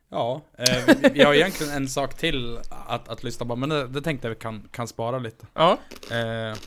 ja, 0.09 0.41
eh, 0.57 0.95
vi 1.13 1.23
har 1.23 1.33
egentligen 1.35 1.73
en 1.73 1.89
sak 1.89 2.17
till 2.17 2.59
att, 2.69 3.09
att 3.09 3.23
lyssna 3.23 3.45
på, 3.45 3.55
men 3.55 3.69
det, 3.69 3.87
det 3.87 4.01
tänkte 4.01 4.27
jag 4.27 4.35
vi 4.35 4.41
kan, 4.41 4.69
kan 4.71 4.87
spara 4.87 5.19
lite. 5.19 5.45
Ja. 5.53 5.77
Eh, 6.11 6.57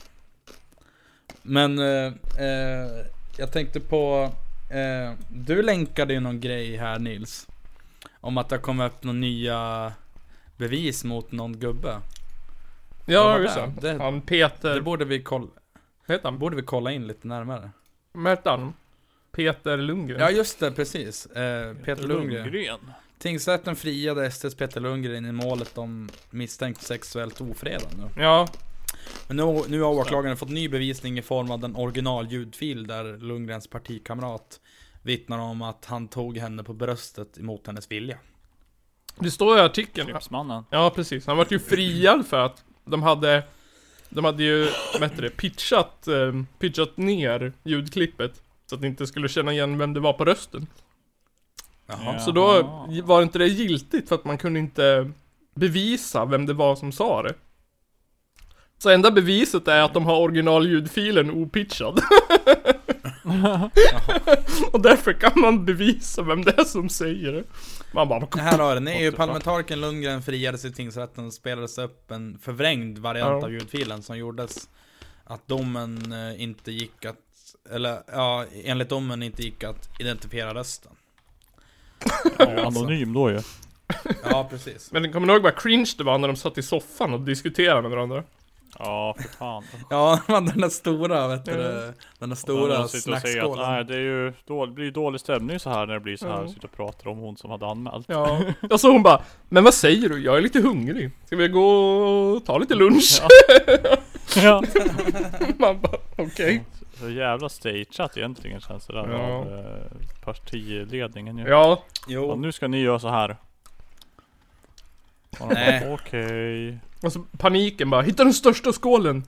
men 1.41 1.79
eh, 1.79 2.13
eh, 2.39 3.05
jag 3.37 3.51
tänkte 3.51 3.79
på... 3.79 4.31
Du 5.29 5.61
länkade 5.61 6.13
ju 6.13 6.19
någon 6.19 6.39
grej 6.39 6.77
här 6.77 6.99
Nils. 6.99 7.47
Om 8.21 8.37
att 8.37 8.49
det 8.49 8.57
kommer 8.57 8.85
upp 8.85 9.03
några 9.03 9.19
nya 9.19 9.93
bevis 10.57 11.03
mot 11.03 11.31
någon 11.31 11.59
gubbe. 11.59 12.01
Ja, 13.05 13.39
just 13.39 13.55
det? 13.55 13.73
det. 13.81 14.03
Han 14.03 14.21
Peter... 14.21 14.75
Det 14.75 14.81
borde 14.81 15.05
vi 15.05 15.23
kolla, 15.23 15.47
heter 16.07 16.23
han? 16.23 16.39
borde 16.39 16.55
vi 16.55 16.61
kolla 16.61 16.91
in 16.91 17.07
lite 17.07 17.27
närmare. 17.27 17.69
Vad 18.11 18.39
han? 18.43 18.73
Peter 19.31 19.77
Lundgren? 19.77 20.19
Ja 20.19 20.29
just 20.31 20.59
det, 20.59 20.71
precis. 20.71 21.25
Eh, 21.25 21.73
Peter 21.73 22.07
Lundgren. 22.07 22.43
Lundgren. 22.43 22.79
Tingsrätten 23.17 23.75
friade 23.75 24.31
STs 24.31 24.55
Peter 24.55 24.79
Lundgren 24.81 25.25
i 25.25 25.31
målet 25.31 25.77
om 25.77 26.09
misstänkt 26.29 26.81
sexuellt 26.81 27.41
ofredande. 27.41 28.03
Ja. 28.17 28.47
Men 29.27 29.37
nu, 29.37 29.61
nu 29.67 29.81
har 29.81 29.91
åklagaren 29.91 30.37
fått 30.37 30.49
ny 30.49 30.69
bevisning 30.69 31.17
i 31.17 31.21
form 31.21 31.51
av 31.51 31.59
den 31.59 31.75
originalljudfil 31.75 32.87
där 32.87 33.17
Lundgrens 33.17 33.67
partikamrat 33.67 34.59
vittnar 35.01 35.39
om 35.39 35.61
att 35.61 35.85
han 35.85 36.07
tog 36.07 36.37
henne 36.37 36.63
på 36.63 36.73
bröstet 36.73 37.37
emot 37.37 37.67
hennes 37.67 37.91
vilja. 37.91 38.17
Det 39.19 39.31
står 39.31 39.57
i 39.57 39.61
artikeln. 39.61 40.07
Tipsmannen. 40.07 40.63
Ja, 40.69 40.91
precis. 40.95 41.27
Han 41.27 41.37
vart 41.37 41.51
ju 41.51 41.59
friad 41.59 42.27
för 42.27 42.39
att 42.39 42.64
de 42.85 43.03
hade... 43.03 43.43
De 44.09 44.25
hade 44.25 44.43
ju, 44.43 44.69
vad 44.93 45.09
heter 45.09 45.21
det, 45.21 45.29
pitchat, 45.29 46.07
eh, 46.07 46.33
pitchat 46.59 46.97
ner 46.97 47.53
ljudklippet. 47.63 48.41
Så 48.65 48.75
att 48.75 48.81
ni 48.81 48.87
inte 48.87 49.07
skulle 49.07 49.29
känna 49.29 49.53
igen 49.53 49.77
vem 49.77 49.93
det 49.93 49.99
var 49.99 50.13
på 50.13 50.25
rösten. 50.25 50.67
Jaha. 51.87 52.13
Ja. 52.13 52.19
Så 52.19 52.31
då 52.31 52.63
var 53.03 53.21
inte 53.21 53.39
det 53.39 53.47
giltigt 53.47 54.09
för 54.09 54.15
att 54.15 54.25
man 54.25 54.37
kunde 54.37 54.59
inte 54.59 55.11
bevisa 55.55 56.25
vem 56.25 56.45
det 56.45 56.53
var 56.53 56.75
som 56.75 56.91
sa 56.91 57.23
det. 57.23 57.33
Så 58.77 58.89
enda 58.89 59.11
beviset 59.11 59.67
är 59.67 59.81
att 59.81 59.93
de 59.93 60.05
har 60.05 60.19
originalljudfilen 60.19 61.31
opitchad. 61.31 62.01
Och 64.71 64.81
därför 64.81 65.13
kan 65.13 65.31
man 65.41 65.65
bevisa 65.65 66.21
vem 66.21 66.43
det 66.43 66.59
är 66.59 66.63
som 66.63 66.89
säger 66.89 67.31
det. 67.31 67.43
Man 67.93 68.07
bara, 68.07 68.27
Här 68.41 68.57
har 68.59 68.75
den. 68.75 68.87
EU-parlamentarikern 68.87 69.81
Lundgren 69.81 70.21
friades 70.23 70.65
i 70.65 70.71
tingsrätten 70.73 71.25
och 71.25 71.33
spelades 71.33 71.77
upp 71.77 72.11
en 72.11 72.37
förvrängd 72.41 72.97
variant 72.97 73.41
Ja. 73.41 73.45
av 73.45 73.51
ljudfilen 73.53 74.03
som 74.03 74.17
gjordes 74.17 74.69
att 75.23 75.47
domen 75.47 76.11
eh, 76.11 76.41
inte 76.41 76.71
gick 76.71 77.05
att, 77.05 77.17
eller 77.71 77.99
ja, 78.11 78.45
enligt 78.63 78.89
domen 78.89 79.23
inte 79.23 79.43
gick 79.43 79.63
att 79.63 79.89
identifiera 79.99 80.53
rösten. 80.53 80.91
Ja, 82.39 82.65
anonym 82.65 83.13
då 83.13 83.31
ju. 83.31 83.39
Ja, 84.23 84.47
precis. 84.49 84.91
Men 84.91 85.11
kommer 85.13 85.27
ni 85.27 85.33
ihåg 85.33 85.41
vad 85.41 85.55
cringe 85.55 85.91
det 85.97 86.03
var 86.03 86.17
när 86.17 86.27
de 86.27 86.35
satt 86.37 86.57
i 86.57 86.63
soffan 86.63 87.13
och 87.13 87.19
diskuterade 87.21 87.81
med 87.81 87.91
varandra? 87.91 88.23
Ja, 88.79 89.15
för 89.19 89.29
fan. 89.37 89.63
Ja, 89.89 90.19
den 90.27 90.45
där 90.61 90.69
stora, 90.69 91.27
vet 91.27 91.45
du 91.45 91.51
det, 91.53 91.93
Den 92.19 92.29
där 92.29 92.35
stora 92.35 92.77
och 92.79 92.85
att 92.85 92.91
snackskålen. 92.91 93.71
nej, 93.71 93.83
det 93.85 93.95
är 93.95 93.99
ju 93.99 94.33
då, 94.45 94.65
det 94.65 94.71
blir 94.71 94.91
dålig 94.91 95.21
stämning 95.21 95.59
så 95.59 95.69
här 95.69 95.85
när 95.85 95.93
det 95.93 95.99
blir 95.99 96.17
så 96.17 96.27
här. 96.27 96.41
Ja. 96.41 96.47
Sitter 96.47 96.65
och 96.67 96.75
pratar 96.75 97.09
om 97.09 97.17
hon 97.17 97.37
som 97.37 97.51
hade 97.51 97.67
anmält. 97.67 98.05
Ja. 98.09 98.41
Och 98.69 98.79
så 98.79 98.91
hon 98.91 99.03
bara, 99.03 99.21
men 99.49 99.63
vad 99.63 99.73
säger 99.73 100.09
du? 100.09 100.19
Jag 100.23 100.37
är 100.37 100.41
lite 100.41 100.59
hungrig. 100.61 101.11
Ska 101.25 101.35
vi 101.35 101.47
gå 101.47 101.65
och 101.67 102.45
ta 102.45 102.57
lite 102.57 102.75
lunch? 102.75 103.21
Ja. 104.35 104.63
Man 105.57 105.81
bara, 105.81 105.97
okej. 106.17 106.63
Så 106.99 107.09
jävla 107.09 107.49
stageat 107.49 108.17
egentligen 108.17 108.59
känns 108.61 108.87
det 108.87 108.93
där 108.93 109.09
Ja. 109.09 109.17
av 109.33 109.53
eh, 109.59 110.23
partiledningen 110.25 111.37
ju. 111.37 111.47
Ja, 111.47 111.83
Jo, 112.07 112.35
nu 112.35 112.51
ska 112.51 112.67
ni 112.67 112.79
göra 112.81 112.99
så 112.99 113.09
här. 113.09 113.37
Och 115.39 115.45
Okej. 115.51 115.87
och 115.93 116.13
så 117.11 117.25
paniken 117.37 117.89
bara, 117.89 118.01
hitta 118.01 118.23
den 118.23 118.33
största 118.33 118.73
skålen. 118.73 119.23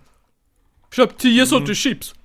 Köp 0.92 1.18
10 1.18 1.46
sorters 1.46 1.78
chips. 1.84 2.16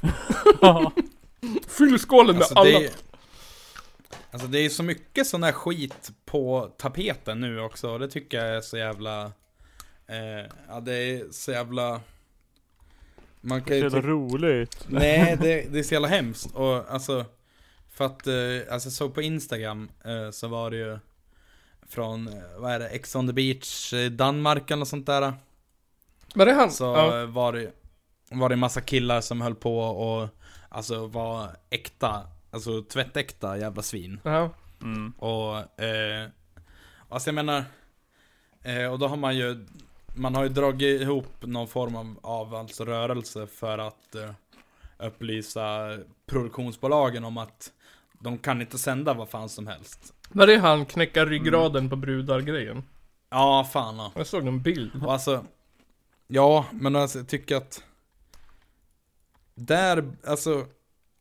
Fyll 1.68 1.98
skålen 1.98 2.34
med 2.36 2.42
alltså 2.42 2.54
alla. 2.58 2.78
det 2.78 2.84
är, 2.86 2.90
Alltså 4.32 4.48
det 4.48 4.58
är 4.58 4.68
så 4.68 4.82
mycket 4.82 5.26
sån 5.26 5.42
här 5.42 5.52
skit 5.52 6.10
på 6.24 6.70
tapeten 6.78 7.40
nu 7.40 7.60
också, 7.60 7.90
och 7.90 7.98
det 7.98 8.08
tycker 8.08 8.44
jag 8.44 8.56
är 8.56 8.60
så 8.60 8.76
jävla... 8.76 9.24
Eh, 10.06 10.50
ja 10.68 10.80
det 10.80 10.92
är 10.94 11.24
så 11.30 11.50
jävla... 11.50 12.00
Man 13.40 13.58
Det 13.58 13.64
kan 13.64 13.72
är 13.76 13.82
ju 13.82 13.90
så 13.90 13.96
jävla 13.96 14.00
tycka- 14.00 14.08
roligt. 14.08 14.86
Nej, 14.88 15.36
det, 15.40 15.66
det 15.72 15.78
är 15.78 15.82
så 15.82 15.94
jävla 15.94 16.08
hemskt. 16.08 16.54
Och 16.54 16.90
alltså, 16.92 17.24
för 17.90 18.04
att, 18.06 18.26
eh, 18.26 18.34
alltså 18.72 18.86
jag 18.86 18.92
såg 18.92 19.14
på 19.14 19.22
Instagram 19.22 19.90
eh, 20.04 20.30
så 20.30 20.48
var 20.48 20.70
det 20.70 20.76
ju 20.76 20.98
från, 21.90 22.28
eh, 22.28 22.34
vad 22.58 22.72
är 22.72 22.78
det, 22.78 22.88
Ex 22.88 23.16
on 23.16 23.26
the 23.26 23.32
beach, 23.32 23.92
eh, 23.92 24.10
Danmark 24.10 24.70
eller 24.70 24.84
sånt 24.84 25.06
där. 25.06 25.34
Men 26.34 26.46
det 26.46 26.52
han. 26.52 26.70
Så 26.70 26.84
ja. 26.84 27.20
eh, 27.20 27.26
var 27.26 27.52
det, 27.52 27.72
var 28.30 28.48
det 28.48 28.54
en 28.54 28.58
massa 28.58 28.80
killar 28.80 29.20
som 29.20 29.40
höll 29.40 29.54
på 29.54 29.78
och, 29.78 30.28
alltså 30.68 31.06
var 31.06 31.48
äkta, 31.70 32.22
alltså 32.50 32.82
tvättäkta 32.82 33.58
jävla 33.58 33.82
svin. 33.82 34.20
Ja. 34.22 34.50
Mm. 34.82 35.12
Och, 35.18 35.80
eh, 35.80 36.28
alltså 37.08 37.28
jag 37.28 37.34
menar, 37.34 37.64
eh, 38.62 38.92
och 38.92 38.98
då 38.98 39.08
har 39.08 39.16
man 39.16 39.36
ju, 39.36 39.66
man 40.14 40.34
har 40.34 40.42
ju 40.42 40.48
dragit 40.48 41.00
ihop 41.00 41.34
någon 41.40 41.68
form 41.68 41.96
av, 41.96 42.18
av 42.22 42.54
alltså 42.54 42.84
rörelse 42.84 43.46
för 43.46 43.78
att 43.78 44.14
eh, 44.14 44.30
upplysa 44.98 45.98
produktionsbolagen 46.26 47.24
om 47.24 47.38
att 47.38 47.72
de 48.20 48.38
kan 48.38 48.60
inte 48.60 48.78
sända 48.78 49.14
vad 49.14 49.28
fan 49.28 49.48
som 49.48 49.66
helst. 49.66 50.14
Men 50.28 50.46
det 50.46 50.54
är 50.54 50.58
han 50.58 50.86
knäcka 50.86 51.24
ryggraden 51.24 51.90
på 51.90 51.96
brudar 51.96 52.40
grejen. 52.40 52.84
Ja, 53.30 53.68
fan 53.72 53.96
ja. 53.96 54.12
Jag 54.16 54.26
såg 54.26 54.46
en 54.46 54.62
bild. 54.62 55.04
Och 55.04 55.12
alltså, 55.12 55.44
ja, 56.26 56.66
men 56.72 56.96
alltså 56.96 57.18
jag 57.18 57.28
tycker 57.28 57.56
att 57.56 57.82
där, 59.54 60.12
alltså, 60.26 60.66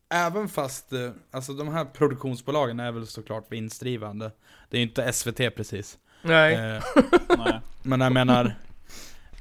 även 0.09 0.49
fast, 0.49 0.93
eh, 0.93 1.11
alltså 1.31 1.53
de 1.53 1.67
här 1.67 1.85
produktionsbolagen 1.85 2.79
är 2.79 2.91
väl 2.91 3.07
såklart 3.07 3.51
vinstdrivande. 3.51 4.31
Det 4.69 4.77
är 4.77 4.81
ju 4.81 4.87
inte 4.87 5.13
SVT 5.13 5.55
precis. 5.55 5.97
Nej. 6.21 6.53
Eh, 6.53 6.83
Nej. 7.37 7.59
Men 7.83 8.01
jag 8.01 8.11
menar, 8.11 8.55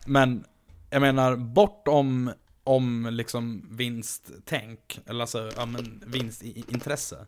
men 0.06 0.44
jag 0.90 1.00
menar 1.00 1.36
bortom 1.36 2.32
om 2.68 3.08
liksom 3.12 3.68
vinsttänk, 3.70 5.00
eller 5.06 5.20
alltså, 5.20 5.50
ja 5.56 5.66
men 5.66 6.02
vinstintresse. 6.06 7.26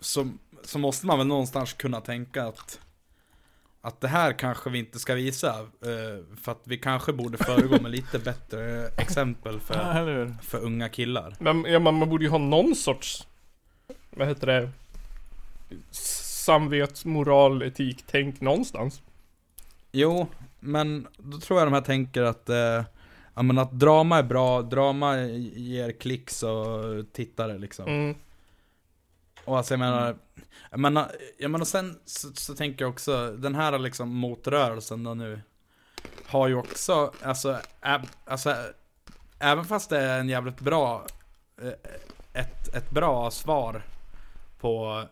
Så, 0.00 0.30
så 0.62 0.78
måste 0.78 1.06
man 1.06 1.18
väl 1.18 1.26
någonstans 1.26 1.72
kunna 1.72 2.00
tänka 2.00 2.46
att 2.46 2.80
att 3.82 4.00
det 4.00 4.08
här 4.08 4.32
kanske 4.32 4.70
vi 4.70 4.78
inte 4.78 4.98
ska 4.98 5.14
visa, 5.14 5.58
eh, 5.60 6.36
för 6.42 6.52
att 6.52 6.62
vi 6.64 6.78
kanske 6.78 7.12
borde 7.12 7.38
föregå 7.38 7.80
med 7.80 7.90
lite 7.90 8.18
bättre 8.18 8.88
exempel 8.88 9.60
för, 9.60 10.42
för 10.42 10.58
unga 10.58 10.88
killar. 10.88 11.36
Men 11.38 11.64
ja, 11.64 11.78
man, 11.78 11.94
man 11.94 12.08
borde 12.08 12.24
ju 12.24 12.30
ha 12.30 12.38
någon 12.38 12.74
sorts, 12.74 13.26
vad 14.10 14.28
heter 14.28 14.46
det? 14.46 14.70
Samvets, 15.90 17.04
moral, 17.04 17.62
etik, 17.62 18.04
tänk 18.06 18.40
någonstans. 18.40 19.02
Jo, 19.92 20.28
men 20.60 21.06
då 21.18 21.38
tror 21.38 21.58
jag 21.58 21.66
de 21.66 21.74
här 21.74 21.80
tänker 21.80 22.22
att, 22.22 22.48
eh, 22.48 22.84
ja 23.34 23.42
men 23.42 23.58
att 23.58 23.72
drama 23.72 24.18
är 24.18 24.22
bra, 24.22 24.62
drama 24.62 25.18
ger 25.18 25.92
klicks 25.92 26.42
och 26.42 27.12
tittare 27.12 27.58
liksom. 27.58 27.86
Mm. 27.86 28.14
Och 29.44 29.56
alltså 29.56 29.74
jag 29.74 29.78
menar, 29.78 30.16
jag 30.70 30.80
menar, 30.80 31.12
jag 31.38 31.50
menar 31.50 31.64
sen 31.64 31.98
så, 32.04 32.28
så 32.34 32.54
tänker 32.54 32.84
jag 32.84 32.90
också, 32.90 33.36
den 33.38 33.54
här 33.54 33.78
liksom 33.78 34.08
motrörelsen 34.08 35.04
då 35.04 35.14
nu 35.14 35.40
Har 36.26 36.48
ju 36.48 36.54
också, 36.54 37.12
alltså, 37.22 37.60
ä, 37.80 38.02
alltså 38.24 38.54
Även 39.38 39.64
fast 39.64 39.90
det 39.90 40.00
är 40.00 40.20
en 40.20 40.28
jävligt 40.28 40.60
bra 40.60 41.06
eh, 41.62 41.72
Ett, 42.32 42.74
ett 42.74 42.90
bra 42.90 43.30
svar 43.30 43.82
på, 44.58 45.04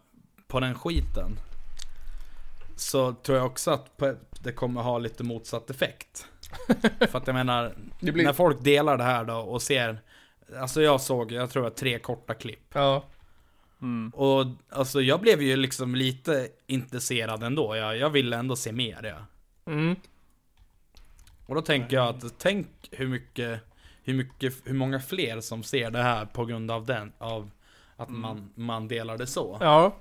på 0.47 0.61
den 0.61 0.75
skiten 0.75 1.39
Så 2.77 3.13
tror 3.13 3.39
jag 3.39 3.47
också 3.47 3.71
att 3.71 4.03
det 4.43 4.53
kommer 4.53 4.83
ha 4.83 4.99
lite 4.99 5.25
motsatt 5.25 5.71
effekt 5.71 6.27
För 7.11 7.19
att 7.19 7.27
jag 7.27 7.35
menar, 7.35 7.75
blir, 8.01 8.25
när 8.25 8.33
folk 8.33 8.65
delar 8.65 8.99
det 8.99 9.05
här 9.05 9.25
då 9.25 9.35
och 9.37 9.63
ser 9.63 10.01
Alltså 10.61 10.83
jag 10.83 11.01
såg, 11.01 11.33
jag 11.33 11.51
tror 11.51 11.63
det 11.63 11.69
var 11.69 11.77
tre 11.77 11.99
korta 11.99 12.35
klipp 12.35 12.67
ja. 12.73 13.05
Mm. 13.83 14.11
och 14.15 14.45
alltså 14.71 15.01
jag 15.01 15.21
blev 15.21 15.43
ju 15.43 15.57
liksom 15.57 15.95
lite 15.95 16.49
intresserad 16.67 17.43
ändå. 17.43 17.77
Jag, 17.77 17.97
jag 17.97 18.11
ville 18.11 18.37
ändå 18.37 18.57
se 18.57 18.73
mer 18.73 18.99
ja. 19.17 19.17
Mm. 19.73 19.97
Och 21.47 21.55
då 21.55 21.61
tänker 21.63 21.97
jag 21.97 22.09
att, 22.09 22.39
tänk 22.39 22.67
hur 22.91 23.09
mycket, 23.09 23.61
hur 24.05 24.15
mycket, 24.15 24.55
hur 24.65 24.75
många 24.75 25.01
fler 25.01 25.41
som 25.41 25.63
ser 25.63 25.91
det 25.91 26.03
här 26.03 26.25
på 26.25 26.45
grund 26.45 26.71
av 26.71 26.87
den, 26.87 27.13
av 27.19 27.51
att 27.97 28.09
Mm. 28.09 28.21
man, 28.21 28.51
man 28.55 28.89
delar 28.89 29.19
det 29.19 29.27
så. 29.27 29.57
Ja. 29.61 29.97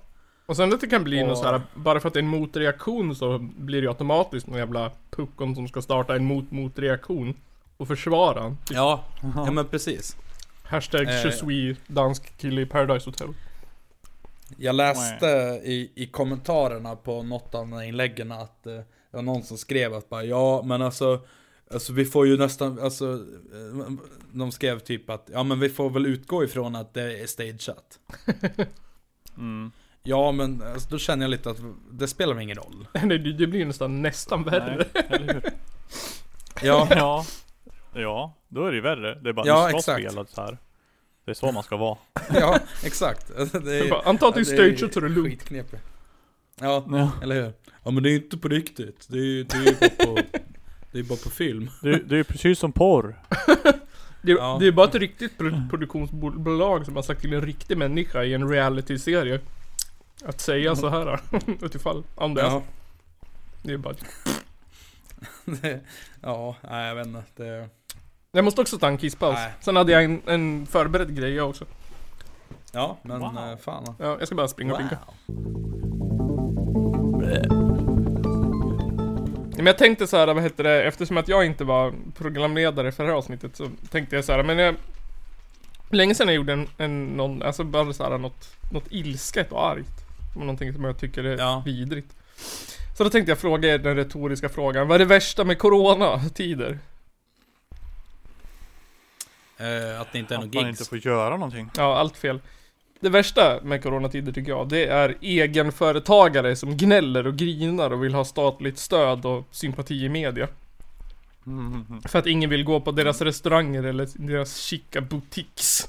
Och 0.46 0.56
sen 0.56 0.74
att 0.74 0.82
det 0.82 0.88
kan 0.88 1.04
bli 1.04 1.24
Och- 1.24 1.28
något 1.28 1.38
så 1.38 1.44
här, 1.46 1.62
bara 1.76 2.00
för 2.00 2.08
att 2.08 2.14
det 2.14 2.20
är 2.20 2.24
en 2.24 2.30
motreaktion 2.30 3.16
så 3.16 3.38
blir 3.40 3.82
det 3.82 3.88
automatiskt 3.88 4.48
någon 4.48 4.60
jävla 4.60 4.92
puckon 5.10 5.56
som 5.56 5.68
ska 5.68 5.82
starta 5.82 6.16
en 6.16 6.26
mot-motreaktion. 6.26 7.34
Och 7.78 7.88
försvara 7.88 8.42
han. 8.42 8.58
Ja, 8.70 9.04
ja 9.36 9.52
men 9.52 9.68
precis. 9.68 10.18
Hashtag 10.64 11.08
Eh. 11.08 11.50
je 11.50 11.76
dansk 11.88 12.38
kille 12.38 12.62
i 12.62 12.66
Paradise 12.66 13.10
Hotel. 13.10 13.30
Jag 14.58 14.76
läste 14.76 15.26
i, 15.64 15.92
i 15.96 16.08
kommentarerna 16.08 16.96
på 16.96 17.24
något 17.24 17.56
av 17.56 17.68
de 17.70 17.82
inläggen 17.82 18.32
att 18.32 18.68
eh, 18.68 18.74
det 18.74 18.86
var 19.12 19.22
någon 19.22 19.44
som 19.44 19.58
skrev 19.58 19.94
att 19.94 20.10
bara 20.10 20.24
ja 20.24 20.62
men 20.66 20.82
alltså 20.82 21.20
Alltså 21.72 21.94
vi 21.94 22.06
får 22.06 22.28
ju 22.28 22.38
nästan, 22.38 22.80
alltså 22.80 23.06
eh, 23.54 23.92
De 24.32 24.52
skrev 24.52 24.80
typ 24.80 25.10
att 25.10 25.30
ja 25.34 25.44
men 25.44 25.60
vi 25.60 25.70
får 25.70 25.90
väl 25.90 26.06
utgå 26.06 26.44
ifrån 26.44 26.76
att 26.76 26.94
det 26.94 27.20
är 27.22 27.28
stageat 27.28 28.00
Mm. 29.38 29.72
Ja 30.04 30.32
men 30.32 30.62
alltså, 30.62 30.90
då 30.90 30.98
känner 30.98 31.24
jag 31.24 31.30
lite 31.30 31.50
att 31.50 31.58
det 31.92 32.08
spelar 32.08 32.34
väl 32.34 32.44
ingen 32.44 32.58
roll 32.58 32.88
Nej, 33.04 33.20
det, 33.20 33.34
det 33.34 33.48
blir 33.48 33.66
nästan, 33.66 34.02
nästan 34.02 34.44
värre. 34.44 34.86
Nej, 34.94 35.06
eller 35.10 35.34
hur? 35.34 35.44
Ja, 36.62 36.88
Ja. 36.96 37.26
Ja, 38.02 38.34
då 38.48 38.66
är 38.66 38.70
det 38.72 38.76
ju 38.76 38.82
värre. 38.82 39.16
Det 39.16 39.30
är 39.30 39.34
bara, 39.34 39.48
Ja, 39.48 39.64
du 39.66 39.70
ska 39.70 39.78
exakt. 39.78 40.12
spela 40.12 40.26
så 40.26 40.42
här. 40.42 40.58
Det 41.26 41.32
är 41.32 41.36
så 41.36 41.52
man 41.52 41.64
ska 41.64 41.78
vara. 41.78 41.98
ja 42.34 42.60
exakt 42.84 43.32
Alltså, 43.40 43.60
det 43.60 43.90
bara, 43.90 44.02
Anta 44.02 44.28
att 44.28 44.34
det 44.36 44.40
är 44.40 44.44
stageat 44.44 44.94
så 44.94 45.00
är 45.00 45.04
det 45.04 45.10
lugnt. 45.10 45.30
Skitknepigt 45.30 45.84
Ja, 46.62 46.86
Ja. 46.92 47.12
eller 47.24 47.36
hur? 47.36 47.54
Ja 47.84 47.92
men 47.92 48.04
det 48.04 48.10
är 48.10 48.12
ju 48.12 48.18
inte 48.18 48.38
på 48.38 48.48
riktigt 48.48 49.06
Det 49.10 49.18
är 49.18 49.22
ju 49.24 49.44
det 49.44 49.58
är 49.58 49.62
ju 49.66 49.76
bara 49.80 50.06
på 50.06 50.20
Det 50.92 51.00
är 51.00 51.04
bara 51.04 51.18
på 51.24 51.30
film 51.30 51.70
Det, 51.82 51.92
det 51.98 52.16
är 52.16 52.18
ju 52.18 52.24
precis 52.24 52.60
som 52.60 52.72
porr. 52.72 53.16
Det, 54.22 54.32
Ja. 54.32 54.58
det 54.60 54.68
är 54.68 54.72
bara 54.72 54.88
ett 54.88 54.96
riktigt 54.96 55.38
pro- 55.38 55.68
produktionsbolag 55.70 56.86
som 56.86 56.96
har 56.96 57.04
sagt 57.04 57.22
till 57.22 57.34
en 57.34 57.42
riktig 57.42 57.78
människa 57.78 58.24
i 58.24 58.34
en 58.34 58.50
reality-serie. 58.50 59.40
Att 60.26 60.42
säga 60.42 60.76
så 60.76 60.90
här. 60.90 61.20
Utifall, 61.62 62.04
om 62.16 62.34
det 62.34 62.42
är 62.42 62.46
Ja, 62.46 62.52
så. 62.52 62.64
Det 63.68 63.74
är 63.74 63.78
bara... 63.78 63.96
det, 65.46 65.80
ja, 66.22 66.56
nej 66.70 66.88
jag 66.88 66.96
vet 66.96 67.08
inte 67.08 67.24
det, 67.36 67.70
Jag 68.32 68.46
måste 68.46 68.62
också 68.62 68.78
ta 68.78 68.88
en 68.88 68.98
kisspaus. 68.98 69.36
Nej. 69.36 69.52
Sen 69.62 69.76
hade 69.76 69.92
jag 69.92 70.04
en, 70.04 70.22
en 70.26 70.66
förberedd 70.66 71.16
grej 71.16 71.34
jag 71.34 71.50
också. 71.50 71.66
Ja, 72.72 72.98
men 73.02 73.20
Wow. 73.20 73.38
eh, 73.38 73.58
fan 73.58 73.96
Ja, 74.00 74.16
jag 74.20 74.28
ska 74.28 74.36
bara 74.36 74.48
springa 74.48 74.74
och 74.74 74.80
pinka. 74.80 74.98
Men 79.58 79.66
jag 79.66 79.78
tänkte 79.78 80.08
så 80.08 80.18
här, 80.18 80.28
vad 80.34 80.44
heter 80.44 80.64
det, 80.64 80.84
eftersom 80.84 81.18
att 81.18 81.28
jag 81.28 81.46
inte 81.46 81.64
var 81.64 81.94
programledare 82.18 82.92
för 82.92 83.04
det 83.04 83.10
här 83.10 83.18
avsnittet 83.18 83.56
så 83.56 83.70
tänkte 83.92 84.16
jag 84.16 84.26
så 84.26 84.32
här, 84.34 84.44
men 84.44 84.58
jag... 84.58 84.76
Länge 85.90 86.16
sedan 86.16 86.28
jag 86.28 86.36
gjorde 86.36 86.54
en, 86.54 86.68
en 86.78 87.06
någon, 87.06 87.42
alltså 87.44 87.64
bara 87.64 87.94
så 87.94 88.04
här 88.04 88.18
något, 88.18 88.50
något 88.74 88.86
ilsket 88.90 89.52
och 89.52 89.68
argt. 89.68 90.06
Någonting 90.38 90.74
som 90.74 90.84
jag 90.84 91.00
tycker 91.00 91.24
är 91.24 91.38
Ja. 91.38 91.62
vidrigt. 91.66 92.16
Så 92.98 93.04
då 93.04 93.10
tänkte 93.10 93.32
jag 93.32 93.38
fråga 93.40 93.74
er 93.74 93.78
den 93.78 93.96
retoriska 93.96 94.50
frågan, 94.50 94.88
vad 94.88 94.96
är 94.96 95.00
det 95.00 95.06
värsta 95.06 95.44
med 95.44 95.60
coronatider? 95.60 96.80
Eh, 99.58 100.02
att 100.02 100.12
det 100.12 100.20
inte 100.20 100.34
är 100.34 100.38
någon 100.38 100.48
Att 100.48 100.56
man 100.56 100.66
gigs. 100.68 100.80
inte 100.82 100.90
får 100.90 100.98
göra 100.98 101.30
någonting. 101.30 101.70
Ja, 101.78 101.98
allt 101.98 102.18
fel. 102.18 102.40
Det 103.00 103.10
värsta 103.10 103.60
med 103.64 103.84
coronatider 103.84 104.32
tycker 104.32 104.52
jag, 104.52 104.70
det 104.70 104.86
är 104.86 105.18
egenföretagare 105.22 106.56
som 106.56 106.78
gnäller 106.78 107.28
och 107.28 107.36
grinar 107.36 107.92
och 107.92 108.04
vill 108.04 108.14
ha 108.14 108.26
statligt 108.26 108.78
stöd 108.78 109.26
och 109.26 109.48
sympati 109.52 110.06
i 110.06 110.10
media. 110.10 110.48
Mm. 111.46 112.02
För 112.06 112.20
att 112.20 112.28
ingen 112.28 112.50
vill 112.50 112.64
gå 112.64 112.82
på 112.82 112.92
deras 112.92 113.22
restauranger 113.22 113.84
eller 113.84 114.08
deras 114.14 114.58
chica 114.58 115.02
boutiques. 115.02 115.88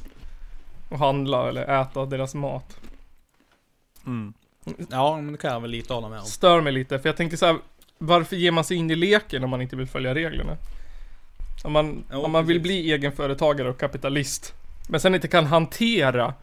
Och 0.88 0.98
handla 0.98 1.48
eller 1.48 1.80
äta 1.82 2.06
deras 2.06 2.34
mat. 2.34 2.76
Mm. 4.06 4.32
Ja, 4.90 5.16
men 5.16 5.32
det 5.32 5.38
kan 5.38 5.52
jag 5.52 5.60
väl 5.60 5.70
lite 5.70 5.94
hålla 5.94 6.08
med 6.08 6.20
om. 6.20 6.26
Stör 6.26 6.60
mig 6.60 6.72
lite, 6.72 6.98
för 6.98 7.08
jag 7.08 7.16
tänker 7.16 7.36
så 7.36 7.46
här. 7.46 7.56
Varför 7.98 8.36
ger 8.36 8.50
man 8.50 8.64
sig 8.64 8.76
in 8.76 8.90
i 8.90 8.96
leken 8.96 9.44
om 9.44 9.50
man 9.50 9.62
inte 9.62 9.76
vill 9.76 9.86
följa 9.86 10.14
reglerna? 10.14 10.56
Om 11.64 11.72
man, 11.72 12.04
Jo, 12.12 12.22
om 12.22 12.32
man 12.32 12.46
vill 12.46 12.60
bli 12.60 12.92
egenföretagare 12.92 13.68
och 13.68 13.78
kapitalist. 13.80 14.54
Men 14.88 15.00
sen 15.00 15.14
inte 15.14 15.28
kan 15.28 15.46
hantera 15.46 16.34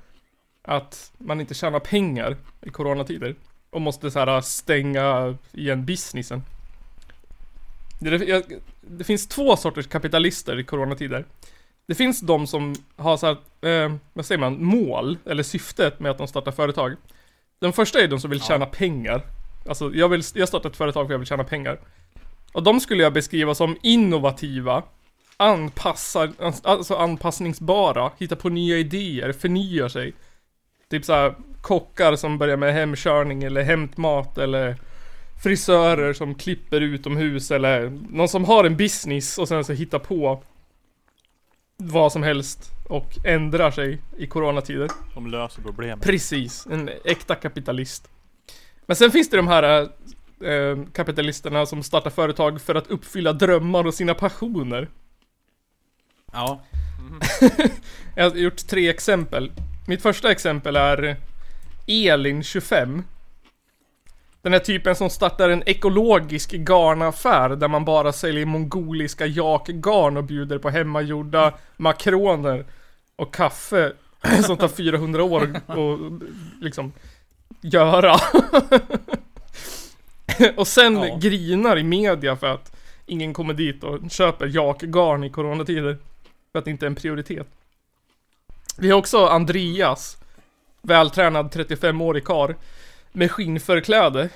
att 0.61 1.11
man 1.18 1.41
inte 1.41 1.53
tjänar 1.53 1.80
pengar 1.80 2.38
i 2.61 2.70
coronatider. 2.70 3.36
Och 3.70 3.82
måste 3.82 4.11
så 4.11 4.20
här 4.20 4.41
stänga 4.41 5.38
igen 5.51 5.86
businessen. 5.86 6.43
Det, 7.99 8.18
det, 8.18 8.45
det 8.82 9.03
finns 9.03 9.28
två 9.28 9.55
sorters 9.55 9.88
kapitalister 9.88 10.59
i 10.59 10.63
coronatider. 10.63 11.26
Det 11.88 11.95
finns 11.95 12.22
de 12.22 12.47
som 12.47 12.76
har 12.95 13.18
så 13.18 13.26
här, 13.28 13.38
eh, 13.86 13.95
vad 14.13 14.26
säger 14.26 14.39
man, 14.39 14.63
mål 14.63 15.18
eller 15.26 15.43
syftet 15.43 15.99
med 15.99 16.11
att 16.11 16.18
de 16.18 16.28
startar 16.28 16.51
företag. 16.51 16.95
Den 17.59 17.74
första 17.74 17.99
är 18.01 18.07
de 18.07 18.20
som 18.20 18.30
vill 18.30 18.39
Ja. 18.39 18.45
tjäna 18.45 18.66
pengar. 18.66 19.22
Alltså 19.68 19.91
jag 19.93 20.09
vill, 20.09 20.22
jag 20.34 20.47
startar 20.47 20.70
ett 20.70 20.78
företag 20.78 21.07
för 21.07 21.13
jag 21.13 21.20
vill 21.20 21.28
tjäna 21.28 21.43
pengar. 21.43 21.80
Och 22.53 22.63
de 22.63 22.80
skulle 22.80 23.03
jag 23.03 23.13
beskriva 23.13 23.55
som 23.55 23.78
innovativa, 23.82 24.84
anpassar, 25.38 26.32
alltså 26.64 26.96
anpassningsbara, 26.96 28.12
hittar 28.18 28.36
på 28.36 28.50
nya 28.50 28.78
idéer, 28.78 29.32
förnyar 29.32 29.88
sig. 29.88 30.14
Typ 30.90 31.06
såhär 31.06 31.36
kockar 31.62 32.16
som 32.16 32.38
börjar 32.38 32.58
med 32.58 32.74
hemkörning 32.74 33.44
eller 33.44 33.64
hämtmat 33.64 34.38
eller 34.38 34.76
frisörer 35.44 36.14
som 36.14 36.36
klipper 36.36 36.82
utomhus 36.82 37.52
eller 37.52 37.90
någon 38.10 38.30
som 38.30 38.46
har 38.46 38.64
en 38.64 38.78
business 38.78 39.38
och 39.38 39.48
sen 39.48 39.64
så 39.64 39.74
hittar 39.74 40.00
på 40.00 40.44
vad 41.78 42.12
som 42.12 42.24
helst 42.24 42.72
och 42.90 43.26
ändrar 43.26 43.72
sig 43.72 44.02
i 44.18 44.28
coronatider. 44.28 44.90
De 45.14 45.28
löser 45.28 45.62
problemet. 45.62 46.06
Precis, 46.06 46.68
en 46.72 46.90
äkta 47.06 47.36
kapitalist. 47.36 48.10
Men 48.86 48.96
sen 48.96 49.12
finns 49.12 49.30
det 49.30 49.38
de 49.38 49.48
här 49.48 49.82
eh, 50.44 50.86
kapitalisterna 50.94 51.66
som 51.66 51.84
startar 51.84 52.10
företag 52.10 52.62
för 52.62 52.76
att 52.76 52.88
uppfylla 52.88 53.34
drömmar 53.34 53.88
och 53.88 53.94
sina 53.94 54.14
passioner. 54.14 54.90
Ja, 56.36 56.62
Jag 58.16 58.30
har 58.30 58.38
gjort 58.38 58.68
tre 58.68 58.90
exempel. 58.90 59.52
Mitt 59.88 60.02
första 60.02 60.32
exempel 60.32 60.76
är 60.76 61.16
Elin 61.88 62.44
25. 62.44 63.04
Den 64.42 64.54
här 64.54 64.60
typen 64.60 64.96
som 64.96 65.10
startar 65.10 65.50
en 65.50 65.64
ekologisk 65.66 66.52
garnaffär 66.54 67.50
där 67.50 67.68
man 67.68 67.86
bara 67.86 68.14
säljer 68.14 68.46
mongoliska 68.46 69.26
jakgarn 69.26 70.18
och 70.18 70.24
bjuder 70.24 70.58
på 70.58 70.70
hemmagjorda 70.70 71.54
makroner 71.78 72.66
och 73.16 73.34
kaffe 73.34 73.94
som 74.46 74.58
tar 74.58 74.68
400 74.68 75.24
år 75.24 75.56
att 75.68 75.78
liksom 76.62 76.92
göra. 77.62 78.16
och 80.58 80.68
sen 80.68 80.96
Ja. 80.96 81.18
grinar 81.22 81.78
i 81.78 81.84
media 81.84 82.36
för 82.36 82.48
att 82.48 82.76
ingen 83.06 83.34
kommer 83.34 83.54
dit 83.54 83.84
och 83.84 84.12
köper 84.12 84.48
jakgarn 84.48 85.24
i 85.24 85.30
coronatider. 85.30 85.98
För 86.56 86.60
att 86.60 86.66
det 86.66 86.72
inte 86.72 86.86
är 86.86 86.88
en 86.88 86.95
prioritet. 86.95 87.47
Vi 88.78 88.91
har 88.91 88.97
också 88.97 89.26
Andreas, 89.26 90.18
vältränad 90.82 91.51
35-årig 91.53 92.26
kar 92.26 92.56
med 93.12 93.32
skinnförkläde. 93.32 94.30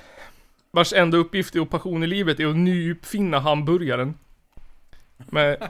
Vars 0.72 0.94
enda 0.94 1.18
uppgift 1.18 1.56
och 1.56 1.70
passion 1.70 2.04
i 2.04 2.08
livet 2.08 2.40
är 2.40 2.46
att 2.46 2.56
nyuppfinna 2.56 3.40
hamburgaren. 3.40 4.14
Med 5.18 5.70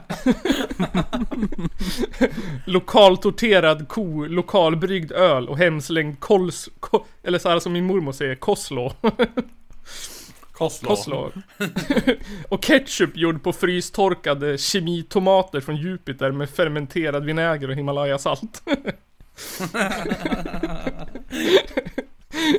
lokaltorterad 2.66 3.88
ko, 3.88 4.26
lokalbryggd 4.26 5.12
öl 5.12 5.48
och 5.48 5.58
hemslängd 5.58 6.20
kols, 6.20 6.68
ko, 6.80 7.04
eller 7.22 7.38
så 7.38 7.48
här 7.48 7.58
som 7.58 7.72
min 7.72 7.86
mormor 7.86 8.12
säger, 8.12 8.34
koslo. 8.34 8.92
Koslo. 10.60 11.32
och 12.48 12.62
ketchup 12.62 13.16
gjord 13.16 13.42
på 13.42 13.52
frystorkade 13.52 14.58
kemitomater 14.58 15.60
från 15.60 15.76
Jupiter 15.76 16.30
med 16.30 16.50
fermenterad 16.50 17.24
vinäger 17.24 17.68
och 17.68 17.76
Himalayasalt. 17.76 18.62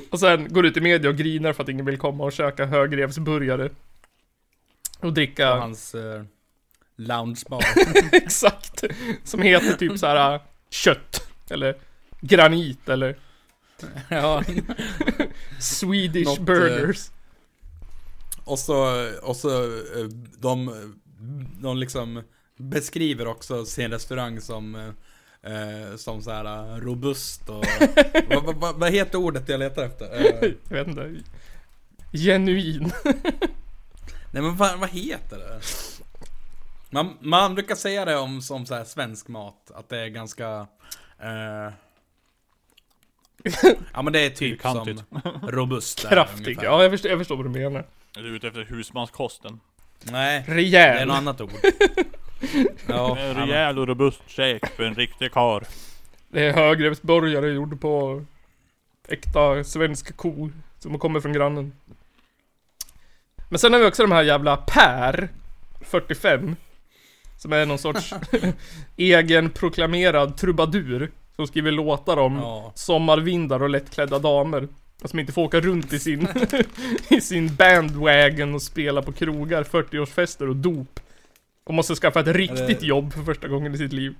och 0.10 0.20
sen 0.20 0.54
går 0.54 0.66
ut 0.66 0.78
i 0.78 0.82
media 0.82 1.10
och 1.10 1.16
grinar 1.16 1.54
för 1.54 1.64
att 1.64 1.70
ingen 1.70 1.86
vill 1.86 1.98
komma 1.98 2.24
och 2.24 2.34
käka 2.34 2.66
högrevsburgare. 2.66 3.70
Och 5.00 5.14
dricka, 5.14 5.56
hans 5.56 5.96
eh, 5.96 6.24
loungebar. 6.96 7.64
exakt. 8.12 8.84
Som 9.24 9.42
heter 9.42 9.74
typ 9.74 10.00
så 10.00 10.08
här 10.08 10.34
äh, 10.34 10.42
kött. 10.70 11.28
Eller 11.50 11.76
granit 12.22 12.90
eller 12.90 13.16
ja. 14.10 14.44
Swedish 15.60 16.26
Något, 16.26 16.40
eh, 16.40 16.46
burgers. 16.46 17.12
Och 18.52 18.60
så, 18.60 19.10
och 19.22 19.36
så 19.36 19.64
eh, 19.64 20.06
de, 20.38 20.74
de 21.62 21.78
liksom 21.78 22.24
beskriver 22.58 23.28
också 23.28 23.66
sin 23.66 23.92
restaurang 23.92 24.42
som 24.42 24.76
eh, 24.76 25.54
eh, 25.54 25.96
som 25.96 26.22
så 26.22 26.32
här 26.32 26.46
eh, 26.46 26.82
robust 26.82 27.50
och 27.50 27.66
vad, 28.30 28.44
vad, 28.44 28.56
vad, 28.56 28.76
vad 28.76 28.92
heter 28.92 29.18
ordet 29.18 29.50
jag 29.50 29.60
letar 29.60 29.84
efter? 29.84 30.06
Eh, 30.16 30.52
Jag 30.70 30.78
vet 30.78 30.88
inte. 30.88 31.24
Genuin. 32.14 32.92
nej 34.32 34.44
men 34.44 34.56
vad, 34.56 34.80
vad 34.80 34.90
heter 34.90 35.38
det? 35.38 35.62
Man, 36.90 37.18
man 37.22 37.56
brukar 37.56 37.76
säga 37.76 38.06
det 38.06 38.18
om 38.18 38.42
som 38.42 38.66
så 38.66 38.76
här 38.76 38.84
svensk 38.84 39.28
mat, 39.28 39.72
att 39.76 39.90
det 39.90 39.98
är 39.98 40.08
ganska... 40.08 40.68
Eh, 41.20 41.74
ja 43.94 44.02
men 44.02 44.14
det 44.14 44.20
är 44.20 44.30
typ 44.30 44.62
som 44.62 45.02
robust. 45.44 46.02
där, 46.02 46.10
Kraftig. 46.10 46.60
Ja, 46.62 46.82
jag 46.84 46.92
förstår, 46.92 47.12
jag 47.12 47.20
förstår 47.20 47.36
vad 47.36 47.46
du 47.46 47.50
menar. 47.50 47.86
Är 48.18 48.22
du 48.24 48.36
ute 48.36 48.48
efter 48.48 48.64
husmanskosten? 48.66 49.60
Nej, 50.04 50.44
det 50.48 50.52
är 50.52 50.56
Rejäl. 50.56 51.08
något 51.08 51.18
annat 51.18 51.42
ord. 51.42 51.52
ja, 52.88 53.18
En 53.18 53.36
rejäl 53.36 53.80
och 53.80 53.88
robust 53.88 54.22
käk 54.28 54.68
för 54.76 54.84
en 54.84 54.96
riktig 54.96 55.32
karl. 55.32 55.64
Det 56.30 56.46
är 56.46 56.54
högreppsburgare 56.54 57.50
gjord 57.50 57.82
på 57.82 58.26
äkta 59.08 59.64
svensk 59.64 60.18
ko 60.18 60.50
som 60.80 61.00
kommer 61.00 61.20
från 61.20 61.34
grannen. 61.34 61.74
Men 63.50 63.60
sen 63.60 63.74
har 63.74 63.80
vi 63.80 63.86
också 63.86 64.04
de 64.04 64.12
här 64.12 64.24
jävla 64.24 64.58
Per 64.58 65.30
45 65.82 66.56
Som 67.38 67.54
är 67.54 67.66
någon 67.66 67.78
sorts 67.78 68.14
egen 68.98 69.50
proklamerad 69.50 70.38
trubadur 70.38 71.12
Som 71.36 71.48
skriver 71.48 71.72
låtar 71.72 72.18
om 72.18 72.36
ja. 72.36 72.72
sommarvindar 72.76 73.64
och 73.64 73.70
lättklädda 73.70 74.20
damer 74.20 74.68
och 75.02 75.10
Som 75.10 75.20
inte 75.20 75.32
får 75.34 75.44
åka 75.44 75.60
runt 75.60 75.94
i 75.94 76.00
sin 76.00 76.28
I 77.10 77.22
sin 77.22 77.56
bandwagon 77.56 78.56
och 78.56 78.62
spela 78.62 79.02
på 79.02 79.12
krogar, 79.12 79.64
40-årsfester 79.64 80.48
och 80.50 80.56
dop 80.56 81.00
Och 81.64 81.74
måste 81.74 81.96
skaffa 81.96 82.20
ett 82.20 82.28
riktigt 82.28 82.80
det- 82.80 82.86
jobb 82.86 83.14
för 83.14 83.24
första 83.24 83.48
gången 83.48 83.74
i 83.76 83.78
sitt 83.78 83.94
liv 83.94 84.16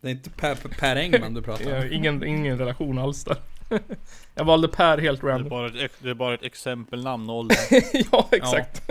Det 0.00 0.08
är 0.08 0.12
inte 0.12 0.30
Per, 0.30 0.54
Per 0.54 0.96
Engman 0.96 1.34
du 1.34 1.42
pratar 1.42 1.70
Ja, 1.70 1.78
om. 1.78 1.92
ingen, 1.92 2.24
ingen 2.24 2.58
relation 2.58 2.98
alls 2.98 3.24
där. 3.24 3.36
Jag 4.34 4.44
valde 4.44 4.68
Per 4.68 4.98
helt 4.98 5.20
Det 5.20 5.26
är 5.26 5.30
random. 5.30 5.48
bara 5.48 5.66
ett, 5.84 5.92
det 5.98 6.10
är 6.10 6.14
bara 6.14 6.34
ett 6.34 6.42
exempelnamn 6.42 7.30
och 7.30 7.36
ålder. 7.36 7.56
ja, 8.12 8.28
exakt. 8.32 8.82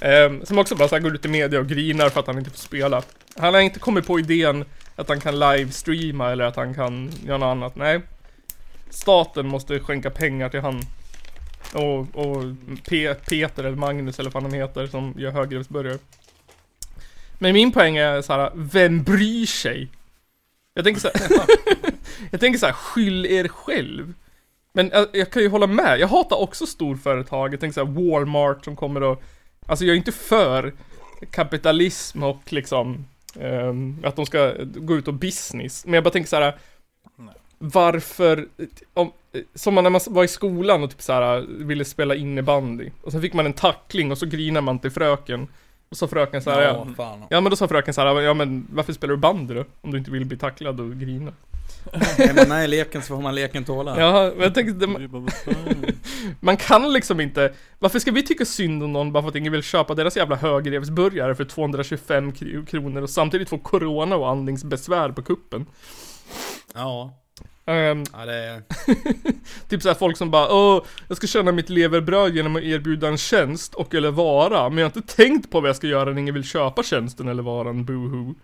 Ehm, 0.00 0.44
som 0.44 0.58
också 0.58 0.74
bara 0.74 0.88
så 0.88 0.94
här 0.94 1.02
går 1.02 1.14
ut 1.14 1.24
i 1.24 1.28
media 1.28 1.60
och 1.60 1.66
grinar 1.66 2.08
för 2.08 2.20
att 2.20 2.26
han 2.26 2.38
inte 2.38 2.50
får 2.50 2.58
spela. 2.58 3.02
Han 3.36 3.54
har 3.54 3.60
inte 3.60 3.78
kommit 3.78 4.06
på 4.06 4.18
idén 4.18 4.64
att 4.96 5.08
han 5.08 5.20
kan 5.20 5.38
livestreama 5.38 6.30
eller 6.32 6.44
att 6.44 6.56
han 6.56 6.74
kan 6.74 7.10
göra 7.26 7.38
något 7.38 7.46
annat. 7.46 7.76
Nej. 7.76 8.00
Staten 8.90 9.48
måste 9.48 9.80
skänka 9.80 10.10
pengar 10.10 10.48
till 10.48 10.60
han. 10.60 10.80
Och, 11.74 11.98
och 11.98 12.44
Peter 13.28 13.64
eller 13.64 13.76
Magnus 13.76 14.18
eller 14.18 14.30
vad 14.30 14.42
han 14.42 14.52
heter 14.52 14.86
som 14.86 15.14
gör 15.16 15.30
högrevsburgare. 15.30 15.98
Men 17.38 17.52
min 17.52 17.72
poäng 17.72 17.96
är 17.96 18.22
så 18.22 18.32
här, 18.32 18.50
vem 18.54 19.02
bryr 19.02 19.46
sig? 19.46 19.88
Jag 20.74 20.84
tänker 20.84 21.00
så 21.00 21.08
här, 21.14 21.30
jag 22.30 22.40
tänker 22.40 22.58
så 22.58 22.66
här, 22.66 22.72
skyll 22.72 23.26
er 23.26 23.48
själv. 23.48 24.14
Men 24.72 24.90
jag, 24.92 25.06
jag 25.12 25.30
kan 25.30 25.42
ju 25.42 25.48
hålla 25.48 25.66
med, 25.66 26.00
jag 26.00 26.08
hatar 26.08 26.36
också 26.36 26.66
storföretag. 26.66 27.52
Jag 27.52 27.60
tänker 27.60 27.74
så 27.74 27.84
här 27.86 28.10
Walmart 28.10 28.64
som 28.64 28.76
kommer 28.76 29.02
och 29.02 29.22
Alltså 29.68 29.84
jag 29.84 29.92
är 29.92 29.96
inte 29.96 30.12
för 30.12 30.72
kapitalism 31.30 32.22
och 32.22 32.52
liksom 32.52 33.06
um, 33.34 33.98
att 34.04 34.16
de 34.16 34.26
ska 34.26 34.54
gå 34.62 34.96
ut 34.96 35.08
och 35.08 35.14
business. 35.14 35.84
Men 35.84 35.94
jag 35.94 36.04
bara 36.04 36.10
tänker 36.10 36.28
så 36.28 36.36
här. 36.36 36.58
Varför, 37.58 38.48
om, 38.94 39.12
som 39.54 39.74
man 39.74 39.84
när 39.84 39.90
man 39.90 40.00
var 40.08 40.24
i 40.24 40.28
skolan 40.28 40.82
och 40.82 40.90
typ 40.90 41.02
så 41.02 41.12
här 41.12 41.40
ville 41.48 41.84
spela 41.84 42.14
innebandy. 42.14 42.90
Och 43.02 43.12
sen 43.12 43.20
fick 43.20 43.32
man 43.34 43.46
en 43.46 43.52
tackling 43.52 44.10
och 44.10 44.18
så 44.18 44.26
grinar 44.26 44.60
man 44.60 44.78
till 44.78 44.90
fröken. 44.90 45.48
Och 45.90 45.96
så 45.96 46.08
fröken 46.08 46.42
så 46.42 46.50
här, 46.50 46.62
ja, 46.62 46.68
Ja, 46.88 46.94
fan. 46.96 47.24
ja 47.30 47.40
men 47.40 47.50
då 47.50 47.56
sa 47.56 47.68
fröken 47.68 47.94
så 47.94 48.00
här, 48.00 48.20
ja 48.20 48.34
men 48.34 48.66
varför 48.72 48.92
spelar 48.92 49.14
du 49.14 49.20
bandy 49.20 49.54
då? 49.54 49.64
Om 49.80 49.90
du 49.92 49.98
inte 49.98 50.10
vill 50.10 50.24
bli 50.24 50.38
tacklad 50.38 50.80
och 50.80 50.92
grina. 50.92 51.32
Är 52.18 52.34
man 52.34 52.48
med 52.48 52.64
i 52.64 52.68
leken 52.68 53.02
så 53.02 53.14
får 53.14 53.22
man 53.22 53.34
leken 53.34 53.64
tåla. 53.64 54.00
Ja, 54.00 54.32
men 54.34 54.42
jag 54.42 54.54
tänkte, 54.54 54.86
fan? 54.86 55.30
Man 56.40 56.56
kan 56.56 56.92
liksom 56.92 57.20
inte, 57.20 57.52
varför 57.78 57.98
ska 57.98 58.10
vi 58.10 58.22
tycka 58.22 58.44
synd 58.44 58.82
om 58.82 58.92
någon 58.92 59.12
bara 59.12 59.22
för 59.22 59.28
att 59.28 59.36
ingen 59.36 59.52
vill 59.52 59.62
köpa 59.62 59.94
deras 59.94 60.16
jävla 60.16 60.36
högrevsburgare 60.36 61.34
för 61.34 61.44
225 61.44 62.32
kr- 62.32 62.66
kronor 62.66 63.02
och 63.02 63.10
samtidigt 63.10 63.48
få 63.48 63.58
corona 63.58 64.16
och 64.16 64.28
andningsbesvär 64.28 65.08
på 65.12 65.22
kuppen? 65.22 65.66
Ja. 66.74 67.14
Ehm, 67.68 68.04
Ja, 68.12 68.26
det 68.26 68.34
är... 68.34 68.62
typ 69.68 69.82
såhär 69.82 69.94
folk 69.94 70.16
som 70.16 70.30
bara 70.30 70.54
Åh, 70.54 70.82
jag 71.08 71.16
ska 71.16 71.26
tjäna 71.26 71.52
mitt 71.52 71.68
leverbröd 71.68 72.36
genom 72.36 72.56
att 72.56 72.62
erbjuda 72.62 73.08
en 73.08 73.18
tjänst 73.18 73.74
och 73.74 73.94
eller 73.94 74.10
vara, 74.10 74.68
men 74.68 74.78
jag 74.78 74.90
har 74.90 74.96
inte 74.96 75.14
tänkt 75.16 75.50
på 75.50 75.60
vad 75.60 75.68
jag 75.68 75.76
ska 75.76 75.86
göra 75.86 76.10
när 76.10 76.18
ingen 76.18 76.34
vill 76.34 76.44
köpa 76.44 76.82
tjänsten 76.82 77.28
eller 77.28 77.42
varan, 77.42 77.84
boohoo. 77.84 78.34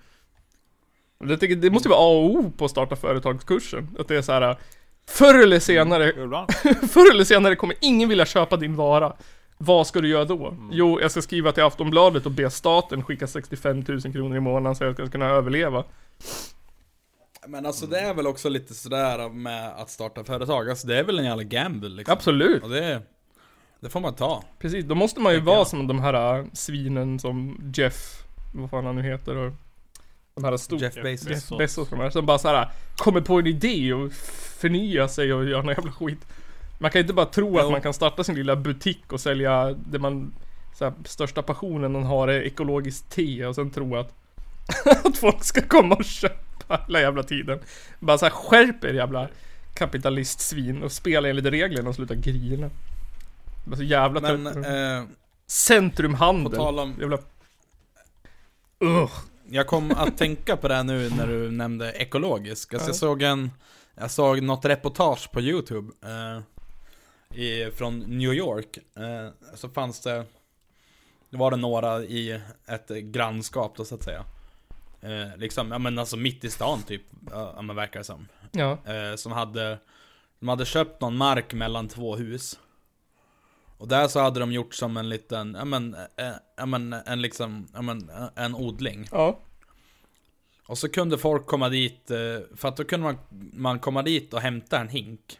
Jag 1.19 1.41
tycker, 1.41 1.57
det 1.57 1.71
måste 1.71 1.89
ju 1.89 1.91
vara 1.91 2.01
A 2.01 2.09
och 2.09 2.25
O 2.25 2.53
på 2.57 2.65
att 2.65 2.71
starta 2.71 2.97
företagskursen. 2.97 3.97
Att 3.99 4.09
det 4.09 4.17
är 4.17 4.23
så 4.23 4.33
här. 4.33 4.57
Förr 5.09 5.43
eller 5.43 5.61
senare 5.61 6.13
Ibland. 6.23 6.53
Förr 6.91 7.15
eller 7.15 7.25
senare 7.25 7.57
kommer 7.57 7.77
ingen 7.81 8.09
vilja 8.09 8.27
köpa 8.27 8.57
din 8.57 8.77
vara. 8.77 9.13
Vad 9.59 9.87
ska 9.87 10.01
du 10.01 10.09
göra 10.09 10.25
då? 10.25 10.57
Jo, 10.73 11.01
jag 11.01 11.11
ska 11.11 11.23
skriva 11.23 11.53
till 11.53 11.63
Aftonbladet 11.63 12.27
och 12.27 12.33
be 12.33 12.51
staten 12.51 13.03
skicka 13.03 13.27
65 13.27 13.85
000 13.89 14.01
kronor 14.01 14.37
i 14.37 14.41
månaden 14.41 14.77
så 14.77 14.85
jag 14.85 14.95
ska 14.95 15.09
kunna 15.09 15.27
överleva. 15.27 15.85
Men 17.47 17.67
alltså 17.67 17.87
det 17.87 18.01
är 18.01 18.15
väl 18.15 18.27
också 18.27 18.49
lite 18.49 18.75
sådär 18.75 19.29
med 19.29 19.69
att 19.77 19.91
starta 19.91 20.25
företag. 20.25 20.71
Alltså 20.71 20.87
det 20.87 20.99
är 20.99 21.05
väl 21.05 21.19
en 21.19 21.25
jävla 21.25 21.43
gamble 21.43 21.89
liksom. 21.89 22.13
Absolut. 22.13 22.63
Och 22.63 22.71
det, 22.71 23.03
det 23.81 23.89
får 23.89 24.01
man 24.01 24.15
ta. 24.15 24.45
Precis, 24.59 24.85
då 24.85 24.95
måste 24.95 25.21
man 25.21 25.33
ju 25.33 25.41
vara 25.41 25.57
jag. 25.57 25.67
som 25.67 25.87
de 25.87 26.01
här 26.01 26.39
äh, 26.39 26.45
svinen 26.53 27.19
som 27.19 27.59
Jeff, 27.75 28.23
vad 28.55 28.71
fan 28.71 28.87
han 28.87 28.97
nu 28.97 29.03
heter 29.03 29.37
och 29.37 29.53
de 30.35 30.45
här 30.45 30.57
stora 30.57 30.81
Jeff 30.81 30.95
Bezos. 30.95 31.31
Jeff 31.31 31.59
Bezos. 31.59 31.89
De 31.89 32.01
här, 32.01 32.11
som 32.11 32.27
bara 32.27 32.39
såhär 32.39 32.69
kommer 32.97 33.21
på 33.21 33.39
en 33.39 33.47
idé 33.47 33.93
och 33.93 34.13
förnya 34.59 35.09
sig 35.09 35.33
och 35.33 35.45
göra 35.45 35.63
någon 35.63 35.75
jävla 35.75 35.93
skit. 35.93 36.27
Man 36.79 36.91
kan 36.91 37.01
inte 37.01 37.13
bara 37.13 37.27
tro 37.27 37.59
att 37.59 37.65
Jo. 37.65 37.71
man 37.71 37.81
kan 37.81 37.95
starta 37.95 38.25
sin 38.25 38.35
lilla 38.35 38.57
butik 38.57 39.13
och 39.13 39.21
sälja 39.21 39.71
det 39.71 39.99
man 39.99 40.35
så 40.75 40.85
här, 40.85 40.93
största 41.05 41.43
passionen 41.43 41.93
man 41.93 42.03
har 42.03 42.29
är 42.29 42.43
ekologiskt 42.43 43.11
te 43.11 43.47
och 43.47 43.55
sen 43.55 43.71
tro 43.71 43.97
att 43.97 44.15
att 45.05 45.17
folk 45.17 45.45
ska 45.45 45.61
komma 45.61 45.95
och 45.95 46.05
köpa 46.05 46.44
hela 46.87 47.01
jävla 47.01 47.23
tiden. 47.23 47.59
Bara 48.01 48.19
såhär 48.19 48.31
skärp 48.31 48.85
er 48.85 48.95
jävla 48.95 49.29
kapitalistsvin 49.75 50.83
och 50.83 50.93
spela 50.93 51.29
enligt 51.29 51.45
reglerna 51.47 51.89
och 51.89 51.95
sluta 51.95 52.15
grina. 52.15 52.71
Var 53.65 53.77
så 53.77 53.83
jävla 53.83 54.21
Men, 54.21 54.45
trött. 54.53 54.67
eh, 54.67 55.05
Centrumhandel. 55.47 56.51
på 56.53 56.57
tal 56.57 56.79
om... 56.79 56.95
Jävla... 57.01 57.19
Ugh. 58.79 59.13
Jag 59.51 59.67
kom 59.67 59.91
att 59.97 60.19
tänka 60.19 60.57
på 60.57 60.69
det 60.69 60.75
här 60.75 60.85
nu 60.85 61.11
när 61.11 61.27
du 61.27 61.51
nämnde 61.51 61.93
ekologisk. 61.93 62.75
Alltså 62.75 62.87
Ja. 62.87 62.91
jag 62.91 62.97
såg 62.97 63.23
en... 63.23 63.51
Jag 63.95 64.11
såg 64.11 64.43
något 64.43 64.65
reportage 64.65 65.31
på 65.33 65.41
YouTube. 65.41 65.93
Eh, 66.05 66.41
i, 67.41 67.71
från 67.71 67.99
New 67.99 68.33
York. 68.33 68.79
Eh, 68.97 69.55
så 69.55 69.69
fanns 69.69 70.01
det... 70.01 70.25
Det 71.31 71.37
var 71.37 71.51
det 71.51 71.57
några 71.57 72.03
i 72.03 72.41
ett 72.67 72.89
grannskap 72.89 73.77
då 73.77 73.85
så 73.85 73.95
att 73.95 74.03
säga. 74.05 74.25
Eh, 75.05 75.37
liksom, 75.37 75.71
ja 75.71 75.79
men 75.79 75.99
alltså 75.99 76.17
mitt 76.17 76.45
i 76.45 76.51
stan 76.51 76.83
typ. 76.83 77.03
Ja 77.31 77.63
men 77.63 77.77
verkar 77.77 78.01
det 78.01 78.05
som. 78.05 78.29
Ja. 78.53 78.79
eh, 78.87 79.17
som 79.17 79.33
hade 79.33 79.79
De 80.39 80.49
hade 80.49 80.65
köpt 80.65 81.01
någon 81.01 81.17
mark 81.17 81.55
mellan 81.55 81.89
två 81.89 82.17
hus 82.17 82.59
Och 83.79 83.89
där 83.89 84.09
så 84.09 84.21
hade 84.21 84.41
de 84.41 84.53
gjort 84.53 84.75
som 84.75 84.97
en 84.97 85.09
liten, 85.09 85.55
ja 85.55 85.65
men, 85.65 85.95
eh, 85.95 86.33
ja 86.57 86.67
men 86.67 86.93
en 86.93 87.23
liksom, 87.23 87.69
ja 87.75 87.83
men 87.83 88.11
eh, 88.11 88.45
en 88.45 88.55
odling 88.55 89.09
Ja. 89.13 89.41
Och 90.67 90.79
så 90.79 90.89
kunde 90.89 91.19
folk 91.19 91.47
komma 91.47 91.69
dit, 91.69 92.11
eh, 92.11 92.57
för 92.57 92.69
att 92.69 92.77
då 92.77 92.85
kunde 92.85 93.05
man, 93.05 93.19
man 93.53 93.79
komma 93.79 94.03
dit 94.03 94.35
och 94.35 94.41
hämta 94.41 94.81
en 94.81 94.89
hink 94.89 95.39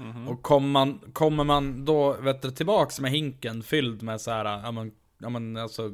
Mhm. 0.00 0.28
Och 0.28 0.42
kommer 0.42 0.68
man, 0.68 1.00
kommer 1.12 1.44
man 1.44 1.84
då, 1.84 2.12
vet 2.12 2.42
du, 2.42 2.50
tillbaks 2.50 3.00
med 3.00 3.10
hinken 3.10 3.62
fylld 3.62 4.02
med 4.02 4.20
så 4.20 4.30
här, 4.30 4.44
ja 4.44 4.72
men, 4.72 4.92
ja 5.20 5.28
men 5.28 5.56
alltså 5.56 5.90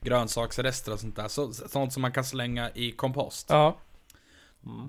grönsaksrester 0.00 0.92
och 0.92 1.00
sånt 1.00 1.16
där, 1.16 1.28
så, 1.28 1.52
sånt 1.52 1.92
som 1.92 2.02
man 2.02 2.12
kan 2.12 2.24
slänga 2.24 2.70
i 2.70 2.92
kompost 2.92 3.46
Ja. 3.48 3.76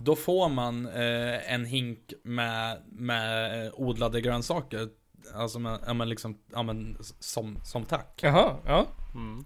Då 0.04 0.16
får 0.16 0.50
man 0.50 0.86
eh, 0.86 1.54
en 1.54 1.66
hink 1.66 2.14
med, 2.24 2.82
med 2.92 3.66
eh, 3.66 3.72
odlade 3.74 4.22
grönsaker. 4.22 4.89
Alltså 5.36 5.60
med, 5.60 5.80
ja, 5.86 5.94
men 5.94 6.10
liksom, 6.10 6.38
ja, 6.52 6.64
men, 6.64 6.98
som, 7.20 7.58
som 7.64 7.86
tack. 7.86 8.20
Jaha. 8.24 8.56
Ja. 8.66 8.88
Mm. 9.16 9.46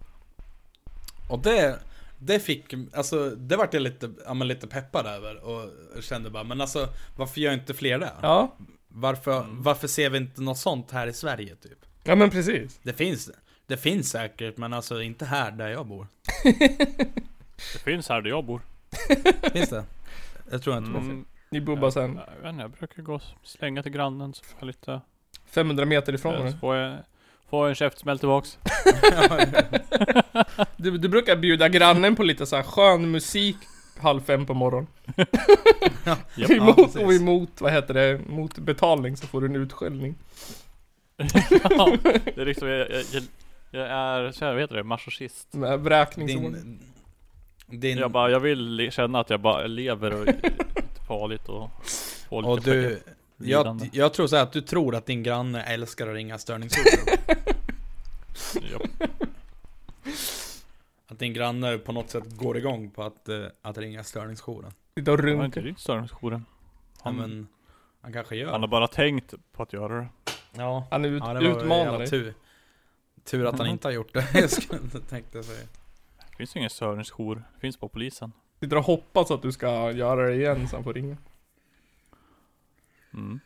Och 1.29 1.39
det, 1.39 1.79
det 2.17 2.39
fick, 2.39 2.73
alltså 2.93 3.29
det 3.29 3.55
vart 3.55 3.73
jag 3.73 3.81
lite, 3.81 4.11
ja, 4.25 4.33
men 4.33 4.47
lite 4.47 4.67
peppad 4.67 5.05
över 5.05 5.43
och 5.43 5.69
kände 6.03 6.29
bara, 6.29 6.43
men 6.43 6.61
alltså 6.61 6.89
varför 7.15 7.41
gör 7.41 7.53
inte 7.53 7.73
fler 7.73 7.99
det? 7.99 8.11
Ja. 8.21 8.55
Varför, 8.87 9.45
varför 9.49 9.87
ser 9.87 10.09
vi 10.09 10.17
inte 10.17 10.41
något 10.41 10.57
sånt 10.57 10.91
här 10.91 11.07
i 11.07 11.13
Sverige 11.13 11.55
typ? 11.55 11.85
Ja 12.03 12.15
men 12.15 12.29
precis. 12.29 12.79
Det 12.83 12.93
finns, 12.93 13.25
det 13.25 13.33
finns 13.77 14.09
säkert, 14.09 14.57
men 14.57 14.73
alltså 14.73 15.01
inte 15.01 15.25
här 15.25 15.51
där 15.51 15.67
jag 15.67 15.85
bor. 15.85 16.07
Det 17.73 17.79
finns 17.83 18.09
här 18.09 18.21
där 18.21 18.29
jag 18.29 18.45
bor. 18.45 18.61
Finns 19.53 19.69
det? 19.69 19.83
Jag 20.51 20.61
tror 20.61 20.77
inte 20.77 20.91
det. 20.91 20.97
Mm. 20.97 21.25
Ni 21.49 21.61
bor 21.61 21.75
bara 21.75 21.91
sen 21.91 22.19
Jag, 22.35 22.41
vet 22.41 22.49
inte, 22.49 22.61
jag 22.61 22.71
brukar 22.71 23.03
gå 23.03 23.15
och 23.15 23.21
slänga 23.43 23.83
till 23.83 23.91
grannen 23.91 24.33
så 24.33 24.43
får 24.43 24.57
jag 24.59 24.67
lite... 24.67 25.01
500 25.45 25.85
meter 25.85 26.13
ifrån 26.13 26.37
så 26.37 26.43
dig. 26.43 26.53
får 26.59 26.75
jag, 26.75 26.97
får 27.49 27.59
jag 27.59 27.69
en 27.69 27.75
käftsmäll 27.75 28.19
tillbaks. 28.19 28.57
Du, 30.77 30.97
du 30.97 31.09
brukar 31.09 31.35
bjuda 31.35 31.69
grannen 31.69 32.15
på 32.15 32.23
lite 32.23 32.45
så 32.45 32.55
här 32.55 32.63
skön 32.63 33.11
musik 33.11 33.55
halv 33.99 34.21
fem 34.21 34.45
på 34.45 34.53
morgonen. 34.53 34.87
Japp. 36.35 36.51
emot, 36.51 36.75
precis. 36.75 36.95
och 36.95 37.13
emot, 37.13 37.61
vad 37.61 37.71
heter 37.71 37.93
det, 37.93 38.21
mot 38.27 38.57
betalning 38.57 39.17
så 39.17 39.27
får 39.27 39.41
du 39.41 39.47
en 39.47 39.55
utskällning. 39.55 40.15
ja, 41.17 41.97
det 42.35 42.37
är 42.37 42.45
liksom, 42.45 42.67
jag, 42.67 42.91
jag, 42.91 43.03
jag, 43.11 43.23
Jag 43.75 43.87
är, 43.87 44.31
så 44.31 44.45
här, 44.45 44.51
vad 44.51 44.61
heter 44.61 44.75
det, 44.75 44.83
masochist. 44.83 45.51
Din, 46.15 46.79
din, 47.67 47.97
Jag 47.97 48.11
bara, 48.11 48.31
jag 48.31 48.39
vill 48.39 48.91
känna 48.91 49.19
att 49.19 49.29
jag 49.29 49.39
bara 49.39 49.67
lever 49.67 50.13
och 50.21 50.27
farligt 51.07 51.49
och 51.49 51.69
får 52.29 52.41
lite 52.41 52.49
och 52.51 52.61
du, 52.61 53.01
jag, 53.37 53.89
jag 53.91 54.13
tror 54.13 54.27
så 54.27 54.35
här 54.35 54.43
att 54.43 54.51
du 54.51 54.61
tror 54.61 54.95
att 54.95 55.05
din 55.05 55.23
granne 55.23 55.63
älskar 55.63 56.07
att 56.07 56.13
ringa 56.13 56.37
störningsjouren. 56.37 57.17
Ja. 58.71 58.79
att 61.07 61.19
din 61.19 61.33
granne 61.33 61.77
på 61.77 61.91
något 61.91 62.09
sätt 62.09 62.37
går 62.37 62.57
igång 62.57 62.89
på 62.89 63.03
att, 63.03 63.29
eh, 63.29 63.45
att 63.61 63.77
ringa 63.77 64.03
störningsjouren. 64.03 64.71
Sitta 64.97 65.11
och 65.11 65.17
Han 65.19 65.27
har 65.27 65.45
inte 65.45 65.59
runka. 65.59 65.61
ringt 65.61 65.79
störningsjouren. 65.79 66.45
Ja, 66.47 67.01
Han, 67.03 67.15
men 67.15 67.47
han 68.01 68.13
kanske 68.13 68.35
gör. 68.35 68.51
han 68.51 68.61
har 68.61 68.67
bara 68.67 68.87
tänkt 68.87 69.33
på 69.51 69.63
att 69.63 69.73
göra 69.73 69.95
det. 69.95 70.07
Ja, 70.57 70.87
Han 70.91 71.05
är 71.05 71.09
ut, 71.09 71.23
ja 71.25 71.33
det 71.33 71.45
utmanar 71.45 71.99
dig. 71.99 72.33
Tur. 73.25 73.45
Att 73.45 73.57
han 73.57 73.65
Mhm. 73.67 73.73
inte 73.73 73.87
har 73.87 73.93
gjort 73.93 74.13
det. 74.13 74.27
jag 74.33 74.49
skulle 74.49 74.79
tänkte 75.09 75.43
säga. 75.43 75.67
Det 76.29 76.35
finns 76.37 76.55
ju 76.55 76.59
ingen 76.59 76.69
störningsjour. 76.69 77.35
Det 77.53 77.59
finns 77.59 77.77
på 77.77 77.89
polisen. 77.89 78.31
Sitter 78.59 78.77
och 78.77 78.83
hoppas 78.83 79.31
att 79.31 79.41
du 79.41 79.51
ska 79.51 79.91
göra 79.91 80.27
det 80.27 80.33
igen 80.35 80.67
så 80.69 80.75
han 80.75 80.83
får 80.83 80.93
ringa. 80.93 81.17
Mm. 83.13 83.39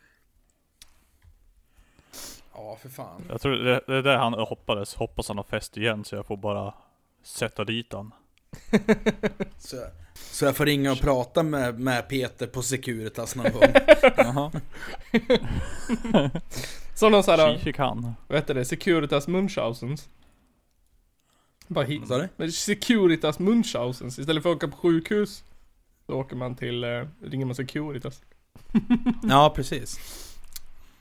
Ja, 2.54 2.78
för 2.82 2.88
fan. 2.88 3.24
Jag 3.28 3.40
tror 3.40 3.52
det, 3.52 3.80
det 3.86 3.94
är 3.94 4.02
där 4.02 4.16
han 4.16 4.34
hoppades. 4.34 4.94
Hoppas 4.94 5.28
han 5.28 5.36
har 5.36 5.44
fest 5.44 5.76
igen 5.76 6.04
så 6.04 6.16
jag 6.16 6.26
får 6.26 6.36
bara 6.36 6.74
sätta 7.22 7.64
dit 7.64 7.92
han. 7.92 8.14
Så, 9.58 9.76
så 10.14 10.44
jag 10.44 10.56
får 10.56 10.66
ringa 10.66 10.92
och 10.92 10.98
prata 11.00 11.42
med, 11.42 11.80
med 11.80 12.08
Peter 12.08 12.46
på 12.46 12.62
Securitas 12.62 13.36
någon 13.36 13.52
gång. 13.52 13.62
Jaha. 14.16 14.50
Som 17.00 17.12
någon 17.12 17.58
fick 17.58 17.78
han. 17.78 18.14
vad 18.28 18.38
heter 18.38 18.54
det? 18.54 18.64
Securitas 18.64 19.28
Munchausens. 19.28 20.08
Bara 21.66 21.84
hit. 21.84 22.00
Vad 22.00 22.08
sa 22.08 22.18
du? 22.18 22.28
Men 22.36 22.52
Securitas 22.52 23.38
Munchausens. 23.38 24.18
Istället 24.18 24.42
för 24.42 24.50
att 24.50 24.56
åka 24.56 24.68
på 24.68 24.76
sjukhus. 24.76 25.44
Så 26.06 26.12
åker 26.14 26.36
man 26.36 26.54
till, 26.56 26.84
eh, 26.84 27.06
ringer 27.22 27.46
man 27.46 27.54
Securitas. 27.54 28.22
Ja, 29.22 29.52
precis. 29.56 29.98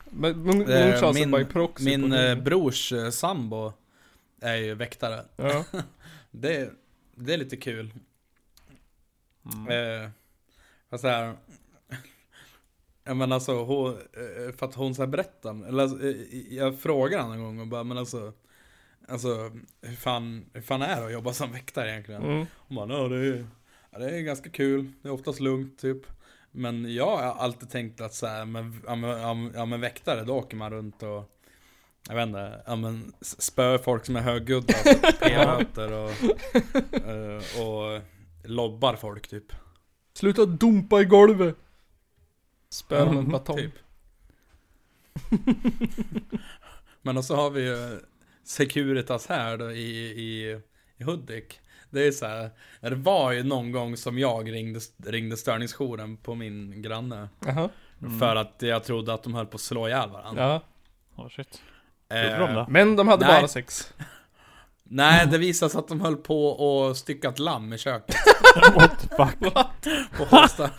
Men 0.10 0.36
Mun- 0.36 0.70
Eh, 0.72 0.86
Munchausen 0.86 1.32
by 1.32 1.38
min 1.38 1.48
proxy. 1.48 1.86
min 1.98 2.10
på 2.10 2.16
eh, 2.16 2.36
brors 2.36 2.92
eh, 2.92 3.10
sambo 3.10 3.74
är 4.42 4.56
ju 4.56 4.76
väktare. 4.76 5.26
Ja. 5.36 5.64
Det, 6.32 6.74
det 7.16 7.34
är 7.34 7.38
lite 7.38 7.58
kul. 7.58 7.94
Mm. 9.54 10.04
Eh, 10.04 10.10
fast 10.90 11.02
så 11.02 11.08
här, 11.08 11.36
Ja 13.10 13.14
men 13.16 13.32
alltså 13.32 13.64
hon, 13.64 13.90
eh, 13.92 14.56
för 14.58 14.66
att 14.66 14.76
hon 14.76 14.96
så 14.96 15.02
här 15.02 15.08
berättar, 15.08 15.68
eller 15.68 15.84
alltså, 15.84 16.08
eh, 16.08 16.16
jag 16.50 16.80
frågar 16.80 17.22
henne 17.22 17.34
en 17.34 17.44
gång 17.44 17.60
och 17.60 17.68
bara 17.68 17.84
men 17.84 17.98
alltså 17.98 18.34
Alltså 19.08 19.52
hur 19.82 19.96
fan, 19.96 20.46
hur 20.54 20.62
fan 20.62 20.82
är 20.82 21.00
det 21.02 21.06
att 21.06 21.14
jobba 21.14 21.34
som 21.34 21.52
väktare 21.52 21.90
egentligen? 21.92 22.24
Mm. 22.24 22.46
Hon 22.58 22.76
bara, 22.76 22.98
ja 22.98 23.08
det 23.08 23.16
är, 23.16 23.46
ja, 23.92 24.00
det 24.00 24.10
är 24.10 24.22
ganska 24.22 24.50
kul, 24.50 24.92
det 25.02 25.08
är 25.08 25.12
oftast 25.12 25.40
lugnt 25.40 25.80
typ 25.80 25.98
Men 26.52 26.94
jag 26.94 27.18
har 27.18 27.24
alltid 27.24 27.70
tänkt 27.70 28.02
att 28.02 28.14
så 28.14 28.28
här, 28.28 28.46
men, 28.46 28.82
ja, 28.88 28.96
men, 28.96 29.52
ja, 29.56 29.66
men- 29.66 29.82
väktare, 29.82 30.24
då 30.24 30.34
åker 30.36 30.58
man 30.58 30.72
runt 30.72 31.04
och 31.04 31.40
Jag 32.08 32.16
vet 32.16 32.28
inte, 32.28 32.64
ja 32.66 32.76
men 32.76 33.14
spöar 33.22 33.78
folk 33.78 34.06
som 34.06 34.16
är 34.16 34.22
högljudda, 34.22 34.74
alltså, 34.74 35.12
p-böter 35.20 35.94
och, 35.94 36.12
eh, 37.10 37.66
och 37.66 38.02
lobbar 38.44 38.96
folk 38.96 39.28
typ 39.28 39.46
Sluta 40.14 40.46
dumpa 40.46 41.02
i 41.02 41.06
golvet! 41.06 41.56
Spöar 42.72 43.00
med 43.06 43.12
en 43.14 43.18
Mm, 43.20 43.32
batong. 43.32 43.58
typ. 43.58 43.74
Men 47.02 47.18
och 47.18 47.26
så 47.26 47.36
har 47.36 47.50
vi 47.50 47.62
ju 47.62 48.00
Securitas 48.44 49.28
här 49.28 49.58
då 49.58 49.72
i, 49.72 49.96
i, 50.06 50.60
i 50.98 51.04
Hudik. 51.04 51.60
Det 51.90 52.08
är 52.08 52.12
så 52.12 52.26
här, 52.26 52.50
det 52.82 52.96
var 52.96 53.32
ju 53.32 53.44
någon 53.44 53.72
gång 53.72 53.98
som 53.98 54.18
jag 54.20 54.52
ringde, 54.52 54.80
ringde 55.06 55.38
störningsjouren 55.38 56.18
på 56.18 56.36
min 56.36 56.82
granne. 56.82 57.30
Jaha. 57.46 57.70
Mm. 58.02 58.20
För 58.20 58.36
att 58.36 58.56
jag 58.60 58.84
trodde 58.84 59.14
att 59.14 59.24
de 59.24 59.34
höll 59.34 59.46
på 59.46 59.56
att 59.56 59.62
slå 59.62 59.88
ihjäl 59.88 60.10
varandra. 60.10 60.44
Ja. 61.16 61.24
Oh, 61.24 61.30
shit. 61.30 61.62
Eh, 62.10 62.40
de? 62.54 62.66
Men 62.70 62.96
de 62.96 63.08
hade 63.08 63.26
Nej. 63.28 63.40
bara 63.42 63.48
sex. 63.48 63.94
nej, 64.84 65.28
det 65.28 65.38
visade 65.38 65.70
sig 65.72 65.80
att 65.80 65.88
de 65.88 66.02
höll 66.02 66.16
på 66.18 66.48
och 66.50 66.98
styckat 66.98 67.40
lamm 67.40 67.74
i 67.74 67.78
köket. 67.78 68.16
What 68.76 69.00
the 69.02 69.08
fuck? 69.08 69.54
På 70.18 70.24
Håsta. 70.38 70.70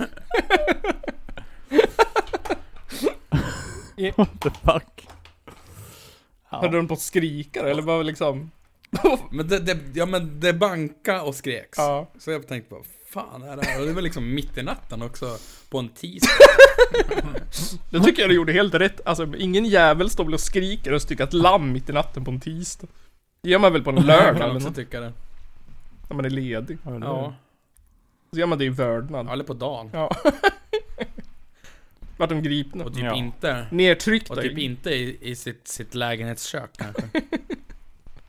What 4.17 4.41
the 4.41 4.51
fuck? 4.51 5.07
Hörde 6.45 6.77
de 6.77 6.89
på 6.89 6.95
att 6.95 7.01
skrika 7.01 7.61
eller 7.69 7.83
var 7.83 7.99
det 7.99 8.05
liksom? 8.05 8.51
Men 9.31 9.49
det, 9.49 9.59
det, 9.59 9.79
ja 9.95 10.07
men 10.07 10.41
det 10.41 10.53
banka 10.53 11.23
och 11.23 11.35
skreks. 11.35 11.79
Ja. 11.79 12.11
Så 12.19 12.31
jag 12.31 12.49
tänkte 12.49 12.71
på, 12.75 12.83
fan 13.13 13.43
är 13.43 13.57
det 13.57 13.65
här? 13.67 13.81
Och 13.81 13.87
det 13.87 13.93
var 13.93 14.03
liksom 14.03 14.35
mitt 14.35 14.59
i 14.59 14.63
natten 14.63 15.03
också, 15.03 15.37
på 15.71 15.79
en 15.79 15.89
tisdag. 15.89 16.29
Det 17.91 18.01
tycker 18.01 18.23
jag 18.23 18.31
du 18.31 18.35
gjorde 18.35 18.53
helt 18.53 18.75
rätt. 18.75 19.01
Alltså 19.05 19.37
ingen 19.39 19.65
jävel 19.65 20.11
står 20.11 20.25
väl 20.25 20.35
och 20.35 20.41
skriker 20.41 20.93
och 20.93 21.03
styckar 21.03 21.25
ett 21.25 21.33
lamm 21.33 21.73
mitt 21.73 21.89
i 21.89 21.93
natten 21.93 22.25
på 22.25 22.31
en 22.31 22.41
tisdag. 22.41 22.87
Det 23.43 23.51
gör 23.51 23.59
man 23.59 23.73
väl 23.73 23.83
på 23.85 23.91
en 23.91 23.97
lördag 24.07 24.51
eller 24.51 24.61
något, 24.61 24.75
tycka 24.75 25.01
det. 25.01 25.13
när 26.09 26.17
man 26.17 26.25
är 26.25 26.31
ledig. 26.31 26.79
Ja, 26.85 27.35
Så 28.33 28.39
gör 28.39 28.47
man 28.47 28.59
det 28.59 28.65
i 28.65 28.69
vördnad. 28.69 29.29
eller 29.31 29.45
på 29.45 29.55
dagen. 29.55 29.91
Ja. 29.93 30.11
Vart 32.21 32.29
de 32.31 32.43
gripna. 32.43 32.85
Och 32.85 32.95
typ 32.95 33.05
Ja. 33.05 33.15
inte, 33.15 33.67
Nertryckta. 33.71 34.33
och 34.35 34.41
typ 34.43 34.59
inte 34.59 34.91
i, 34.91 35.19
i 35.21 35.37
sitt, 35.37 35.69
sitt 35.69 35.95
lägenhetskök 35.95 36.71
kanske. 36.77 37.03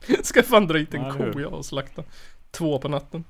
Ska 0.22 0.42
fan 0.42 0.66
dra 0.66 0.78
hit 0.78 0.94
en 0.94 1.00
Ja, 1.00 1.14
eller 1.14 1.24
hur? 1.24 1.32
ko 1.32 1.40
jag 1.40 1.52
och 1.52 1.64
slakta. 1.66 2.04
Två 2.50 2.78
på 2.78 2.88
natten. 2.88 3.24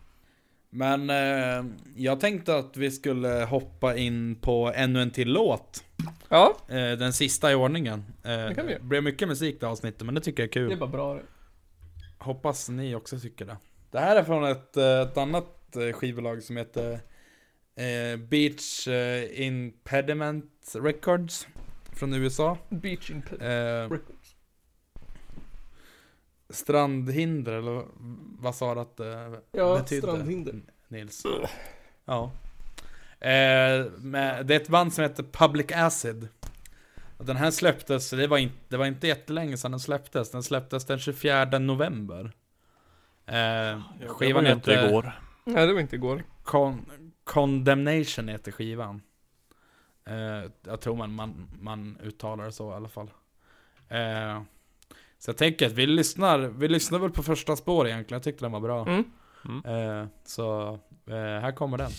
Men 0.71 1.11
eh, 1.11 1.65
jag 1.97 2.21
tänkte 2.21 2.57
att 2.57 2.77
vi 2.77 2.91
skulle 2.91 3.29
hoppa 3.29 3.97
in 3.97 4.35
på 4.35 4.73
ännu 4.75 5.03
en 5.03 5.11
till 5.11 5.29
låt. 5.33 5.85
Ja, 6.29 6.57
Eh, 6.69 6.75
den 6.75 7.13
sista 7.13 7.53
i 7.53 7.55
ordningen. 7.55 8.05
Eh, 8.25 8.31
Det 8.31 8.55
kan 8.55 8.67
vi 8.67 8.73
göra. 8.73 8.83
blev 8.83 9.03
mycket 9.03 9.29
musik 9.29 9.61
det 9.61 9.67
avsnittet, 9.69 10.03
men 10.03 10.15
det 10.15 10.21
tycker 10.21 10.43
jag 10.43 10.49
är 10.49 10.53
kul. 10.53 10.69
det 10.69 10.75
är 10.75 10.79
bara 10.79 10.91
bra 10.91 11.15
det. 11.15 11.23
Hoppas 12.19 12.69
ni 12.69 12.95
också 12.95 13.19
tycker 13.21 13.45
det. 13.45 13.57
Det 13.91 13.99
här 13.99 14.17
är 14.17 14.25
från 14.25 14.45
ett, 14.45 14.77
eh, 14.77 15.01
ett 15.01 15.17
annat 15.17 15.77
eh, 15.77 15.93
skivbolag 15.93 16.43
som 16.43 16.57
heter 16.57 16.93
eh, 17.77 18.17
Beach 18.19 18.89
eh, 18.89 19.47
Impediment 19.47 20.52
Records. 20.75 21.47
Från 21.93 22.15
USA. 22.15 22.59
Beach 22.69 23.11
in 23.11 23.23
Eh, 23.41 23.91
Records. 23.91 24.37
strandhinder, 26.51 27.53
eller 27.53 27.85
vad 28.43 28.55
sa 28.55 28.75
du 28.75 28.81
att 28.81 28.97
det 28.97 29.41
Ja, 29.53 29.79
betydde? 29.79 30.03
strandhinder. 30.03 30.61
Nils. 30.89 31.23
Ja. 32.05 32.31
Eh, 33.21 33.87
med, 33.99 34.47
det 34.47 34.55
är 34.55 34.61
ett 34.61 34.69
band 34.69 34.93
som 34.93 35.03
heter 35.03 35.23
Public 35.23 35.67
Acid. 35.75 36.29
Den 37.19 37.37
här 37.37 37.51
släpptes, 37.51 38.11
det 38.11 38.27
var, 38.27 38.39
inte, 38.39 38.57
det 38.69 38.77
var 38.77 38.87
inte 38.87 39.07
jättelänge 39.07 39.57
sedan 39.57 39.71
den 39.71 39.81
släpptes. 39.81 40.31
Den 40.31 40.43
släpptes 40.43 40.85
den 40.85 40.99
24 40.99 41.45
november. 41.59 42.33
Eh, 43.27 43.81
skivan 44.09 44.45
det 44.45 44.51
var 44.51 44.57
inte 44.57 44.71
heter 44.73 44.89
igår. 44.89 45.13
Nej, 45.45 45.67
det 45.67 45.73
var 45.73 45.81
inte 45.81 45.97
igår. 45.97 46.23
Con, 46.45 46.91
Condemnation 47.25 48.29
heter 48.29 48.53
skivan. 48.53 49.03
Eh, 50.05 50.51
jag 50.63 50.81
tror 50.81 50.97
man, 50.97 51.15
man, 51.15 51.49
man 51.61 51.99
uttalar 52.03 52.45
det 52.45 52.53
så 52.53 52.71
i 52.71 52.75
alla 52.75 52.89
fall. 52.89 53.11
Eh, 53.89 54.43
så 55.19 55.29
jag 55.29 55.37
tänker 55.37 55.67
att 55.67 55.73
vi 55.73 55.87
lyssnar, 55.87 56.39
vi 56.39 56.69
lyssnar 56.69 56.99
väl 56.99 57.11
på 57.11 57.23
första 57.23 57.57
spår 57.57 57.89
egentligen. 57.89 58.17
Jag 58.17 58.23
tyckte 58.23 58.45
den 58.45 58.53
var 58.53 58.61
bra. 58.61 58.87
Mm. 58.87 59.05
Eh, 59.65 60.07
så 60.25 60.79
eh, 61.07 61.15
här 61.15 61.53
kommer 61.53 61.79
den. 61.79 61.91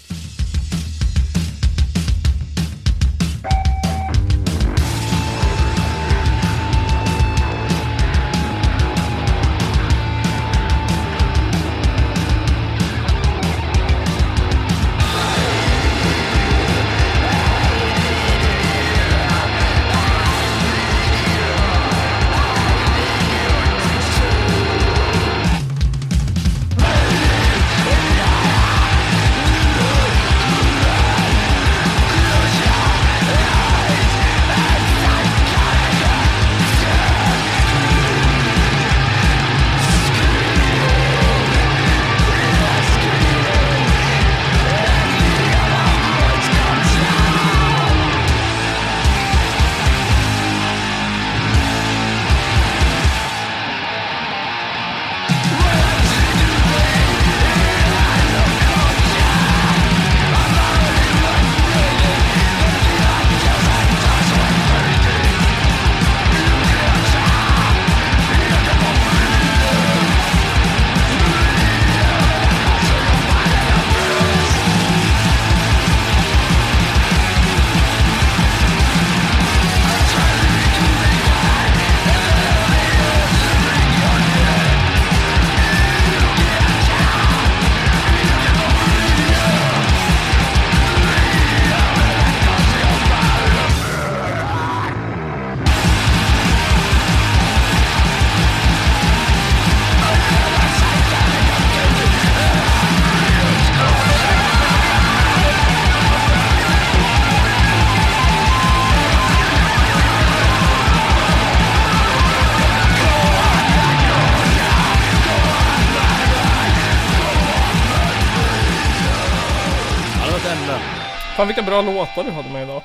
Fan 121.43 121.47
vilka 121.47 121.63
bra 121.63 121.81
låtar 121.81 122.23
du 122.23 122.31
hade 122.31 122.49
med 122.49 122.63
idag. 122.63 122.83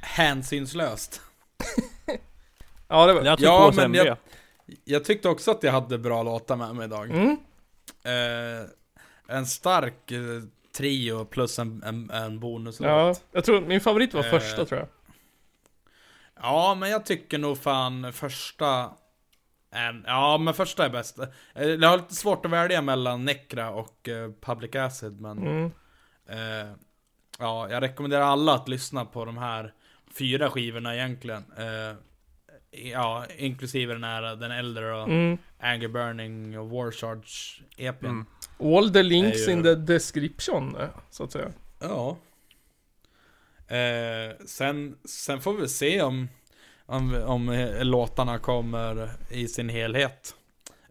Hänsynslöst. 0.00 1.20
Ja 2.88 3.06
det 3.06 3.12
var... 3.12 3.22
Jag 3.24 3.40
Ja, 3.40 3.72
men 3.76 3.94
jag- 3.94 4.16
Jag 4.84 5.04
tyckte 5.04 5.28
också 5.28 5.50
att 5.50 5.62
jag 5.62 5.72
hade 5.72 5.98
bra 5.98 6.22
låtar 6.22 6.56
med 6.56 6.74
mig 6.74 6.84
idag. 6.84 7.10
Mm. 7.10 7.36
Eh, 8.04 8.66
en 9.36 9.46
stark 9.46 10.10
eh, 10.10 10.18
trio 10.76 11.24
plus 11.24 11.58
en, 11.58 11.82
en, 11.82 12.10
en 12.10 12.40
bonuslåt. 12.40 12.88
Ja, 12.88 13.06
Ja. 13.08 13.14
jag 13.32 13.44
tror 13.44 13.60
min 13.60 13.80
favorit 13.80 14.14
var 14.14 14.24
Eh. 14.24 14.30
första 14.30 14.64
tror 14.64 14.80
jag. 14.80 14.88
ja, 16.42 16.74
men 16.74 16.90
jag 16.90 17.06
tycker 17.06 17.38
nog 17.38 17.58
fan 17.58 18.12
första... 18.12 18.90
En, 19.72 20.04
ja, 20.06 20.38
men 20.38 20.54
första 20.54 20.84
är 20.84 20.90
bäst. 20.90 21.18
Eh, 21.54 21.64
Jag 21.68 21.88
har 21.88 21.96
lite 21.96 22.14
svårt 22.14 22.44
att 22.46 22.52
välja 22.52 22.82
mellan 22.82 23.24
Necra 23.24 23.70
och 23.70 24.08
eh, 24.08 24.30
Public 24.40 24.74
Acid, 24.74 25.20
men... 25.20 25.38
Mm. 25.38 25.70
Ja, 27.40 27.70
jag 27.70 27.82
rekommenderar 27.82 28.22
alla 28.22 28.54
att 28.54 28.68
lyssna 28.68 29.04
på 29.04 29.24
de 29.24 29.38
här 29.38 29.72
fyra 30.18 30.50
skivorna 30.50 30.94
egentligen. 30.94 31.44
Eh, 31.58 31.96
ja, 32.90 33.24
inklusive 33.36 33.92
den 33.92 34.04
här, 34.04 34.36
den 34.36 34.50
äldre 34.50 34.94
och 35.02 35.08
Mm. 35.08 35.38
Anger 35.60 35.88
Burning 35.88 36.58
och 36.58 36.70
War 36.70 36.90
Charge 36.90 37.62
EPn. 37.76 38.06
Mm. 38.06 38.26
All 38.76 38.92
the 38.92 39.02
links 39.02 39.48
ju- 39.48 39.52
in 39.52 39.62
the 39.62 39.74
description, 39.74 40.76
eh, 40.76 40.88
så 41.10 41.24
att 41.24 41.32
säga. 41.32 41.48
Ja. 41.80 42.16
Eh, 43.76 44.36
sen, 44.46 44.96
sen 45.04 45.40
får 45.40 45.52
vi 45.54 45.68
se 45.68 46.02
om, 46.02 46.28
om, 46.86 47.14
om 47.26 47.48
eh, 47.48 47.84
låtarna 47.84 48.38
kommer 48.38 49.10
i 49.30 49.48
sin 49.48 49.68
helhet 49.68 50.34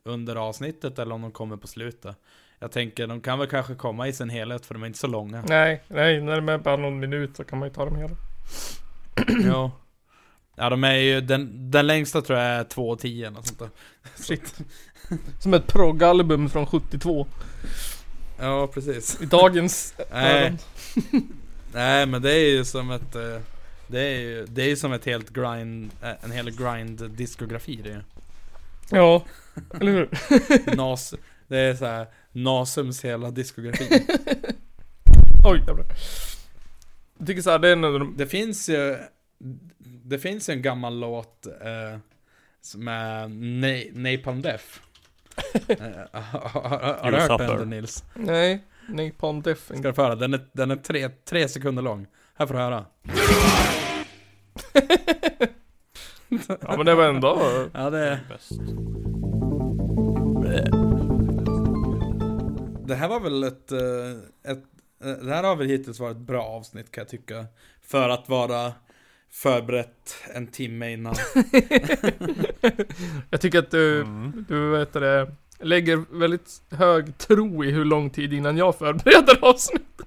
under 0.03 0.35
avsnittet 0.35 0.99
eller 0.99 1.15
om 1.15 1.21
de 1.21 1.31
kommer 1.31 1.57
på 1.57 1.67
slutet. 1.67 2.15
Jag 2.59 2.71
tänker, 2.71 3.07
de 3.07 3.21
kan 3.21 3.39
väl 3.39 3.47
kanske 3.47 3.75
komma 3.75 4.07
i 4.07 4.13
sin 4.13 4.29
helhet 4.29 4.65
för 4.65 4.73
de 4.73 4.83
är 4.83 4.87
inte 4.87 4.99
så 4.99 5.07
långa. 5.07 5.43
Nej, 5.47 5.83
nej, 5.87 6.21
när 6.21 6.35
de 6.35 6.49
är 6.49 6.57
bara 6.57 6.77
någon 6.77 6.99
minut 6.99 7.37
så 7.37 7.43
kan 7.43 7.59
man 7.59 7.67
ju 7.67 7.73
ta 7.73 7.85
dem 7.85 7.95
hela. 7.95 8.15
ja. 9.51 9.71
Ja, 10.55 10.69
de 10.69 10.83
är 10.83 10.93
ju, 10.95 11.21
den, 11.21 11.71
den 11.71 11.87
längsta 11.87 12.21
tror 12.21 12.39
jag 12.39 12.47
är 12.47 12.63
2.10 12.63 13.27
eller 13.27 13.41
sånt 13.41 13.59
där. 13.59 13.69
Shit. 14.15 14.55
Som 15.39 15.53
ett 15.53 15.67
proggalbum 15.67 16.49
från 16.49 16.65
72. 16.65 17.27
Ja, 18.39 18.67
precis. 18.67 19.21
I 19.21 19.25
dagens 19.25 19.93
Nej. 20.11 20.57
Nej, 21.73 22.05
men 22.05 22.21
det 22.21 22.31
är 22.33 22.49
ju 22.49 22.65
som 22.65 22.91
ett... 22.91 23.15
eh, 23.15 23.37
Det 23.87 23.99
är 24.01 24.19
ju 24.19 24.45
det 24.45 24.61
är 24.63 24.67
ju 24.69 24.75
som 24.75 24.93
ett 24.93 25.05
helt 25.05 25.29
grind, 25.29 25.91
eh, 26.03 26.23
en 26.23 26.31
hel 26.31 26.51
grind 26.51 27.11
diskografi 27.11 27.79
det 27.83 27.89
är 27.89 27.93
ju. 27.93 28.01
Ja, 28.91 29.25
eller 29.79 29.91
hur? 29.91 30.75
Nas, 30.75 31.13
det 31.47 31.57
är 31.57 31.75
så 31.75 31.85
här 31.85 32.07
Nasums 32.31 33.05
hela 33.05 33.31
diskografi. 33.31 33.89
Oj 35.45 35.59
jävlar. 35.67 35.85
Jag 37.17 37.27
tycker 37.27 37.41
såhär, 37.41 37.59
det 37.59 37.67
är 37.67 37.73
en 37.73 37.83
av 37.83 37.99
de... 37.99 38.17
Det 38.17 38.27
finns 38.27 38.69
ju, 38.69 38.97
det 40.05 40.19
finns 40.19 40.49
ju 40.49 40.53
en 40.53 40.61
gammal 40.61 40.99
låt 40.99 41.45
eh, 41.47 41.99
som 42.61 42.87
är 42.87 43.27
Na- 43.27 43.91
Napalm 44.17 44.41
Death. 44.41 44.65
Eh, 45.67 45.77
har, 46.11 46.39
har, 46.59 46.79
har 46.79 47.11
You 47.11 47.11
du 47.11 47.17
hört 47.21 47.41
suffer. 47.41 47.57
den 47.57 47.69
Nils? 47.69 48.03
Nej, 48.13 48.63
Napalm 48.89 49.41
Death. 49.41 49.61
Ska 49.61 49.75
du 49.87 49.93
få 49.93 50.01
höra? 50.01 50.15
Den 50.15 50.33
är, 50.33 50.39
den 50.53 50.71
är 50.71 50.75
tre, 50.75 51.09
tre 51.09 51.47
sekunder 51.49 51.81
lång. 51.83 52.07
Här 52.35 52.45
får 52.47 52.53
du 52.53 52.59
höra. 52.59 52.85
Ja 56.61 56.77
men 56.77 56.85
det 56.85 56.95
var 56.95 57.09
ändå... 57.09 57.39
Ja, 57.73 57.89
det, 57.89 58.19
Bäst. 58.29 58.51
Det 62.89 62.95
här 62.95 63.07
var 63.07 63.19
väl 63.19 63.43
ett, 63.43 63.71
eh, 63.71 64.51
ett 64.51 64.63
eh, 65.03 65.11
Det 65.25 65.33
här 65.33 65.43
har 65.43 65.55
väl 65.55 65.67
hittills 65.67 65.99
varit 65.99 66.17
ett 66.17 66.23
bra 66.23 66.43
avsnitt 66.43 66.91
kan 66.91 67.01
jag 67.01 67.09
tycka. 67.09 67.45
För 67.81 68.09
att 68.09 68.29
vara 68.29 68.73
förberett 69.31 70.15
en 70.35 70.47
timme 70.47 70.91
innan. 70.91 71.15
Jag 73.29 73.41
tycker 73.41 73.59
att 73.59 73.71
du, 73.71 74.01
Mm. 74.01 74.45
du 74.47 74.69
vet 74.69 74.93
det, 74.93 75.31
lägger 75.59 76.19
väldigt 76.19 76.61
hög 76.71 77.17
tro 77.17 77.63
i 77.65 77.71
hur 77.71 77.85
lång 77.85 78.09
tid 78.09 78.33
innan 78.33 78.57
jag 78.57 78.75
förbereder 78.77 79.39
avsnitt. 79.45 80.01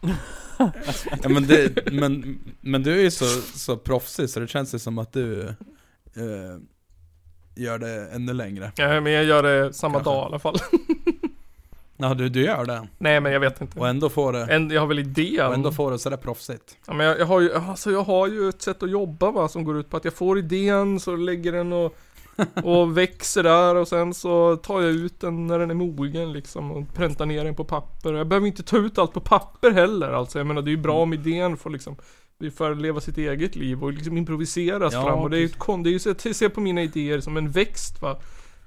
Ja, 1.22 1.28
men, 1.28 1.46
det, 1.46 1.92
men, 1.92 2.38
men 2.60 2.82
du 2.82 2.98
är 2.98 3.02
ju 3.02 3.10
så, 3.10 3.24
så 3.58 3.76
proffsig 3.76 4.30
så 4.30 4.40
det 4.40 4.48
känns 4.48 4.74
ju 4.74 4.78
som 4.78 4.98
att 4.98 5.12
du 5.12 5.42
eh, 6.14 6.58
gör 7.56 7.78
det 7.78 8.08
ännu 8.12 8.32
längre. 8.32 8.72
Ja, 8.76 9.00
men 9.00 9.12
jag 9.12 9.24
gör 9.24 9.42
det 9.42 9.72
samma 9.72 9.94
Kanske. 9.94 10.10
dag 10.10 10.22
i 10.22 10.26
alla 10.26 10.38
fall. 10.38 10.56
Ja, 12.08 12.14
du, 12.14 12.28
du 12.28 12.40
gör 12.44 12.64
det. 12.64 12.88
Nej 12.98 13.20
men 13.20 13.32
jag 13.32 13.40
vet 13.40 13.60
inte. 13.60 13.80
Och 13.80 13.88
ändå 13.88 14.08
får 14.08 14.32
det, 14.32 14.44
En, 14.44 14.70
jag 14.70 14.80
har 14.80 14.86
väl 14.88 14.98
idén. 14.98 15.46
och 15.46 15.54
ändå 15.54 15.72
får 15.72 15.90
det 15.90 15.98
sådär 15.98 16.16
proffsigt. 16.16 16.76
Ja, 16.86 16.94
men 16.94 17.06
jag, 17.06 17.18
jag, 17.20 17.26
har 17.26 17.40
ju, 17.40 17.54
alltså 17.54 17.90
jag 17.90 18.02
har 18.04 18.26
ju 18.28 18.48
ett 18.48 18.62
sätt 18.62 18.82
att 18.82 18.90
jobba 18.90 19.30
va, 19.30 19.48
som 19.48 19.64
går 19.64 19.78
ut 19.78 19.90
på 19.90 19.96
att 19.96 20.04
jag 20.04 20.14
får 20.14 20.38
idén, 20.38 21.00
så 21.00 21.16
lägger 21.16 21.52
den 21.52 21.72
och, 21.72 21.96
och 22.64 22.98
växer 22.98 23.42
där 23.42 23.74
och 23.74 23.88
sen 23.88 24.14
så 24.14 24.56
tar 24.56 24.80
jag 24.82 24.90
ut 24.90 25.20
den 25.20 25.46
när 25.46 25.58
den 25.58 25.70
är 25.70 25.74
mogen 25.74 26.32
liksom 26.32 26.70
och 26.72 26.94
präntar 26.94 27.26
ner 27.26 27.44
den 27.44 27.54
på 27.54 27.64
papper. 27.64 28.12
Jag 28.12 28.28
behöver 28.28 28.46
inte 28.46 28.62
ta 28.62 28.76
ut 28.76 28.98
allt 28.98 29.12
på 29.12 29.20
papper 29.20 29.70
heller 29.70 30.10
alltså. 30.10 30.38
Jag 30.38 30.46
menar 30.46 30.62
det 30.62 30.68
är 30.68 30.76
ju 30.76 30.82
bra 30.82 30.96
om 30.98 31.12
idén 31.12 31.56
får 31.56 31.70
liksom 31.70 31.96
för 32.56 32.70
att 32.70 32.80
leva 32.80 33.00
sitt 33.00 33.18
eget 33.18 33.56
liv 33.56 33.84
och 33.84 33.92
liksom 33.92 34.16
improviseras 34.16 34.92
Ja, 34.92 35.02
fram 35.04 35.18
och 35.18 35.30
det 35.30 35.36
är 35.36 35.40
ju 35.40 35.46
precis. 35.46 35.56
ett 35.56 35.62
kon- 35.66 35.82
det 35.82 35.90
är 35.90 36.26
ju 36.26 36.34
ser 36.34 36.48
på 36.48 36.60
mina 36.60 36.82
idéer 36.82 37.20
som 37.20 37.36
en 37.36 37.50
växt 37.50 38.02
va. 38.02 38.16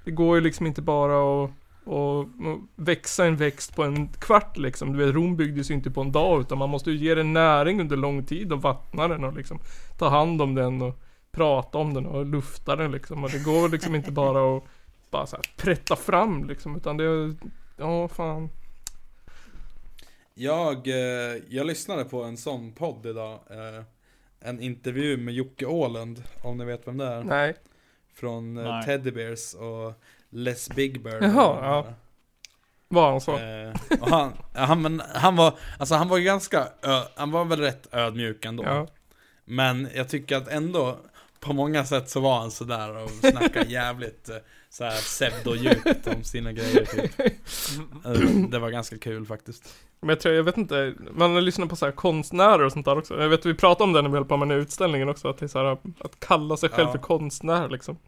Det 0.04 0.10
går 0.10 0.36
ju 0.36 0.42
liksom 0.42 0.66
inte 0.66 0.82
bara 0.82 1.44
att 1.44 1.50
och, 1.88 2.28
växa 2.76 3.26
en 3.26 3.36
växt 3.36 3.76
på 3.76 3.82
en 3.82 4.08
kvart 4.08 4.56
liksom. 4.56 4.92
Du 4.92 5.04
vet, 5.04 5.14
Rom 5.14 5.36
byggdes 5.36 5.70
ju 5.70 5.74
inte 5.74 5.90
på 5.90 6.00
en 6.00 6.12
dag 6.12 6.40
utan 6.40 6.58
man 6.58 6.70
måste 6.70 6.90
ju 6.90 6.96
ge 6.96 7.14
den 7.14 7.32
näring 7.32 7.80
under 7.80 7.96
lång 7.96 8.24
tid 8.24 8.52
och 8.52 8.62
vattna 8.62 9.08
den 9.08 9.24
och 9.24 9.32
liksom 9.32 9.58
ta 9.98 10.08
hand 10.08 10.42
om 10.42 10.54
den 10.54 10.82
och 10.82 11.00
prata 11.30 11.78
om 11.78 11.94
den 11.94 12.06
och 12.06 12.26
lufta 12.26 12.76
den 12.76 12.92
liksom. 12.92 13.24
Och 13.24 13.30
det 13.30 13.44
går 13.44 13.68
liksom 13.68 13.94
inte 13.94 14.12
bara 14.12 14.56
att 14.56 14.64
bara 15.10 15.26
så 15.26 15.36
här 15.36 15.44
prätta 15.56 15.96
fram 15.96 16.48
liksom 16.48 16.76
utan 16.76 16.96
det 16.96 17.04
är, 17.04 17.34
ja 17.76 18.08
fan. 18.08 18.48
Jag, 20.34 20.88
eh, 20.88 21.42
jag 21.48 21.66
lyssnade 21.66 22.04
på 22.04 22.22
en 22.22 22.36
sån 22.36 22.72
podd 22.72 23.06
idag. 23.06 23.38
Eh, 23.50 23.84
en 24.40 24.60
intervju 24.60 25.16
med 25.16 25.34
Jocke 25.34 25.66
Åhlund, 25.66 26.22
om 26.42 26.56
ni 26.56 26.64
vet 26.64 26.88
vem 26.88 26.96
det 26.96 27.04
är. 27.04 27.24
Nej. 27.24 27.54
Från 28.14 28.56
eh, 28.56 28.64
Nej. 28.64 28.84
Teddy 28.84 29.10
Bears 29.10 29.54
och 29.54 29.92
Les 30.30 30.68
Big 30.70 31.02
Bird. 31.04 31.22
Jaha, 31.22 31.58
ja. 31.62 31.86
Vad 32.88 33.10
han 33.10 33.20
sa. 33.20 33.38
Eh, 33.40 33.72
och 34.00 34.08
han, 34.08 34.32
han, 34.54 34.82
men, 34.82 35.02
han 35.14 35.36
var, 35.36 35.54
alltså 35.78 35.94
han 35.94 36.08
var 36.08 36.18
ganska, 36.18 36.68
ö, 36.82 37.00
han 37.16 37.30
var 37.30 37.44
väl 37.44 37.60
rätt 37.60 37.86
ödmjuk 37.94 38.44
ändå. 38.44 38.64
Ja. 38.64 38.86
Men 39.44 39.88
jag 39.94 40.08
tycker 40.08 40.36
att 40.36 40.48
ändå, 40.48 40.96
på 41.40 41.52
många 41.52 41.84
sätt 41.84 42.10
så 42.10 42.20
var 42.20 42.38
han 42.40 42.50
sådär 42.50 42.96
och 43.04 43.10
snackade 43.10 43.66
jävligt 43.70 44.28
eh, 44.28 44.36
såhär 44.70 44.90
pseudodjupt 44.96 46.06
om 46.06 46.24
sina 46.24 46.52
grejer 46.52 46.84
typ. 46.84 47.20
Eh, 48.06 48.12
Det 48.50 48.58
var 48.58 48.70
ganska 48.70 48.98
kul 48.98 49.26
faktiskt. 49.26 49.74
Men 50.00 50.08
jag 50.08 50.20
tror, 50.20 50.34
jag 50.34 50.42
vet 50.44 50.56
inte, 50.56 50.94
man 51.12 51.34
har 51.34 51.40
lyssnat 51.40 51.68
på 51.68 51.76
så 51.76 51.84
här 51.84 51.92
konstnärer 51.92 52.64
och 52.64 52.72
sånt 52.72 52.84
där 52.86 52.98
också. 52.98 53.20
Jag 53.20 53.28
vet 53.28 53.46
vi 53.46 53.54
pratade 53.54 53.84
om 53.84 53.92
det 53.92 54.02
när 54.02 54.08
vi 54.08 54.14
höll 54.16 54.24
på 54.24 54.36
med 54.36 54.48
den 54.48 54.56
här 54.56 54.62
utställningen 54.62 55.08
också, 55.08 55.28
att 55.28 55.38
det 55.38 55.46
är 55.46 55.48
så 55.48 55.58
här, 55.58 55.78
att 56.00 56.20
kalla 56.20 56.56
sig 56.56 56.68
själv 56.68 56.88
Ja. 56.88 56.92
för 56.92 56.98
konstnär 56.98 57.68
liksom. 57.68 57.98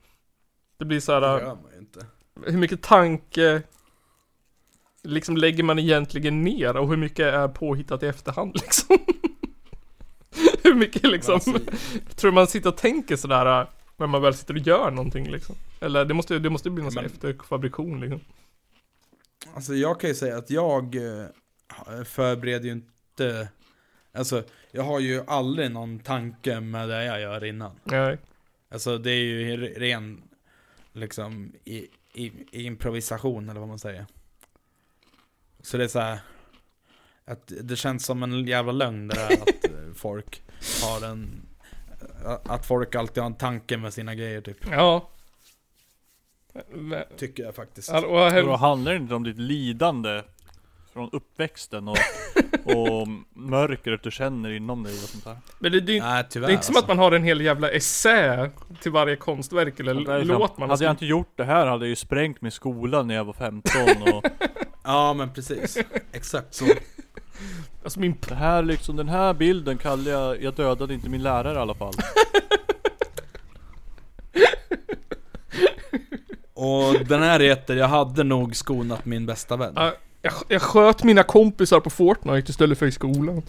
Det 0.78 0.84
blir 0.84 1.00
så 1.00 1.12
här, 1.12 1.20
gör 1.20 1.44
man 1.46 1.72
ju 1.74 1.78
inte. 1.78 2.06
Hur 2.46 2.58
mycket 2.58 2.82
tanke 2.82 3.62
liksom 5.02 5.36
lägger 5.36 5.62
man 5.62 5.78
egentligen 5.78 6.42
ner 6.42 6.76
och 6.76 6.88
hur 6.88 6.96
mycket 6.96 7.26
är 7.34 7.48
påhittat 7.48 8.02
i 8.02 8.06
efterhand 8.06 8.54
liksom? 8.60 8.98
hur 10.62 10.74
mycket 10.74 11.02
liksom, 11.02 11.34
alltså, 11.34 11.52
tror 12.16 12.32
man 12.32 12.46
sitter 12.46 12.68
och 12.68 12.76
tänker 12.76 13.16
sådär 13.16 13.66
när 13.96 14.06
man 14.06 14.22
väl 14.22 14.34
sitter 14.34 14.54
och 14.54 14.60
gör 14.60 14.90
någonting 14.90 15.30
liksom? 15.30 15.56
Eller 15.80 16.04
det 16.04 16.14
måste, 16.14 16.38
det 16.38 16.50
måste 16.50 16.70
bli 16.70 16.84
någon 16.84 16.94
Men- 16.94 17.04
efterfabrikation 17.04 18.00
liksom. 18.00 18.20
Alltså 19.54 19.74
jag 19.74 20.00
kan 20.00 20.10
ju 20.10 20.14
säga 20.16 20.36
att 20.38 20.50
jag 20.50 20.96
eh, 20.96 21.26
förbereder 22.04 22.64
ju 22.64 22.72
inte 22.72 23.48
Alltså 24.12 24.42
jag 24.70 24.82
har 24.82 25.00
ju 25.00 25.22
aldrig 25.26 25.70
någon 25.70 25.98
tanke 25.98 26.60
med 26.60 26.88
det 26.88 27.04
jag 27.04 27.20
gör 27.20 27.44
innan 27.44 27.70
Nej. 27.84 28.18
Alltså 28.70 28.98
det 28.98 29.10
är 29.10 29.22
ju 29.24 29.56
re- 29.56 29.78
ren 29.78 30.22
Liksom 30.92 31.52
i, 31.64 31.86
i, 32.12 32.32
i 32.50 32.62
improvisation 32.62 33.48
eller 33.48 33.60
vad 33.60 33.68
man 33.68 33.78
säger. 33.78 34.06
Så 35.60 35.76
det 35.76 35.84
är 35.84 35.88
så 35.88 36.00
här 36.00 36.18
Att 37.24 37.52
det 37.62 37.76
känns 37.76 38.04
som 38.06 38.22
en 38.22 38.46
jävla 38.46 38.72
lögn 38.72 39.08
det 39.08 39.14
där 39.14 39.32
att 39.32 39.64
eh, 39.64 39.92
folk 39.94 40.42
har 40.84 41.06
en 41.06 41.46
Att 42.44 42.66
folk 42.66 42.94
alltid 42.94 43.22
har 43.22 43.30
en 43.30 43.36
tanke 43.36 43.76
med 43.76 43.94
sina 43.94 44.14
grejer 44.14 44.40
typ. 44.40 44.66
Ja. 44.70 45.10
Tycker 47.16 47.42
jag 47.42 47.54
faktiskt. 47.54 47.88
Ja, 47.88 48.06
och 48.06 48.26
Och 48.38 48.46
då 48.46 48.56
handlar 48.56 48.92
det 48.92 48.98
inte 48.98 49.14
om 49.14 49.24
ditt 49.24 49.38
lidande 49.38 50.22
från 50.92 51.10
uppväxten 51.12 51.88
och, 51.88 51.96
och 52.64 53.08
mörkret 53.34 54.02
du 54.02 54.10
känner 54.10 54.50
inom 54.50 54.82
dig 54.82 54.92
och 54.92 54.98
sånt 54.98 55.24
där. 55.24 55.36
Men 55.58 55.72
det, 55.72 55.80
det, 55.80 56.00
Nej 56.00 56.22
det 56.22 56.28
tyvärr 56.30 56.48
är 56.48 56.52
inte 56.52 56.66
som 56.66 56.76
alltså. 56.76 56.92
att 56.92 56.96
man 56.96 57.04
har 57.04 57.12
en 57.12 57.24
hel 57.24 57.40
jävla 57.40 57.70
essä 57.70 58.50
till 58.80 58.92
varje 58.92 59.16
konstverk 59.16 59.80
eller 59.80 59.94
Det 59.94 60.00
är 60.12 60.24
låt 60.24 60.40
liksom, 60.40 60.48
man 60.58 60.68
har 60.70 60.76
hade 60.76 60.84
jag 60.84 60.92
inte 60.92 61.06
gjort 61.06 61.32
det 61.36 61.44
här 61.44 61.66
hade 61.66 61.84
jag 61.84 61.88
ju 61.88 61.96
sprängt 61.96 62.40
min 62.42 62.52
skola 62.52 63.02
när 63.02 63.14
jag 63.14 63.24
var 63.24 63.32
15 63.32 63.72
och 64.14 64.24
Ja 64.84 65.14
men 65.14 65.32
precis, 65.32 65.78
exakt 66.12 66.54
så 66.54 66.64
Alltså 67.84 68.00
min 68.00 68.16
Det 68.28 68.34
här 68.34 68.62
liksom, 68.62 68.96
den 68.96 69.08
här 69.08 69.34
bilden 69.34 69.78
kallar 69.78 70.10
jag, 70.10 70.42
jag 70.42 70.54
dödade 70.54 70.94
inte 70.94 71.08
min 71.08 71.22
lärare 71.22 71.54
i 71.54 71.60
alla 71.60 71.74
fall. 71.74 71.94
Och 76.54 77.06
den 77.06 77.22
här 77.22 77.40
heter 77.40 77.76
Jag 77.76 77.88
hade 77.88 78.24
nog 78.24 78.56
skonat 78.56 79.04
min 79.04 79.26
bästa 79.26 79.56
vän. 79.56 79.72
Ja, 79.76 79.92
jag, 80.22 80.32
jag 80.48 80.62
sköt 80.62 81.02
mina 81.04 81.22
kompisar 81.22 81.80
på 81.80 81.90
Fortnite 81.90 82.50
istället 82.50 82.78
för 82.78 82.86
i 82.86 82.92
skolan. 82.92 83.42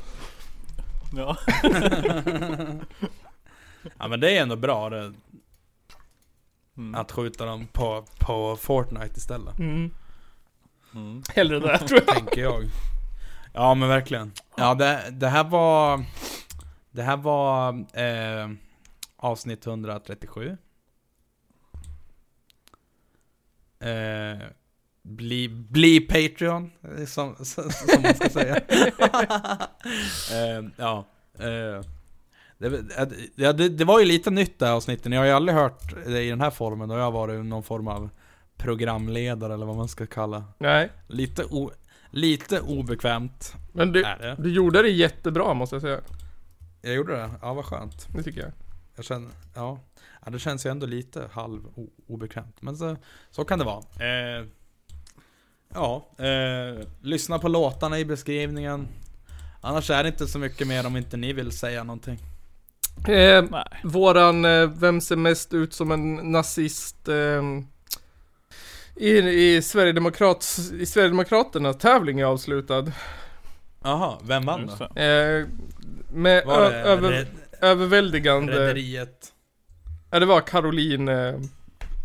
Ja. 1.15 1.37
Ja 3.97 4.07
men 4.07 4.19
det 4.19 4.37
är 4.37 4.41
ändå 4.41 4.55
bra 4.55 4.89
det, 4.89 5.13
Mm. 6.77 6.95
att 6.95 7.11
skjuta 7.11 7.45
dem 7.45 7.67
på, 7.67 8.05
på 8.19 8.57
Fortnite 8.57 9.17
istället. 9.17 9.59
Mm. 9.59 9.91
Mm. 10.95 11.23
Hellre 11.35 11.59
det 11.59 11.77
tror 11.77 12.01
jag. 12.07 12.15
Tänker 12.15 12.41
jag. 12.41 12.63
Ja 13.53 13.73
men 13.73 13.89
verkligen. 13.89 14.31
Ja 14.57 14.73
det, 14.73 15.09
det 15.11 15.27
här 15.27 15.43
var... 15.43 16.03
Det 16.91 17.03
här 17.03 17.17
var 17.17 17.69
eh, 17.99 18.49
avsnitt 19.17 19.67
137. 19.67 20.57
Eh, 23.79 24.37
bli, 25.03 25.49
bli 25.49 25.99
Patreon, 25.99 26.71
eh, 26.97 27.05
som, 27.05 27.35
som, 27.45 27.71
man 28.03 28.15
ska 28.15 28.29
säga. 28.29 28.55
eh, 30.31 30.65
ja. 30.77 31.05
Eh, 31.39 31.85
det, 32.57 32.69
det, 33.53 33.69
det, 33.69 33.85
var 33.85 33.99
ju 33.99 34.05
lite 34.05 34.31
nytt 34.31 34.59
det 34.59 34.65
här 34.65 34.73
avsnittet. 34.73 35.11
Jag 35.13 35.19
har 35.19 35.25
ju 35.25 35.31
aldrig 35.31 35.57
hört 35.57 36.05
det 36.05 36.23
i 36.23 36.29
den 36.29 36.41
här 36.41 36.51
formen. 36.51 36.91
Och 36.91 36.97
jag 36.97 37.03
har 37.03 37.11
varit 37.11 37.45
någon 37.45 37.63
form 37.63 37.87
av 37.87 38.09
programledare 38.57 39.53
eller 39.53 39.65
vad 39.65 39.75
man 39.75 39.87
ska 39.87 40.05
kalla. 40.05 40.43
Nej, 40.57 40.91
Lite, 41.07 41.43
o, 41.43 41.71
lite 42.09 42.61
obekvämt 42.61 43.55
men 43.73 43.91
du, 43.91 44.01
det. 44.01 44.35
du 44.39 44.53
gjorde 44.53 44.81
det 44.81 44.89
jättebra 44.89 45.53
måste 45.53 45.75
jag 45.75 45.81
säga. 45.81 46.01
Jag 46.81 46.93
gjorde 46.93 47.13
det, 47.13 47.29
ja 47.41 47.53
vad 47.53 47.65
skönt. 47.65 48.07
Det 48.15 48.23
tycker 48.23 48.41
jag. 48.41 48.51
Jag 48.95 49.05
känner, 49.05 49.29
ja. 49.55 49.79
ja 50.25 50.31
det 50.31 50.39
känns 50.39 50.65
ju 50.65 50.69
ändå 50.69 50.85
lite 50.85 51.29
halv 51.31 51.61
obekvämt. 52.07 52.61
Men 52.61 52.77
så, 52.77 52.97
så 53.31 53.45
kan 53.45 53.59
det 53.59 53.65
vara. 53.65 53.79
Eh, 53.79 54.45
ja, 55.73 56.07
eh, 56.17 56.85
lyssna 57.01 57.39
på 57.39 57.47
låtarna 57.47 57.99
i 57.99 58.05
beskrivningen. 58.05 58.87
Annars 59.61 59.89
är 59.89 60.03
det 60.03 60.09
inte 60.09 60.27
så 60.27 60.39
mycket 60.39 60.67
mer 60.67 60.85
om 60.87 60.97
inte 60.97 61.17
ni 61.17 61.33
vill 61.33 61.51
säga 61.51 61.83
någonting. 61.83 62.19
Eh, 63.07 63.43
våran, 63.83 64.45
eh, 64.45 64.69
vem 64.69 65.01
ser 65.01 65.15
mest 65.15 65.53
ut 65.53 65.73
som 65.73 65.91
en 65.91 66.31
nazist 66.31 67.07
eh, 67.07 67.41
i, 68.95 69.17
i, 69.17 69.61
Sverigedemokrats, 69.61 70.71
i 70.71 70.85
Sverigedemokraterna 70.85 71.73
tävling 71.73 72.19
är 72.19 72.25
avslutad. 72.25 72.91
Jaha, 73.83 74.17
vem 74.23 74.45
vann 74.45 74.71
då? 74.79 75.01
Eh, 75.01 75.45
med 76.11 76.47
över, 76.49 77.11
Red- 77.11 77.27
överväldigande, 77.61 78.53
Rederiet? 78.53 79.33
ja 80.11 80.19
det 80.19 80.25
var 80.25 80.41
Caroline 80.41 81.07
eh, 81.07 81.33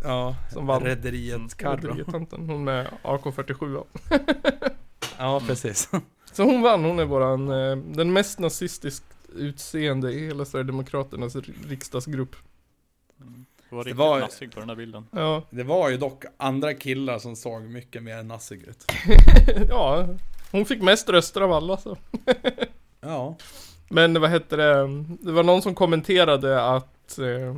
Ja, 0.03 0.35
som 0.53 0.65
vann. 0.67 0.83
Rederiet 0.83 1.57
Carro. 1.57 1.75
Rederiet-tanten, 1.87 2.49
hon 2.49 2.63
med 2.63 2.87
AK47 3.03 3.83
Ja, 5.17 5.41
precis. 5.47 5.89
Så 6.31 6.43
hon 6.43 6.61
vann, 6.61 6.83
hon 6.85 6.99
är 6.99 7.05
våran, 7.05 7.51
eh, 7.51 7.75
den 7.77 8.13
mest 8.13 8.39
nazistiskt 8.39 9.03
utseende 9.35 10.11
i 10.13 10.25
hela 10.27 10.45
Sverigedemokraternas 10.45 11.35
ri- 11.35 11.69
riksdagsgrupp. 11.69 12.35
Det 13.69 13.75
var 13.75 13.83
riktigt 13.83 13.97
var- 13.97 14.19
nassig 14.19 14.51
på 14.53 14.59
den 14.59 14.69
här 14.69 14.75
bilden. 14.75 15.07
Ja, 15.11 15.43
Det 15.49 15.63
var 15.63 15.89
ju 15.89 15.97
dock 15.97 16.23
andra 16.37 16.73
killar 16.73 17.19
som 17.19 17.35
såg 17.35 17.61
mycket 17.61 18.03
mer 18.03 18.23
nassig 18.23 18.63
ut. 18.63 18.85
ja, 19.69 20.07
hon 20.51 20.65
fick 20.65 20.81
mest 20.81 21.09
röster 21.09 21.41
av 21.41 21.51
alla 21.51 21.77
så. 21.77 21.97
Ja. 23.01 23.35
Men 23.89 24.21
vad 24.21 24.29
hette 24.29 24.55
det, 24.55 24.73
det 25.21 25.31
var 25.31 25.43
någon 25.43 25.61
som 25.61 25.75
kommenterade 25.75 26.61
att 26.63 27.19
eh, 27.19 27.57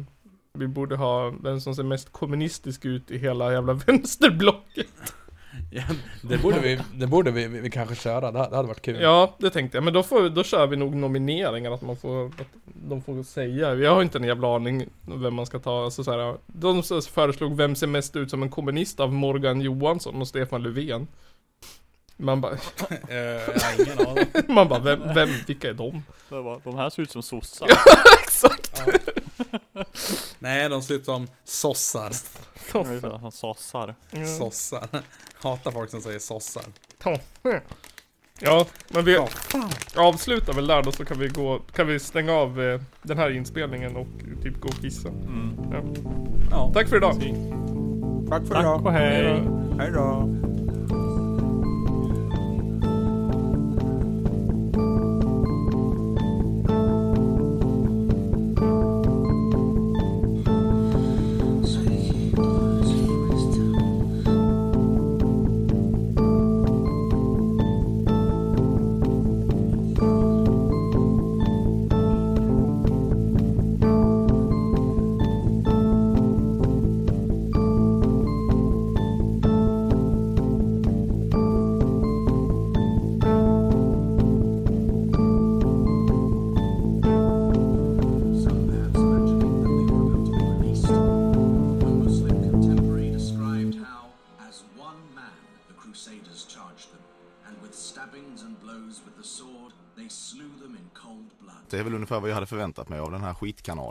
vi 0.60 0.68
borde 0.68 0.96
ha 0.96 1.34
vem 1.44 1.60
som 1.60 1.76
ser 1.76 1.84
mest 1.84 2.12
kommunistisk 2.12 2.86
ut 2.86 3.12
i 3.12 3.18
hela 3.18 3.54
jävla 3.54 3.74
vänsterblocket. 3.88 4.88
ja 5.72 5.84
det 6.22 6.38
borde 6.38 6.60
vi, 6.60 6.80
det 6.94 7.08
borde 7.08 7.32
vi, 7.32 7.48
vi, 7.48 7.60
vi 7.60 7.70
kanske 7.70 7.96
köra. 7.96 8.32
Det, 8.32 8.50
det 8.50 8.56
hade 8.56 8.68
varit 8.68 8.82
kul. 8.82 9.02
Ja, 9.02 9.36
det 9.40 9.50
tänkte 9.50 9.78
jag. 9.78 9.84
Men 9.84 9.94
då, 9.94 10.04
får, 10.04 10.30
då 10.30 10.44
kör 10.44 10.68
vi 10.68 10.76
nog 10.76 10.96
nomineringar, 10.96 11.72
att 11.72 11.82
man 11.82 11.98
får, 11.98 12.26
att 12.26 12.48
de 12.66 13.02
får 13.02 13.24
säga. 13.24 13.76
Jag 13.76 13.96
har 13.96 14.02
inte 14.02 14.18
en 14.18 14.24
jävla 14.24 14.56
aning 14.56 14.86
vem 15.06 15.34
man 15.34 15.46
ska 15.46 15.60
ta. 15.60 15.84
Alltså, 15.84 16.04
så 16.04 16.12
här, 16.12 16.38
de 16.48 16.84
föreslog 17.12 17.58
vem 17.58 17.76
ser 17.76 17.88
mest 17.88 18.16
ut 18.16 18.30
som 18.30 18.44
en 18.44 18.50
kommunist 18.50 19.00
av 19.00 19.14
Morgan 19.14 19.62
Johansson 19.62 20.22
och 20.22 20.28
Stefan 20.28 20.64
Löfven. 20.64 21.08
Man 22.22 22.42
bara, 22.42 22.52
Eh, 23.10 24.48
man 24.48 24.68
bara 24.68 24.80
vem, 24.80 25.14
vem, 25.14 25.30
vilka 25.48 25.70
är 25.70 25.74
de? 25.74 26.04
De 26.64 26.76
här 26.76 26.90
ser 26.90 27.04
ut 27.04 27.12
som 27.12 27.24
sossar. 27.24 27.68
Exakt! 28.24 28.84
Nej, 30.40 30.70
de 30.70 30.82
ser 30.82 30.94
ut 30.94 31.06
som 31.06 31.28
sossar. 31.44 32.12
Som 32.72 33.32
sossar. 33.32 33.96
Sossar. 34.38 34.88
Hatar 35.34 35.72
folk 35.72 35.90
som 35.90 36.02
säger 36.02 36.20
sossar. 36.20 36.64
Ja, 38.42 38.66
men 38.88 39.06
vi 39.06 39.18
avslutar 39.96 40.54
väl 40.54 40.68
där 40.68 40.84
då 40.84 40.92
så 40.92 41.06
kan 41.06 41.20
vi 41.20 41.28
gå, 41.28 41.60
kan 41.76 41.88
vi 41.88 42.00
stänga 42.00 42.34
av 42.34 42.62
eh, 42.62 42.82
den 43.02 43.18
här 43.18 43.30
inspelningen 43.30 43.96
och 43.96 44.08
typ 44.44 44.60
gå 44.60 44.68
och 44.68 44.82
kissa. 44.82 45.10
Mm. 45.10 45.58
Ja. 45.72 45.84
Ja. 46.52 46.72
Tack 46.74 46.88
för 46.88 46.98
idag! 46.98 47.14
Tack 48.30 48.48
för 48.48 48.56
Tack 48.56 48.86
och 48.86 48.92
hej! 48.92 49.44
Hej 49.80 49.92
då. 49.92 50.36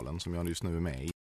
Skitkanalen 0.09 0.19
som 0.19 0.33
jag 0.33 0.47
just 0.47 0.63
nu 0.63 0.75
är 0.75 0.81
med 0.81 1.03
i. 1.03 1.18